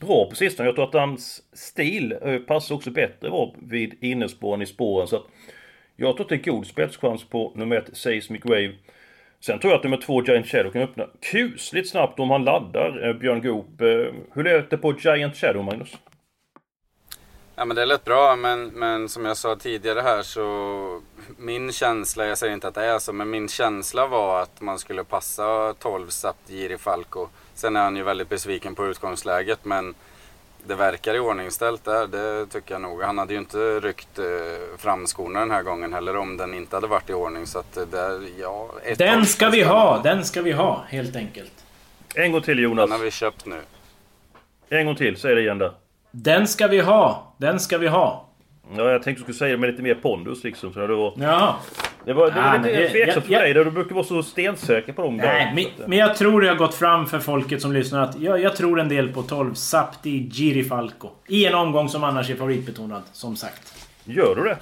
bra 0.00 0.28
på 0.30 0.36
sistone. 0.36 0.68
Jag 0.68 0.74
tror 0.74 0.88
att 0.88 0.94
hans 0.94 1.42
stil 1.52 2.14
eh, 2.22 2.38
passar 2.38 2.74
också 2.74 2.90
bättre 2.90 3.28
var 3.28 3.54
vid 3.62 3.94
innerspåren 4.00 4.62
i 4.62 4.66
spåren. 4.66 5.08
Så 5.08 5.16
att 5.16 5.26
jag 5.96 6.16
tror 6.16 6.24
att 6.24 6.28
det 6.28 6.34
är 6.34 6.52
god 6.52 6.66
spetschans 6.66 7.24
på 7.24 7.52
nummer 7.54 7.76
ett 7.76 7.96
Seismic 7.96 8.44
Wave. 8.44 8.72
Sen 9.40 9.58
tror 9.58 9.72
jag 9.72 9.78
att 9.78 9.84
nummer 9.84 9.96
två 9.96 10.22
Giant 10.22 10.46
Shadow 10.46 10.72
kan 10.72 10.82
öppna 10.82 11.06
kusligt 11.30 11.88
snabbt 11.88 12.20
om 12.20 12.30
han 12.30 12.44
laddar 12.44 13.08
eh, 13.08 13.14
Björn 13.14 13.42
Goop. 13.42 13.80
Eh, 13.80 13.86
hur 14.34 14.44
lät 14.44 14.70
det 14.70 14.78
på 14.78 14.94
Giant 14.98 15.36
Shadow 15.36 15.64
Magnus? 15.64 15.96
Ja 17.56 17.64
men 17.64 17.76
det 17.76 17.84
lät 17.86 18.04
bra 18.04 18.36
men, 18.36 18.66
men 18.66 19.08
som 19.08 19.24
jag 19.24 19.36
sa 19.36 19.56
tidigare 19.56 20.00
här 20.00 20.22
så 20.22 21.02
min 21.38 21.72
känsla, 21.72 22.26
jag 22.26 22.38
säger 22.38 22.54
inte 22.54 22.68
att 22.68 22.74
det 22.74 22.84
är 22.84 22.98
så, 22.98 23.12
men 23.12 23.30
min 23.30 23.48
känsla 23.48 24.06
var 24.06 24.42
att 24.42 24.60
man 24.60 24.78
skulle 24.78 25.04
passa 25.04 25.74
12 25.78 26.08
Sapt 26.08 26.50
Giri 26.50 26.78
Falco. 26.78 27.28
Sen 27.54 27.76
är 27.76 27.80
han 27.82 27.96
ju 27.96 28.02
väldigt 28.02 28.28
besviken 28.28 28.74
på 28.74 28.86
utgångsläget 28.86 29.64
men 29.64 29.94
det 30.66 30.74
verkar 30.74 31.14
i 31.14 31.18
ordningställt 31.18 31.84
där, 31.84 32.06
det 32.06 32.46
tycker 32.46 32.74
jag 32.74 32.80
nog. 32.82 33.02
Han 33.02 33.18
hade 33.18 33.32
ju 33.32 33.38
inte 33.38 33.80
ryckt 33.80 34.18
eh, 34.18 34.24
fram 34.78 35.06
skorna 35.06 35.40
den 35.40 35.50
här 35.50 35.62
gången 35.62 35.92
heller 35.92 36.16
om 36.16 36.36
den 36.36 36.54
inte 36.54 36.76
hade 36.76 36.86
varit 36.86 37.10
i 37.10 37.12
ordning. 37.12 37.46
Så 37.46 37.58
att 37.58 37.76
eh, 37.76 37.82
där, 37.86 38.20
ja, 38.40 38.70
ett 38.84 38.98
Den 38.98 39.26
ska 39.26 39.48
vi 39.48 39.62
ha! 39.62 40.00
Den 40.02 40.24
ska 40.24 40.42
vi 40.42 40.52
ha, 40.52 40.84
helt 40.88 41.16
enkelt. 41.16 41.64
En 42.14 42.32
gång 42.32 42.42
till 42.42 42.56
Den 42.56 42.64
Jonas. 42.64 42.90
har 42.90 42.98
vi 42.98 43.10
köpt 43.10 43.46
nu. 43.46 43.60
En 44.68 44.86
gång 44.86 44.96
till, 44.96 45.16
säg 45.16 45.34
det 45.34 45.40
igen 45.40 45.58
där. 45.58 45.72
Den 46.16 46.46
ska 46.48 46.66
vi 46.68 46.80
ha! 46.80 47.34
Den 47.38 47.60
ska 47.60 47.78
vi 47.78 47.86
ha! 47.88 48.28
Ja, 48.76 48.90
jag 48.90 49.02
tänkte 49.02 49.10
att 49.10 49.26
du 49.26 49.32
skulle 49.34 49.38
säga 49.48 49.50
det 49.52 49.58
med 49.60 49.70
lite 49.70 49.82
mer 49.82 49.94
pondus 49.94 50.44
liksom. 50.44 50.72
Så 50.72 50.86
det 50.86 50.94
var, 50.94 51.12
Jaha. 51.16 51.54
det 52.04 52.12
var, 52.12 52.26
det 52.30 52.36
var 52.36 52.42
Ah, 52.42 52.56
lite 52.56 52.80
men 52.80 52.90
tveksamt 52.90 53.26
för 53.26 53.32
jag- 53.32 53.42
dig. 53.42 53.54
där 53.54 53.64
Du 53.64 53.70
brukar 53.70 53.94
vara 53.94 54.04
så 54.04 54.22
stensäker 54.22 54.92
på 54.92 55.02
dem 55.02 55.16
där. 55.16 55.24
Nej, 55.24 55.52
men, 55.54 55.64
Så 55.76 55.82
att, 55.82 55.88
men 55.88 55.98
jag 55.98 56.16
tror 56.16 56.40
det 56.40 56.48
har 56.48 56.54
gått 56.56 56.74
fram 56.74 57.06
för 57.06 57.18
folket 57.18 57.62
som 57.62 57.72
lyssnar 57.72 58.00
att 58.02 58.18
jag, 58.20 58.40
jag 58.40 58.56
tror 58.56 58.80
en 58.80 58.88
del 58.88 59.08
på 59.12 59.22
12 59.22 59.54
Sapti 59.54 60.28
Giri 60.32 60.64
Falco. 60.64 61.08
I 61.28 61.46
en 61.46 61.54
omgång 61.54 61.88
som 61.88 62.04
annars 62.04 62.30
är 62.30 62.34
favoritbetonad, 62.36 63.02
som 63.12 63.36
sagt. 63.36 63.74
Gör 64.04 64.34
du 64.36 64.42
det? 64.44 64.56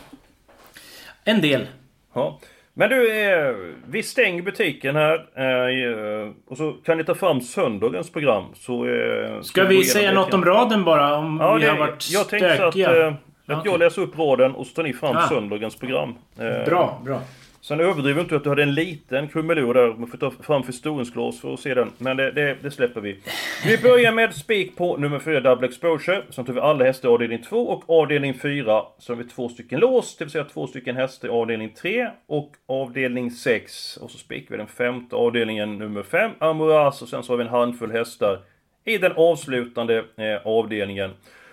En 1.24 1.40
del. 1.40 1.66
Ja. 2.14 2.38
Men 2.74 2.90
du, 2.90 3.22
eh, 3.32 3.54
vi 3.86 4.02
stänger 4.02 4.42
butiken 4.42 4.96
här. 4.96 5.14
Eh, 5.14 6.30
och 6.48 6.56
så 6.56 6.72
kan 6.72 6.98
ni 6.98 7.04
ta 7.04 7.14
fram 7.14 7.40
söndagens 7.40 8.10
program. 8.12 8.44
Så, 8.54 8.86
eh, 8.88 9.40
Ska 9.40 9.64
vi 9.64 9.84
säga 9.84 10.12
något 10.12 10.34
om 10.34 10.44
raden 10.44 10.84
bara? 10.84 11.16
Om 11.16 11.38
Ja, 11.40 11.54
vi 11.54 11.64
det, 11.64 11.70
har 11.70 11.78
varit 11.78 12.10
jag 12.12 12.28
tänkte 12.28 12.52
att, 12.52 12.56
stökiga? 12.74 13.06
eh, 13.06 13.14
att 13.46 13.58
Okej. 13.58 13.72
jag 13.72 13.78
läser 13.80 14.02
upp 14.02 14.18
raden 14.18 14.52
och 14.54 14.66
så 14.66 14.74
tar 14.74 14.82
ni 14.82 14.92
fram 14.92 15.16
Ah. 15.16 15.28
söndagens 15.28 15.76
program. 15.78 16.14
Eh, 16.38 16.64
Bra, 16.64 17.00
bra. 17.04 17.20
Sen 17.64 17.80
överdriver 17.80 18.20
inte 18.20 18.36
att 18.36 18.44
du 18.44 18.48
hade 18.48 18.62
en 18.62 18.74
liten 18.74 19.28
krumelur 19.28 19.74
där. 19.74 19.94
Man 19.94 20.08
får 20.08 20.18
ta 20.18 20.30
fram 20.30 20.62
förstoringsglas 20.62 21.40
för 21.40 21.54
att 21.54 21.60
se 21.60 21.74
den. 21.74 21.92
Men 21.98 22.16
det, 22.16 22.30
det, 22.30 22.56
det 22.62 22.70
släpper 22.70 23.00
vi. 23.00 23.18
Vi 23.66 23.78
börjar 23.78 24.12
med 24.12 24.34
spik 24.34 24.76
på 24.76 24.96
nummer 24.96 25.18
4 25.18 25.40
Double 25.40 25.68
Exposure. 25.68 26.22
Sen 26.30 26.44
tar 26.44 26.52
vi 26.52 26.60
alla 26.60 26.84
hästar 26.84 27.08
i 27.08 27.12
avdelning 27.12 27.42
2 27.42 27.56
och 27.56 27.90
avdelning 28.02 28.34
4. 28.34 28.82
Så 28.98 29.12
har 29.12 29.16
vi 29.16 29.24
två 29.24 29.48
stycken 29.48 29.80
lås, 29.80 30.16
det 30.16 30.24
vill 30.24 30.32
säga 30.32 30.44
två 30.44 30.66
stycken 30.66 30.96
hästar 30.96 31.28
i 31.28 31.30
avdelning 31.30 31.74
3 31.74 32.10
och 32.26 32.52
avdelning 32.66 33.30
6. 33.30 33.96
Och 33.96 34.10
så 34.10 34.18
spikar 34.18 34.50
vi 34.50 34.56
den 34.56 34.66
femte 34.66 35.16
avdelningen 35.16 35.78
nummer 35.78 36.02
5, 36.02 36.30
Amoras. 36.38 37.02
Och 37.02 37.08
sen 37.08 37.22
så 37.22 37.32
har 37.32 37.36
vi 37.36 37.44
en 37.44 37.50
handfull 37.50 37.90
hästar 37.90 38.38
i 38.84 38.98
den 38.98 39.12
avslutande 39.16 40.04
eh, 40.16 40.46
avdelningen. 40.46 41.10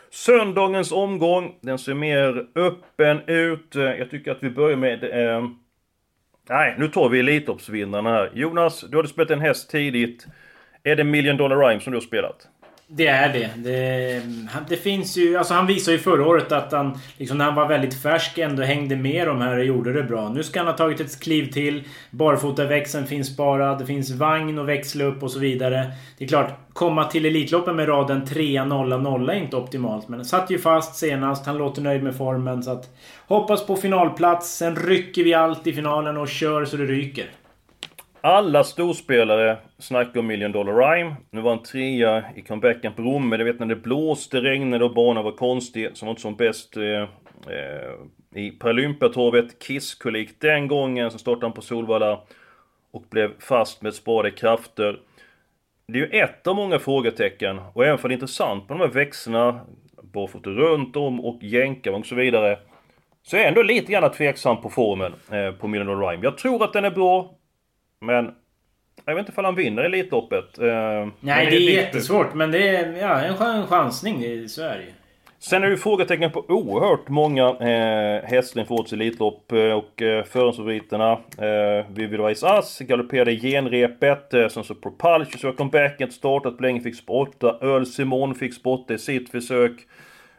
Söndagens 0.10 0.92
omgång, 0.92 1.56
den 1.62 1.80
ser 1.80 1.94
mer 1.94 2.48
öppen 2.56 3.20
ut. 3.28 3.76
Eh, 3.76 3.84
jag 3.84 4.10
tycker 4.10 4.32
att 4.32 4.44
vi 4.44 4.50
börjar 4.50 4.78
med... 4.78 5.04
Eh, 5.04 5.50
nej, 6.50 6.76
nu 6.78 6.88
tar 6.88 7.10
vi 7.10 7.20
Elitloppsvinnarna 7.20 8.10
här. 8.10 8.32
Jonas, 8.34 8.86
du 8.90 8.98
hade 8.98 9.10
spelat 9.10 9.32
en 9.32 9.42
häst 9.42 9.70
tidigt. 9.70 10.28
Är 10.84 10.96
det 10.96 11.04
Million 11.04 11.38
Dollar 11.38 11.68
Rhyme 11.68 11.82
som 11.82 11.92
du 11.92 11.98
har 11.98 12.04
spelat? 12.04 12.48
Det 12.92 13.08
är 13.08 13.34
det. 13.34 13.50
det. 13.56 14.22
Det 14.70 14.78
finns 14.78 15.18
ju... 15.18 15.38
Alltså 15.38 15.54
han 15.54 15.68
visade 15.68 15.98
ju 15.98 16.04
förra 16.04 16.28
året 16.28 16.52
att 16.52 16.72
han, 16.72 17.00
liksom 17.18 17.38
när 17.38 17.46
han 17.46 17.56
var 17.56 17.68
väldigt 17.68 18.02
färsk, 18.02 18.38
ändå 18.38 18.64
hängde 18.64 18.96
med 18.96 19.28
de 19.28 19.42
här 19.42 19.58
och 19.58 19.66
gjorde 19.66 19.94
det 19.94 20.04
bra. 20.04 20.30
Nu 20.30 20.44
ska 20.44 20.60
han 20.60 20.68
ha 20.68 20.78
tagit 20.78 21.00
ett 21.00 21.20
kliv 21.20 21.52
till. 21.52 21.84
Barfotaväxeln 22.12 23.08
finns 23.08 23.38
bara. 23.38 23.76
Det 23.76 23.86
finns 23.86 24.12
vagn 24.12 24.60
och 24.60 24.70
växla 24.70 25.04
upp 25.04 25.24
och 25.24 25.32
så 25.32 25.40
vidare. 25.40 25.92
Det 26.18 26.24
är 26.24 26.28
klart, 26.28 26.69
komma 26.80 27.06
till 27.06 27.26
Elitloppen 27.26 27.76
med 27.76 27.88
raden 27.88 28.26
3 28.26 28.66
0 28.66 29.02
0 29.02 29.30
är 29.30 29.34
inte 29.34 29.56
optimalt. 29.56 30.08
Men 30.08 30.20
han 30.20 30.26
satt 30.26 30.52
ju 30.52 30.58
fast 30.58 30.96
senast. 30.96 31.46
Han 31.46 31.58
låter 31.58 31.82
nöjd 31.82 32.04
med 32.04 32.16
formen. 32.16 32.64
Så 32.64 32.72
att 32.72 32.98
hoppas 33.28 33.66
på 33.66 33.76
finalplats. 33.76 34.58
Sen 34.58 34.76
rycker 34.76 35.24
vi 35.24 35.34
allt 35.34 35.68
i 35.68 35.74
finalen 35.74 36.18
och 36.18 36.28
kör 36.28 36.66
så 36.66 36.78
det 36.78 36.86
ryker. 36.86 37.26
Alla 38.22 38.64
storspelare 38.64 39.58
snackar 39.78 40.20
om 40.20 40.28
Million 40.28 40.52
Dollar 40.52 40.74
Rhyme. 40.74 41.16
Nu 41.32 41.42
var 41.42 41.52
han 41.52 41.64
trea 41.64 42.24
i 42.36 42.42
comebacken 42.42 42.94
på 42.94 43.02
Romme. 43.02 43.38
Det 43.38 43.44
vet 43.44 43.60
när 43.60 43.66
det 43.66 43.76
blåste, 43.76 44.42
regnade 44.42 44.86
och 44.86 44.94
banan 44.94 45.24
var 45.24 45.32
konstig. 45.32 45.90
så 45.94 46.06
var 46.06 46.10
inte 46.10 46.22
som 46.22 46.36
bäst 46.36 46.78
eh, 46.78 46.84
eh, 47.56 48.42
i 48.44 48.52
Paralympiatorvet. 48.52 49.64
Kisskolik 49.64 50.30
den 50.40 50.68
gången. 50.68 51.12
Sen 51.12 51.20
startade 51.20 51.46
han 51.46 51.54
på 51.54 51.62
Solvalla. 51.62 52.20
Och 52.92 53.04
blev 53.10 53.32
fast 53.40 53.82
med 53.82 53.94
sparade 53.94 54.32
krafter. 54.32 55.00
Det 55.94 56.00
är 56.00 56.04
ju 56.04 56.20
ett 56.20 56.48
av 56.48 56.56
många 56.56 56.80
frågetecken. 56.80 57.60
Och 57.74 57.86
även 57.86 57.98
för 57.98 58.10
det 58.10 58.12
är 58.12 58.16
intressant 58.16 58.70
med 58.70 58.78
de 58.78 58.84
här 58.84 58.94
växlarna. 58.94 59.60
Barfota 60.14 60.50
runt 60.50 60.96
om 60.96 61.20
och 61.26 61.44
jänkarvagn 61.44 62.02
och 62.02 62.08
så 62.08 62.16
vidare. 62.16 62.60
Så 63.24 63.36
är 63.36 63.40
jag 63.40 63.48
ändå 63.48 63.64
lite 63.64 63.92
grann 63.92 64.12
tveksam 64.12 64.62
på 64.62 64.70
formen 64.70 65.14
eh, 65.32 65.52
på 65.52 65.68
Million 65.68 66.02
Rhyme. 66.02 66.24
Jag 66.24 66.38
tror 66.38 66.64
att 66.64 66.74
den 66.74 66.86
är 66.86 66.92
bra. 66.92 67.32
Men 68.02 68.32
jag 69.06 69.14
vet 69.16 69.20
inte 69.20 69.32
ifall 69.32 69.46
han 69.46 69.56
vinner 69.56 69.84
Elitloppet. 69.84 70.60
Eh, 70.60 70.66
Nej, 70.66 71.12
det 71.20 71.32
är 71.32 71.52
lite- 71.52 71.72
jättesvårt. 71.72 72.34
Men 72.34 72.52
det 72.52 72.68
är 72.68 72.94
ja, 72.98 73.20
en, 73.22 73.36
en 73.60 73.68
chansning. 73.68 74.20
Det 74.22 74.34
är, 74.34 74.48
så 74.48 74.62
är 74.62 74.78
det 74.78 74.84
ju. 74.84 74.92
Sen 75.42 75.64
är 75.64 75.68
det 75.68 75.72
ju 75.72 75.78
frågetecken 75.78 76.32
på 76.32 76.46
oerhört 76.48 77.10
många 77.10 77.50
eh, 77.50 78.30
hästar 78.30 78.62
inför 78.62 78.76
årets 78.76 78.94
Elitlopp. 78.94 79.52
Eh, 79.52 79.60
och 79.60 80.02
eh, 80.02 80.24
förhandsfavoriterna. 80.24 81.12
Eh, 81.38 81.86
Vivid 81.90 82.22
Vice 82.22 82.48
Ass 82.48 82.80
galopperade 82.80 83.32
i 83.32 83.40
genrepet. 83.40 84.34
Eh, 84.34 84.48
sen 84.48 84.64
så 84.64 84.76
Propulsion 84.76 85.40
så 85.40 85.52
comebacken 85.54 86.08
inte 86.08 86.16
startat 86.16 86.62
länge. 86.62 86.82
Fick 86.82 86.96
spotta. 86.96 87.58
Öl 87.62 87.86
Simon 87.86 88.36
fick 88.36 88.54
spotta 88.54 88.94
i 88.94 88.98
sitt 88.98 89.32
försök. 89.32 89.88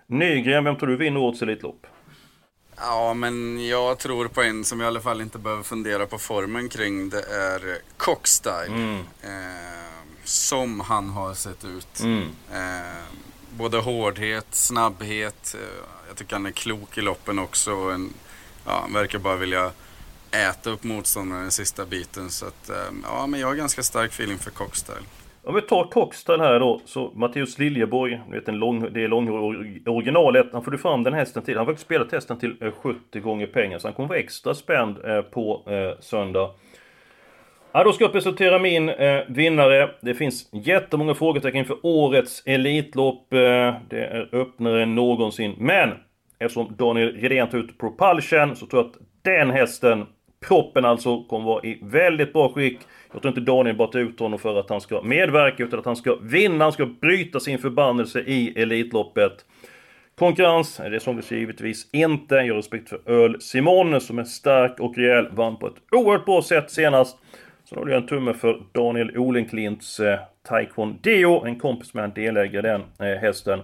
Nygren, 0.06 0.64
vem 0.64 0.76
tror 0.76 0.88
du 0.88 0.96
vinner 0.96 1.20
årets 1.20 1.42
Elitlopp? 1.42 1.86
Ja, 2.76 3.14
men 3.14 3.66
jag 3.66 3.98
tror 3.98 4.28
på 4.28 4.42
en 4.42 4.64
som 4.64 4.80
jag 4.80 4.86
i 4.86 4.88
alla 4.88 5.00
fall 5.00 5.20
inte 5.20 5.38
behöver 5.38 5.62
fundera 5.62 6.06
på 6.06 6.18
formen 6.18 6.68
kring. 6.68 7.08
Det 7.10 7.18
är 7.18 7.60
Cockstyle. 7.96 8.98
Eh, 9.22 9.30
som 10.24 10.80
han 10.80 11.10
har 11.10 11.34
sett 11.34 11.64
ut. 11.64 12.00
Eh, 12.52 13.29
både 13.56 13.78
hårdhet, 13.78 14.46
snabbhet. 14.50 15.54
Eh, 15.54 15.84
jag 16.08 16.16
tycker 16.16 16.32
han 16.36 16.46
är 16.46 16.50
klok 16.50 16.98
i 16.98 17.00
loppen 17.00 17.38
också. 17.38 17.72
och 17.72 17.92
En, 17.92 18.10
ja, 18.66 18.78
han 18.82 18.92
verkar 18.92 19.18
bara 19.18 19.36
vilja 19.36 19.70
äta 20.50 20.70
upp 20.70 20.84
motståndaren 20.84 21.42
den 21.42 21.50
sista 21.50 21.86
biten. 21.86 22.30
Så 22.30 22.46
att, 22.46 22.70
eh, 22.70 22.76
ja, 23.04 23.26
men 23.26 23.40
jag 23.40 23.48
har 23.48 23.54
ganska 23.54 23.82
stark 23.82 24.10
feeling 24.10 24.38
för 24.38 24.50
Cockstyle. 24.50 25.04
Om 25.44 25.54
vi 25.54 25.62
tar 25.62 25.84
Cockstyle 25.84 26.40
här 26.40 26.60
då, 26.60 26.80
så 26.84 27.12
Matteus 27.14 27.58
Liljeborg, 27.58 28.20
vet 28.30 28.48
en 28.48 28.58
lång, 28.58 28.92
det 28.92 29.04
är 29.04 29.08
långhårig 29.08 29.88
originalet, 29.88 30.46
han 30.52 30.64
får 30.64 30.70
du 30.70 30.78
fram 30.78 31.02
den 31.02 31.14
hästen 31.14 31.42
till. 31.42 31.56
Han 31.56 31.66
har 31.66 31.72
faktiskt 31.72 31.86
spelat 31.86 32.12
hästen 32.12 32.38
till 32.38 32.56
eh, 32.60 32.72
70 32.72 33.20
gånger 33.20 33.46
pengar, 33.46 33.78
så 33.78 33.86
han 33.88 33.94
kommer 33.94 34.08
vara 34.08 34.18
extra 34.18 34.54
spänd 34.54 34.96
på 35.32 35.62
söndag. 36.00 36.50
Ja, 37.72 37.84
då 37.84 37.92
ska 37.92 38.04
jag 38.04 38.12
presentera 38.12 38.58
min 38.58 38.88
eh, 38.88 39.20
vinnare. 39.28 39.90
Det 40.00 40.14
finns 40.14 40.48
jättemånga 40.52 41.14
frågetecken 41.14 41.58
inför 41.58 41.76
årets 41.82 42.42
Elitlopp. 42.46 43.32
Eh, 43.32 43.38
det 43.88 44.06
är 44.06 44.28
öppnare 44.32 44.82
än 44.82 44.94
någonsin. 44.94 45.54
Men 45.58 45.90
eftersom 46.38 46.76
Daniel 46.78 47.16
Redén 47.16 47.48
tar 47.48 47.58
ut 47.58 47.78
Propulsion 47.78 48.56
så 48.56 48.66
tror 48.66 48.82
jag 48.82 48.90
att 48.90 48.98
den 49.22 49.50
hästen, 49.50 50.06
proppen 50.48 50.84
alltså, 50.84 51.24
kommer 51.24 51.46
vara 51.46 51.64
i 51.64 51.78
väldigt 51.82 52.32
bra 52.32 52.52
skick. 52.52 52.78
Jag 53.12 53.22
tror 53.22 53.30
inte 53.30 53.52
Daniel 53.52 53.76
bara 53.76 53.88
tar 53.88 53.98
ut 53.98 54.20
honom 54.20 54.38
för 54.38 54.60
att 54.60 54.70
han 54.70 54.80
ska 54.80 55.02
medverka, 55.02 55.62
utan 55.62 55.78
att 55.78 55.86
han 55.86 55.96
ska 55.96 56.16
vinna, 56.22 56.64
han 56.64 56.72
ska 56.72 56.86
bryta 56.86 57.40
sin 57.40 57.58
förbannelse 57.58 58.20
i 58.20 58.62
Elitloppet. 58.62 59.32
Konkurrens, 60.18 60.76
det 60.76 61.00
såg 61.00 61.20
givetvis 61.28 61.90
inte. 61.92 62.34
Jag 62.34 62.54
har 62.54 62.56
respekt 62.56 62.88
för 62.88 63.00
Öl 63.06 63.40
Simon 63.40 64.00
som 64.00 64.18
är 64.18 64.24
stark 64.24 64.80
och 64.80 64.96
rejäl, 64.96 65.28
vann 65.32 65.56
på 65.56 65.66
ett 65.66 65.74
oerhört 65.92 66.24
bra 66.24 66.42
sätt 66.42 66.70
senast. 66.70 67.18
Så 67.70 67.76
då 67.76 67.80
håller 67.80 67.92
jag 67.92 68.02
en 68.02 68.08
tumme 68.08 68.34
för 68.34 68.62
Daniel 68.72 69.18
Olenklints 69.18 70.00
eh, 70.00 70.18
Deo, 71.00 71.44
en 71.44 71.58
kompis 71.58 71.94
med 71.94 72.04
en 72.04 72.12
delägare 72.14 72.68
den 72.68 72.82
eh, 72.98 73.18
hästen. 73.18 73.60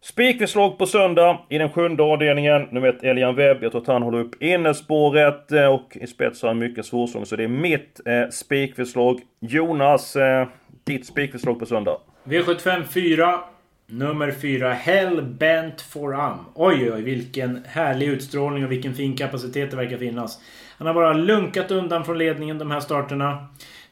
Spikförslag 0.00 0.78
på 0.78 0.86
söndag 0.86 1.38
i 1.48 1.58
den 1.58 1.70
sjunde 1.70 2.02
avdelningen. 2.02 2.68
Nu 2.70 2.80
vet 2.80 3.02
Elian 3.02 3.34
Webb. 3.34 3.62
Jag 3.62 3.72
tror 3.72 3.82
att 3.82 3.86
han 3.86 4.02
håller 4.02 4.18
upp 4.18 4.42
innerspåret 4.42 5.52
eh, 5.52 5.66
och 5.66 5.96
i 5.96 6.06
spets 6.06 6.42
har 6.42 6.48
han 6.48 6.58
mycket 6.58 6.86
svårsång. 6.86 7.26
Så 7.26 7.36
det 7.36 7.44
är 7.44 7.48
mitt 7.48 8.00
eh, 8.06 8.28
spikförslag. 8.30 9.20
Jonas, 9.40 10.16
eh, 10.16 10.48
ditt 10.84 11.06
spikförslag 11.06 11.58
på 11.58 11.66
söndag? 11.66 11.96
V75 12.24 12.84
4. 12.84 13.40
Nummer 13.86 14.30
4, 14.30 14.72
Hell 14.72 15.22
Bent 15.22 15.82
for 15.82 16.14
Am. 16.14 16.38
Oj, 16.54 16.92
oj, 16.92 17.02
vilken 17.02 17.64
härlig 17.68 18.06
utstrålning 18.06 18.64
och 18.64 18.72
vilken 18.72 18.94
fin 18.94 19.16
kapacitet 19.16 19.70
det 19.70 19.76
verkar 19.76 19.98
finnas. 19.98 20.40
Han 20.80 20.86
har 20.86 20.94
bara 20.94 21.12
lunkat 21.12 21.70
undan 21.70 22.04
från 22.04 22.18
ledningen 22.18 22.58
de 22.58 22.70
här 22.70 22.80
starterna. 22.80 23.46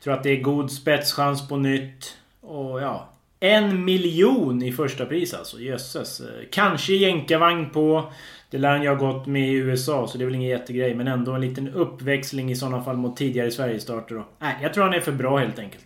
Tror 0.04 0.14
att 0.14 0.22
det 0.22 0.30
är 0.30 0.40
god 0.40 0.70
spetschans 0.70 1.48
på 1.48 1.56
nytt. 1.56 2.16
Och 2.40 2.80
ja, 2.80 3.08
en 3.40 3.84
miljon 3.84 4.62
i 4.62 4.72
första 4.72 5.06
pris 5.06 5.34
alltså. 5.34 5.58
Jösses. 5.60 6.22
Kanske 6.50 6.92
jänkarvagn 6.92 7.70
på. 7.70 8.12
Det 8.50 8.58
lär 8.58 8.70
han 8.70 8.82
ju 8.82 8.88
ha 8.88 8.94
gått 8.94 9.26
med 9.26 9.48
i 9.48 9.52
USA 9.52 10.06
så 10.06 10.18
det 10.18 10.24
är 10.24 10.26
väl 10.26 10.34
ingen 10.34 10.48
jättegrej. 10.48 10.94
Men 10.94 11.08
ändå 11.08 11.32
en 11.32 11.40
liten 11.40 11.68
uppväxling 11.68 12.50
i 12.50 12.56
sådana 12.56 12.82
fall 12.82 12.96
mot 12.96 13.16
tidigare 13.16 13.50
Sverigestarter 13.50 14.14
då. 14.14 14.24
Nej, 14.38 14.56
jag 14.62 14.74
tror 14.74 14.84
han 14.84 14.94
är 14.94 15.00
för 15.00 15.12
bra 15.12 15.38
helt 15.38 15.58
enkelt. 15.58 15.84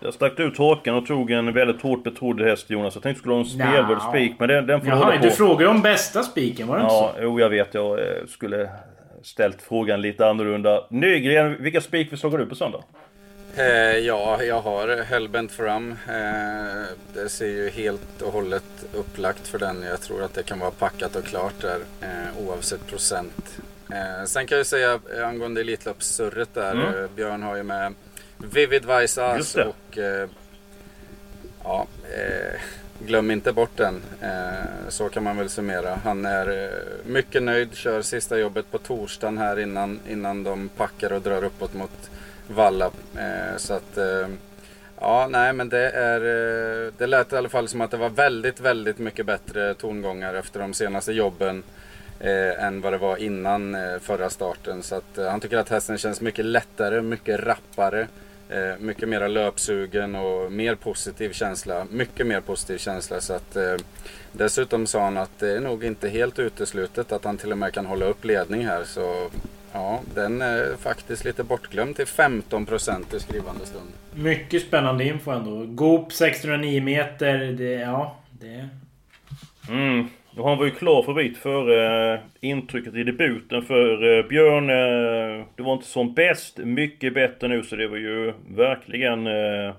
Jag 0.00 0.14
stack 0.14 0.40
ut 0.40 0.58
hakan 0.58 0.94
och 0.94 1.06
tog 1.06 1.30
en 1.30 1.52
väldigt 1.52 1.82
hårt 1.82 2.04
betrodd 2.04 2.40
häst 2.40 2.70
Jonas. 2.70 2.94
Jag 2.94 3.02
tänkte 3.02 3.20
skulle 3.20 3.34
ha 3.34 3.40
en 3.40 3.46
spelvärd 3.46 4.02
spik 4.02 4.32
men 4.38 4.48
den, 4.48 4.66
den 4.66 4.80
får 4.80 4.88
Jaha, 4.88 4.98
hålla 4.98 5.16
på. 5.16 5.22
du 5.22 5.30
frågade 5.30 5.70
om 5.70 5.82
bästa 5.82 6.22
spiken, 6.22 6.66
var 6.68 6.78
det 6.78 6.82
ja, 6.82 7.08
inte 7.08 7.20
så? 7.20 7.24
Jo, 7.24 7.40
jag 7.40 7.50
vet. 7.50 7.74
Jag 7.74 7.98
eh, 7.98 8.26
skulle 8.28 8.70
ställt 9.24 9.62
frågan 9.62 10.00
lite 10.02 10.26
annorlunda. 10.26 10.86
Nygren, 10.90 11.62
vilka 11.62 11.80
spikförslag 11.80 12.30
har 12.30 12.38
du 12.38 12.46
på 12.46 12.54
söndag? 12.54 12.84
Eh, 13.56 13.98
ja, 13.98 14.42
jag 14.42 14.60
har 14.60 15.02
Hellbent 15.02 15.52
fram. 15.52 15.90
Eh, 15.90 16.82
det 17.14 17.28
ser 17.28 17.46
ju 17.46 17.70
helt 17.70 18.22
och 18.22 18.32
hållet 18.32 18.64
upplagt 18.92 19.48
för 19.48 19.58
den. 19.58 19.82
Jag 19.82 20.00
tror 20.00 20.22
att 20.22 20.34
det 20.34 20.42
kan 20.42 20.58
vara 20.58 20.70
packat 20.70 21.16
och 21.16 21.24
klart 21.24 21.60
där 21.60 21.80
eh, 22.00 22.46
oavsett 22.46 22.86
procent. 22.86 23.60
Eh, 23.90 24.24
sen 24.26 24.46
kan 24.46 24.58
jag 24.58 24.66
säga 24.66 25.00
eh, 25.16 25.28
angående 25.28 25.60
Elitloppssurret 25.60 26.54
där. 26.54 26.72
Mm. 26.72 27.04
Eh, 27.04 27.10
Björn 27.16 27.42
har 27.42 27.56
ju 27.56 27.62
med 27.62 27.94
Vivid 28.52 28.84
Vice 28.84 29.22
och 29.66 29.98
ja, 31.64 31.86
glöm 33.06 33.30
inte 33.30 33.52
bort 33.52 33.76
den. 33.76 34.02
Eh, 34.20 34.88
så 34.88 35.08
kan 35.08 35.22
man 35.22 35.36
väl 35.36 35.48
summera. 35.48 35.98
Han 36.04 36.24
är 36.24 36.64
eh, 36.64 36.70
mycket 37.04 37.42
nöjd. 37.42 37.74
Kör 37.74 38.02
sista 38.02 38.38
jobbet 38.38 38.70
på 38.70 38.78
torsdagen 38.78 39.38
här 39.38 39.58
innan, 39.58 40.00
innan 40.08 40.44
de 40.44 40.68
packar 40.68 41.12
och 41.12 41.22
drar 41.22 41.44
uppåt 41.44 41.74
mot 41.74 42.10
Valla. 42.46 42.90
Eh, 43.16 43.56
så 43.56 43.74
att 43.74 43.98
ja, 45.00 45.26
nej 45.30 45.52
men 45.52 45.68
det 45.68 45.90
är 45.90 46.20
Det 46.98 47.06
lät 47.06 47.32
i 47.32 47.36
alla 47.36 47.48
fall 47.48 47.68
som 47.68 47.80
att 47.80 47.90
det 47.90 47.96
var 47.96 48.10
väldigt, 48.10 48.60
väldigt 48.60 48.98
mycket 48.98 49.26
bättre 49.26 49.74
tongångar 49.74 50.34
efter 50.34 50.60
de 50.60 50.74
senaste 50.74 51.12
jobben. 51.12 51.62
Eh, 52.20 52.64
än 52.64 52.80
vad 52.80 52.92
det 52.92 52.98
var 52.98 53.16
innan 53.16 53.76
förra 54.00 54.30
starten. 54.30 54.82
Så 54.82 54.94
att, 54.94 55.18
han 55.30 55.40
tycker 55.40 55.58
att 55.58 55.68
hästen 55.68 55.98
känns 55.98 56.20
mycket 56.20 56.44
lättare, 56.44 57.02
mycket 57.02 57.40
rappare. 57.40 58.06
Eh, 58.54 58.78
mycket 58.78 59.08
mera 59.08 59.28
löpsugen 59.28 60.14
och 60.14 60.52
mer 60.52 60.74
positiv 60.74 61.32
känsla. 61.32 61.86
Mycket 61.90 62.26
mer 62.26 62.40
positiv 62.40 62.78
känsla. 62.78 63.20
Så 63.20 63.32
att, 63.32 63.56
eh, 63.56 63.76
dessutom 64.32 64.86
sa 64.86 65.04
han 65.04 65.16
att 65.16 65.38
det 65.38 65.56
är 65.56 65.60
nog 65.60 65.84
inte 65.84 66.08
helt 66.08 66.38
uteslutet 66.38 67.12
att 67.12 67.24
han 67.24 67.36
till 67.36 67.52
och 67.52 67.58
med 67.58 67.72
kan 67.72 67.86
hålla 67.86 68.04
upp 68.04 68.24
ledning 68.24 68.66
här. 68.66 68.84
Så 68.84 69.30
ja, 69.72 70.00
den 70.14 70.42
är 70.42 70.76
faktiskt 70.76 71.24
lite 71.24 71.44
bortglömd 71.44 71.96
till 71.96 72.06
15% 72.06 73.14
i 73.14 73.20
skrivande 73.20 73.66
stund. 73.66 73.88
Mycket 74.14 74.62
spännande 74.62 75.04
info 75.04 75.30
ändå. 75.30 75.66
Goop 75.66 76.12
609 76.12 76.82
meter. 76.82 77.38
Det, 77.38 77.72
ja, 77.72 78.16
det... 78.30 78.68
Mm. 79.68 80.08
Och 80.36 80.48
han 80.48 80.58
var 80.58 80.64
ju 80.64 80.70
klar 80.70 81.02
favorit 81.02 81.38
för 81.38 81.70
eh, 82.12 82.20
intrycket 82.40 82.94
i 82.94 83.04
debuten 83.04 83.62
för 83.62 84.18
eh, 84.18 84.26
Björn. 84.26 84.70
Eh, 84.70 85.46
det 85.56 85.62
var 85.62 85.72
inte 85.72 85.86
som 85.86 86.14
bäst, 86.14 86.58
mycket 86.58 87.14
bättre 87.14 87.48
nu 87.48 87.62
så 87.62 87.76
det 87.76 87.88
var 87.88 87.96
ju 87.96 88.32
verkligen 88.48 89.26
eh, 89.26 89.74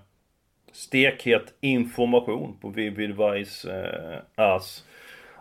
stekhet 0.72 1.54
information 1.62 2.58
på 2.62 2.70
Vivid 2.70 3.16
Vice 3.18 3.72
eh, 3.72 4.46
Ass. 4.46 4.84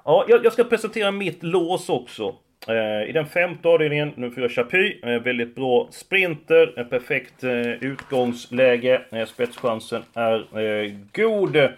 Ja, 0.04 0.24
jag, 0.28 0.44
jag 0.44 0.52
ska 0.52 0.64
presentera 0.64 1.10
mitt 1.10 1.42
lås 1.42 1.88
också. 1.88 2.34
Eh, 2.68 3.08
I 3.08 3.12
den 3.12 3.26
femte 3.26 3.68
avdelningen, 3.68 4.12
nummer 4.16 4.34
4 4.34 4.48
Chapuis, 4.48 5.02
eh, 5.02 5.22
väldigt 5.22 5.54
bra 5.54 5.88
sprinter, 5.90 6.78
eh, 6.78 6.84
perfekt 6.84 7.44
eh, 7.44 7.70
utgångsläge, 7.70 9.02
eh, 9.12 9.26
spetschansen 9.26 10.02
är 10.14 10.58
eh, 10.60 10.92
god. 11.12 11.68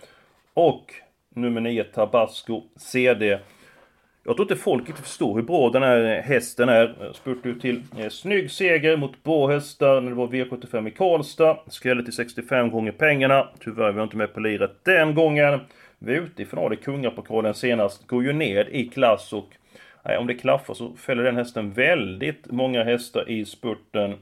Och 0.54 0.94
nummer 1.36 1.60
9 1.60 1.84
Tabasco 1.84 2.62
CD. 2.76 3.38
Jag 4.24 4.36
tror 4.36 4.52
inte 4.52 4.56
folk 4.56 4.88
inte 4.88 5.02
förstår 5.02 5.34
hur 5.34 5.42
bra 5.42 5.70
den 5.70 5.82
här 5.82 6.20
hästen 6.20 6.68
är. 6.68 7.12
Spurtade 7.14 7.48
ut 7.48 7.60
till 7.60 7.82
eh, 7.98 8.08
snygg 8.08 8.50
seger 8.50 8.96
mot 8.96 9.22
bra 9.22 9.48
hästar 9.48 10.00
när 10.00 10.10
det 10.10 10.16
var 10.16 10.26
V75 10.26 10.88
i 10.88 10.90
Karlstad. 10.90 11.58
Skrällde 11.66 12.04
till 12.04 12.12
65 12.12 12.70
gånger 12.70 12.92
pengarna. 12.92 13.48
Tyvärr 13.60 13.92
var 13.92 13.98
jag 13.98 14.06
inte 14.06 14.16
med 14.16 14.34
på 14.34 14.40
liret 14.40 14.84
den 14.84 15.14
gången. 15.14 15.60
Vi 15.98 16.14
är 16.14 16.20
ute 16.20 16.42
i 16.42 16.46
final 16.46 16.72
i 16.72 16.76
Kungapokalen 16.76 17.54
senast. 17.54 18.06
Går 18.06 18.24
ju 18.24 18.32
ner 18.32 18.68
i 18.70 18.88
klass 18.88 19.32
och 19.32 19.48
nej, 20.04 20.18
om 20.18 20.26
det 20.26 20.34
klaffar 20.34 20.74
så 20.74 20.92
fäller 20.96 21.22
den 21.22 21.36
hästen 21.36 21.72
väldigt 21.72 22.50
många 22.50 22.84
hästar 22.84 23.30
i 23.30 23.44
spurten. 23.44 24.14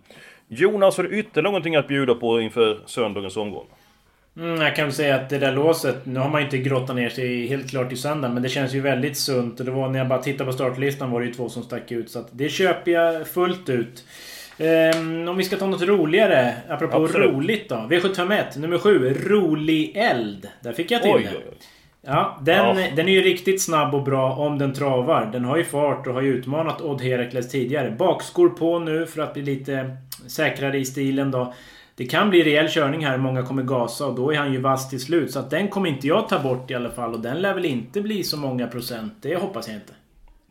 Jonas, 0.49 0.97
har 0.97 1.05
du 1.05 1.19
ytterligare 1.19 1.49
någonting 1.49 1.77
att 1.77 1.89
bjuda 1.89 2.15
på 2.15 2.41
inför 2.41 2.79
söndagens 2.87 3.37
omgång? 3.37 3.67
Mm, 4.37 4.61
jag 4.61 4.77
kan 4.77 4.93
säga 4.93 5.15
att 5.15 5.31
det 5.31 5.39
där 5.39 5.53
låset, 5.53 6.07
nu 6.07 6.21
har 6.21 6.29
man 6.29 6.41
ju 6.41 6.45
inte 6.45 6.59
grottat 6.59 6.97
ner 6.97 7.09
sig 7.09 7.47
helt 7.47 7.71
klart 7.71 7.93
i 7.93 7.97
söndag, 7.97 8.29
men 8.29 8.43
det 8.43 8.49
känns 8.49 8.75
ju 8.75 8.81
väldigt 8.81 9.17
sunt. 9.17 9.61
Och 9.61 9.67
det 9.67 9.73
var 9.73 9.89
när 9.89 9.99
jag 9.99 10.09
bara 10.09 10.23
tittade 10.23 10.45
på 10.45 10.53
startlistan 10.53 11.11
var 11.11 11.21
det 11.21 11.27
ju 11.27 11.33
två 11.35 11.49
som 11.49 11.63
stack 11.63 11.93
ut. 11.93 12.11
Så 12.11 12.19
att 12.19 12.29
det 12.33 12.49
köper 12.49 12.91
jag 12.93 13.27
fullt 13.29 13.69
ut. 13.69 14.05
Ehm, 14.59 15.29
om 15.29 15.37
vi 15.37 15.45
ska 15.45 15.57
ta 15.57 15.67
något 15.67 15.83
roligare, 15.83 16.55
apropå 16.69 17.05
Absolut. 17.05 17.31
roligt 17.31 17.69
då. 17.69 17.75
V751, 17.75 18.59
nummer 18.59 18.79
7, 18.79 19.15
Rolig 19.27 19.93
Eld. 19.97 20.49
Där 20.61 20.73
fick 20.73 20.91
jag 20.91 21.03
till 21.03 21.11
Oj, 21.15 21.23
det. 21.23 21.37
oj, 21.39 21.45
oj. 21.51 21.57
Ja, 22.07 22.39
den, 22.43 22.79
Ja. 22.79 22.87
den 22.97 23.09
är 23.09 23.13
ju 23.13 23.21
riktigt 23.23 23.63
snabb 23.63 23.95
och 23.95 24.03
bra 24.03 24.33
om 24.33 24.59
den 24.59 24.73
travar. 24.75 25.29
Den 25.33 25.45
har 25.45 25.57
ju 25.57 25.65
fart 25.65 26.07
och 26.07 26.15
har 26.15 26.23
ju 26.23 26.35
utmanat 26.35 26.81
Odd 26.81 27.03
Herakles 27.03 27.51
tidigare. 27.51 27.91
Bakskor 27.91 28.49
på 28.49 28.79
nu 28.79 29.07
för 29.07 29.23
att 29.23 29.35
bli 29.35 29.43
lite 29.43 29.97
säkrare 30.27 30.79
i 30.79 30.85
stilen 30.85 31.31
då. 31.31 31.55
Det 31.97 32.07
kan 32.07 32.31
bli 32.31 32.45
rejäl 32.45 32.69
körning 32.69 33.07
här, 33.07 33.19
många 33.19 33.43
kommer 33.43 33.63
gasa 33.63 34.07
och 34.07 34.15
då 34.15 34.33
är 34.33 34.37
han 34.37 34.53
ju 34.53 34.61
vass 34.61 34.91
till 34.91 35.01
slut. 35.01 35.33
Så 35.33 35.39
att 35.39 35.51
den 35.51 35.69
kommer 35.69 35.89
inte 35.89 36.07
jag 36.07 36.29
ta 36.29 36.39
bort 36.39 36.71
i 36.71 36.75
alla 36.75 36.91
fall 36.91 37.15
och 37.15 37.21
den 37.21 37.43
lär 37.43 37.55
väl 37.55 37.65
inte 37.65 38.01
bli 38.01 38.25
så 38.25 38.37
många 38.37 38.67
procent. 38.67 39.13
Det 39.21 39.37
hoppas 39.37 39.69
jag 39.69 39.77
inte. 39.77 39.93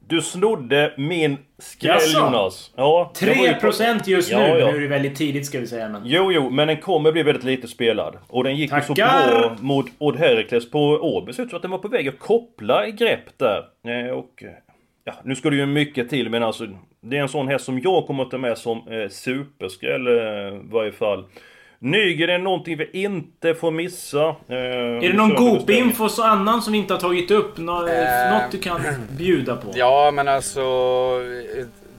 Du 0.08 0.22
snodde 0.22 0.94
min 0.98 1.38
skräll 1.58 1.92
Jaså? 1.92 2.20
Jonas. 2.20 2.72
Ja, 2.76 3.12
det 3.20 3.26
var 3.26 3.36
ju 3.36 3.52
3% 3.52 4.02
just 4.06 4.32
nu. 4.32 4.38
Ja, 4.38 4.48
ja. 4.58 4.72
Nu 4.72 4.78
är 4.78 4.82
det 4.82 4.88
väldigt 4.88 5.16
tidigt 5.16 5.46
ska 5.46 5.60
vi 5.60 5.68
säga 5.68 5.90
men... 5.90 6.02
Jo, 6.06 6.32
jo, 6.32 6.50
men 6.50 6.68
den 6.68 6.78
kommer 6.78 7.12
bli 7.12 7.24
väldigt 7.24 7.44
lite 7.44 7.68
spelad. 7.68 8.18
Och 8.28 8.44
den 8.44 8.56
gick 8.56 8.72
ju 8.72 8.82
så 8.82 8.96
Tackar! 8.96 9.40
bra 9.40 9.56
mot 9.60 9.86
Odd 9.98 10.16
Heracles 10.16 10.72
på 10.72 10.80
Åby. 10.80 11.34
Så 11.34 11.48
som 11.48 11.56
att 11.56 11.62
den 11.62 11.72
var 11.72 11.78
på 11.78 11.88
väg 11.88 12.08
att 12.08 12.20
koppla 12.20 12.88
i 12.88 12.92
grepp 12.92 13.38
där. 13.38 13.64
Eh, 13.88 14.12
och... 14.12 14.44
Ja, 15.04 15.14
nu 15.24 15.36
det 15.52 15.58
ju 15.58 15.66
mycket 15.66 16.10
till 16.10 16.30
men 16.30 16.44
alltså 16.44 16.68
Det 17.06 17.18
är 17.18 17.22
en 17.22 17.30
sån 17.30 17.48
häst 17.48 17.66
som 17.66 17.80
jag 17.80 18.08
kommer 18.08 18.24
att 18.24 18.32
ta 18.32 18.38
med 18.38 18.58
som 18.58 18.78
eh, 18.88 19.10
superskräll 19.10 20.08
eh, 20.08 20.14
i 20.14 20.60
varje 20.72 20.92
fall. 20.92 21.26
Nygren 21.80 22.30
är 22.30 22.38
någonting 22.38 22.78
vi 22.78 22.90
inte 22.94 23.56
får 23.56 23.72
missa. 23.72 24.28
Eh, 24.28 24.56
Är 24.58 25.02
det 25.02 25.14
någon 25.14 25.36
Goop-info 25.36 26.08
så 26.10 26.24
annan 26.24 26.62
som 26.62 26.74
vi 26.74 26.80
inte 26.80 26.94
har 26.94 27.02
tagit 27.02 27.32
upp? 27.32 27.58
Nå 27.58 27.88
Eh, 27.88 28.34
Något 28.34 28.52
du 28.52 28.58
kan 28.60 28.82
bjuda 29.18 29.56
på? 29.56 29.68
Ja, 29.76 30.12
men 30.12 30.28
alltså 30.28 30.62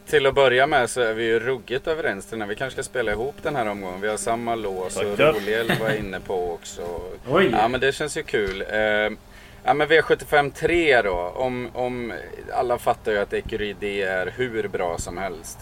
till 0.07 0.27
att 0.27 0.35
börja 0.35 0.67
med 0.67 0.91
så 0.91 1.01
är 1.01 1.15
vi 1.15 1.25
ju 1.25 1.39
ruggigt 1.41 1.87
överens 1.87 2.27
till 2.27 2.39
när 2.39 2.47
vi 2.47 2.55
kanske 2.55 2.83
ska 2.83 2.91
spela 2.91 3.13
ihop 3.13 3.35
den 3.43 3.57
här 3.57 3.69
omgången. 3.71 4.01
Vi 4.01 4.09
har 4.09 4.17
samma 4.17 4.55
lås 4.55 4.97
och 4.97 5.03
Tackar. 5.17 5.33
Roliel 5.33 5.73
var 5.81 5.99
inne 5.99 6.21
på 6.21 6.53
också. 6.53 6.83
Oj. 7.29 7.49
Ja 7.53 7.69
men 7.69 7.81
det 7.81 7.93
känns 7.95 8.17
ju 8.17 8.23
kul. 8.23 8.61
Eh, 8.63 9.17
ja 9.65 9.75
men 9.75 9.89
V75 9.89 10.53
3 10.53 11.03
då. 11.03 11.33
Om, 11.37 11.69
om, 11.73 12.13
alla 12.53 12.79
fattar 12.79 13.13
ju 13.13 13.19
att 13.19 13.33
Ecurie 13.33 13.77
D 13.81 14.03
är 14.03 14.27
hur 14.37 14.69
bra 14.69 14.99
som 14.99 15.19
helst. 15.19 15.59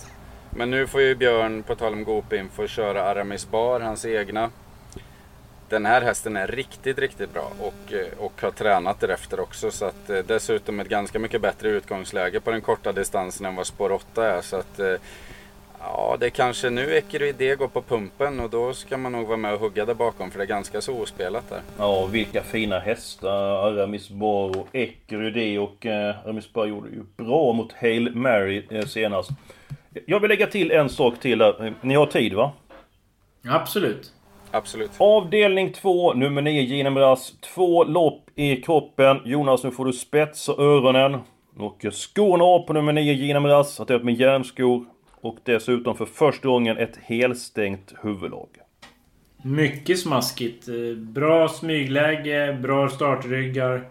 Men 0.50 0.70
nu 0.70 0.86
får 0.86 1.00
ju 1.00 1.14
Björn, 1.14 1.62
på 1.62 1.74
tal 1.74 1.92
om 1.92 2.04
Gopin, 2.04 2.50
köra 2.66 3.02
Aramis 3.02 3.50
Bar, 3.50 3.80
hans 3.80 4.04
egna. 4.04 4.50
Den 5.68 5.86
här 5.86 6.02
hästen 6.02 6.36
är 6.36 6.46
riktigt, 6.46 6.98
riktigt 6.98 7.32
bra 7.32 7.52
och, 7.60 7.92
eh, 7.92 8.06
och 8.18 8.42
har 8.42 8.50
tränat 8.50 9.00
därefter 9.00 9.40
också. 9.40 9.70
Så 9.70 9.84
att, 9.84 10.10
eh, 10.10 10.18
dessutom 10.18 10.80
ett 10.80 10.88
ganska 10.88 11.18
mycket 11.18 11.40
bättre 11.40 11.68
utgångsläge 11.68 12.40
på 12.40 12.50
den 12.50 12.60
korta 12.60 12.92
distansen 12.92 13.46
än 13.46 13.54
vad 13.54 13.66
spår 13.66 13.92
8 13.92 14.26
är. 14.26 14.40
Så 14.40 14.56
att, 14.56 14.78
eh, 14.78 14.94
ja, 15.82 16.16
det 16.20 16.26
är 16.26 16.30
kanske 16.30 16.70
nu 16.70 17.02
D 17.38 17.54
går 17.54 17.68
på 17.68 17.82
pumpen 17.82 18.40
och 18.40 18.50
då 18.50 18.74
ska 18.74 18.96
man 18.96 19.12
nog 19.12 19.26
vara 19.26 19.36
med 19.36 19.54
och 19.54 19.60
hugga 19.60 19.84
där 19.84 19.94
bakom 19.94 20.30
för 20.30 20.38
det 20.38 20.44
är 20.44 20.48
ganska 20.48 20.80
så 20.80 21.02
ospelat 21.02 21.50
där. 21.50 21.60
Ja, 21.78 22.06
vilka 22.06 22.42
fina 22.42 22.78
hästar. 22.78 23.68
Aramis 23.68 24.10
Bar 24.10 24.58
och 24.58 24.68
Ekerudé 24.72 25.58
och 25.58 25.86
eh, 25.86 26.16
Aramis 26.24 26.52
Bar 26.52 26.66
gjorde 26.66 26.88
ju 26.88 27.02
bra 27.16 27.52
mot 27.52 27.72
Hail 27.72 28.14
Mary 28.14 28.66
eh, 28.70 28.84
senast. 28.84 29.30
Jag 30.06 30.20
vill 30.20 30.28
lägga 30.28 30.46
till 30.46 30.70
en 30.70 30.88
sak 30.88 31.20
till 31.20 31.38
där. 31.38 31.74
Ni 31.80 31.94
har 31.94 32.06
tid 32.06 32.34
va? 32.34 32.52
Absolut. 33.48 34.12
Absolut. 34.50 34.90
Avdelning 34.98 35.72
2, 35.72 36.14
nummer 36.14 36.42
9, 36.42 36.62
Gina 36.62 36.90
Miraz. 36.90 37.32
Två 37.54 37.84
lopp 37.84 38.30
i 38.34 38.56
kroppen. 38.56 39.20
Jonas, 39.24 39.64
nu 39.64 39.70
får 39.70 39.84
du 39.84 39.92
spetsa 39.92 40.52
öronen. 40.52 41.18
Och 41.58 41.84
skorna 41.92 42.44
av 42.44 42.58
på 42.66 42.72
nummer 42.72 42.92
9, 42.92 43.12
Gina 43.12 43.40
Miraz. 43.40 43.78
Har 43.78 43.84
tagit 43.84 44.04
med 44.04 44.14
järnskor. 44.14 44.84
Och 45.22 45.36
dessutom 45.44 45.96
för 45.96 46.04
första 46.06 46.48
gången 46.48 46.78
ett 46.78 46.96
helstängt 47.02 47.94
huvudlag. 48.02 48.48
Mycket 49.44 49.98
smaskigt. 49.98 50.68
Eh, 50.68 50.96
Bra 50.96 51.48
smygläge, 51.48 52.58
bra 52.62 52.88
startryggar. 52.88 53.88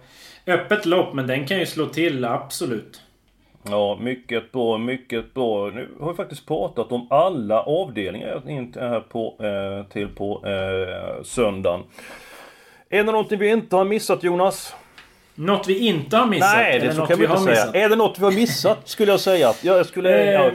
Öppet 0.47 0.85
lopp, 0.85 1.13
men 1.13 1.27
den 1.27 1.47
kan 1.47 1.59
ju 1.59 1.65
slå 1.65 1.85
till, 1.85 2.25
absolut. 2.25 3.01
Ja, 3.69 3.97
mycket 4.01 4.51
bra, 4.51 4.77
mycket 4.77 5.33
bra. 5.33 5.69
Nu 5.69 5.89
har 5.99 6.11
vi 6.11 6.17
faktiskt 6.17 6.47
pratat 6.47 6.91
om 6.91 7.07
alla 7.09 7.61
avdelningar 7.61 8.49
inte 8.49 8.79
är 8.79 8.89
här 8.89 8.99
på, 8.99 9.35
eh, 9.39 9.91
till 9.93 10.07
på 10.07 10.45
eh, 10.47 11.23
söndagen. 11.23 11.81
Är 12.89 12.97
det 13.03 13.11
någonting 13.11 13.39
vi 13.39 13.47
inte 13.49 13.75
har 13.75 13.85
missat 13.85 14.23
Jonas? 14.23 14.75
Något 15.35 15.67
vi 15.67 15.87
inte 15.87 16.17
har 16.17 16.25
missat? 16.27 16.53
Nej, 16.55 16.79
det 16.79 16.93
så 16.93 17.05
kan 17.05 17.19
vi 17.19 17.25
inte 17.25 17.37
säga. 17.37 17.49
missat? 17.51 17.75
Är 17.75 17.89
det 17.89 17.95
något 17.95 18.19
vi 18.19 18.23
har 18.23 18.31
missat 18.31 18.87
skulle 18.89 19.11
jag 19.11 19.19
säga. 19.19 19.53
Jag 19.61 19.85
skulle... 19.85 20.31
Ja, 20.31 20.45
Eh, 20.47 20.53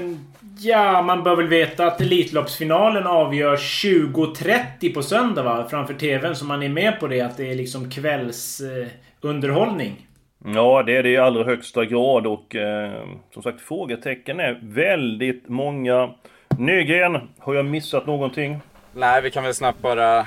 Ja, 0.58 1.02
man 1.02 1.22
bör 1.22 1.36
väl 1.36 1.48
veta 1.48 1.86
att 1.86 2.00
Elitloppsfinalen 2.00 3.06
avgörs 3.06 3.84
20.30 3.84 4.94
på 4.94 5.02
söndag 5.02 5.42
va? 5.42 5.66
Framför 5.70 5.94
TVn, 5.94 6.36
så 6.36 6.44
man 6.44 6.62
är 6.62 6.68
med 6.68 7.00
på 7.00 7.06
det. 7.06 7.20
Att 7.20 7.36
det 7.36 7.50
är 7.50 7.54
liksom 7.54 7.90
kvällsunderhållning. 7.90 10.06
Eh, 10.44 10.52
ja, 10.54 10.82
det 10.82 10.96
är 10.96 11.02
det 11.02 11.10
i 11.10 11.16
allra 11.16 11.44
högsta 11.44 11.84
grad 11.84 12.26
och 12.26 12.56
eh, 12.56 13.02
som 13.34 13.42
sagt 13.42 13.60
frågetecken 13.60 14.40
är 14.40 14.60
väldigt 14.62 15.48
många. 15.48 16.10
Nygren, 16.58 17.28
har 17.38 17.54
jag 17.54 17.64
missat 17.64 18.06
någonting? 18.06 18.58
Nej, 18.94 19.22
vi 19.22 19.30
kan 19.30 19.44
väl 19.44 19.54
snabbt 19.54 19.82
bara 19.82 20.18
eh, 20.18 20.26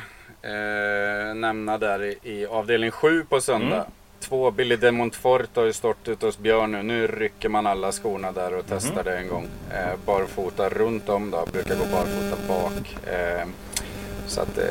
nämna 1.36 1.78
där 1.78 2.04
i, 2.04 2.18
i 2.24 2.46
avdelning 2.46 2.92
7 2.92 3.24
på 3.30 3.42
söndag. 3.42 3.86
Två 4.20 4.52
Billy 4.52 4.76
Demontfort 4.76 5.56
har 5.56 5.64
ju 5.64 5.74
stått 5.74 6.08
ute 6.08 6.26
hos 6.26 6.38
Björn 6.40 6.72
nu. 6.72 6.84
Nu 6.84 7.08
rycker 7.08 7.50
man 7.50 7.68
alla 7.68 7.92
skorna 7.92 8.32
där 8.32 8.58
och 8.58 8.66
testar 8.70 9.04
det 9.04 9.18
en 9.18 9.28
gång. 9.28 9.48
Eh, 9.72 10.00
barfota 10.06 10.70
runt 10.70 11.10
om 11.10 11.32
då, 11.32 11.46
brukar 11.54 11.76
gå 11.76 11.86
barfota 11.86 12.48
bak. 12.48 13.14
Eh, 13.14 13.48
så 14.28 14.42
att 14.42 14.58
eh, 14.58 14.64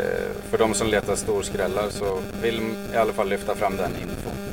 för 0.51 0.59
de 0.59 0.75
som 0.75 0.89
letar 0.89 1.15
storskrällar 1.15 1.89
så 1.89 2.19
vill 2.43 2.61
i 2.95 2.97
alla 2.97 3.13
fall 3.13 3.29
lyfta 3.29 3.55
fram 3.55 3.77
den 3.77 3.91
infon. 3.91 4.49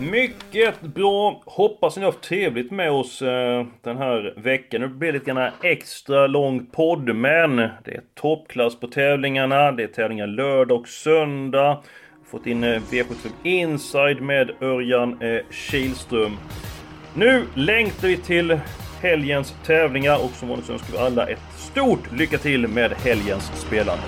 Mycket 0.00 0.80
bra! 0.80 1.42
Hoppas 1.46 1.96
ni 1.96 2.04
har 2.04 2.12
haft 2.12 2.24
trevligt 2.24 2.70
med 2.70 2.90
oss 2.90 3.22
eh, 3.22 3.66
den 3.82 3.96
här 3.96 4.34
veckan. 4.36 4.80
Nu 4.80 4.88
blir 4.88 5.12
det 5.12 5.18
lite 5.18 5.30
grann 5.30 5.52
extra 5.62 6.26
lång 6.26 6.66
podd, 6.66 7.16
men 7.16 7.56
det 7.56 7.90
är 7.90 8.00
toppklass 8.14 8.80
på 8.80 8.86
tävlingarna. 8.86 9.72
Det 9.72 9.82
är 9.82 9.86
tävlingar 9.86 10.26
lördag 10.26 10.80
och 10.80 10.88
söndag. 10.88 11.82
Fått 12.30 12.46
in 12.46 12.64
eh, 12.64 12.80
V75 12.90 13.30
Inside 13.42 14.20
med 14.20 14.50
Örjan 14.60 15.22
eh, 15.22 15.40
Kihlström. 15.50 16.36
Nu 17.14 17.46
längtar 17.54 18.08
vi 18.08 18.16
till 18.16 18.60
helgens 19.00 19.54
tävlingar 19.66 20.24
och 20.24 20.30
som 20.30 20.48
vanligt 20.48 20.66
så 20.66 20.72
önskar 20.72 20.92
vi 20.92 20.98
alla 20.98 21.26
ett 21.26 21.38
stort 21.56 22.12
lycka 22.12 22.38
till 22.38 22.68
med 22.68 22.92
helgens 22.92 23.52
spelande. 23.54 24.02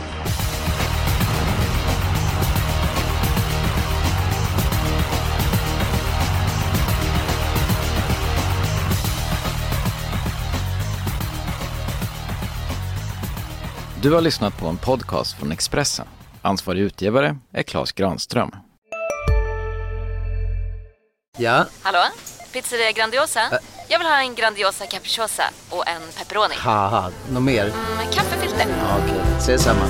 Du 14.03 14.13
har 14.13 14.21
lyssnat 14.21 14.59
på 14.59 14.67
en 14.67 14.77
podcast 14.77 15.39
från 15.39 15.53
Expressen. 15.53 16.07
Ansvarig 16.43 16.81
utgivare 16.81 17.37
är 17.53 17.63
Klas 17.63 17.93
Granström. 17.93 18.51
Ja, 21.39 21.67
Hallå? 21.83 21.99
Pizzeria 22.53 22.93
Grandiosa? 22.93 23.41
Jag 23.89 23.99
vill 23.99 24.09
ha 24.09 24.21
en 24.23 24.35
Grandiosa 24.35 24.87
capriciosa 24.87 25.43
och 25.71 25.89
en 25.89 26.01
pepperoni. 26.19 26.55
något 27.33 27.43
mer? 27.43 27.65
Med 27.97 28.15
kaffefilter. 28.15 28.67
Ja, 28.79 28.99
Okej, 29.05 29.21
ses 29.39 29.63
samma. 29.63 29.87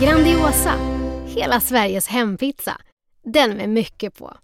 Grandiosa, 0.00 0.74
hela 1.26 1.60
Sveriges 1.60 2.08
hempizza. 2.08 2.76
Den 3.24 3.50
med 3.56 3.68
mycket 3.68 4.18
på. 4.18 4.36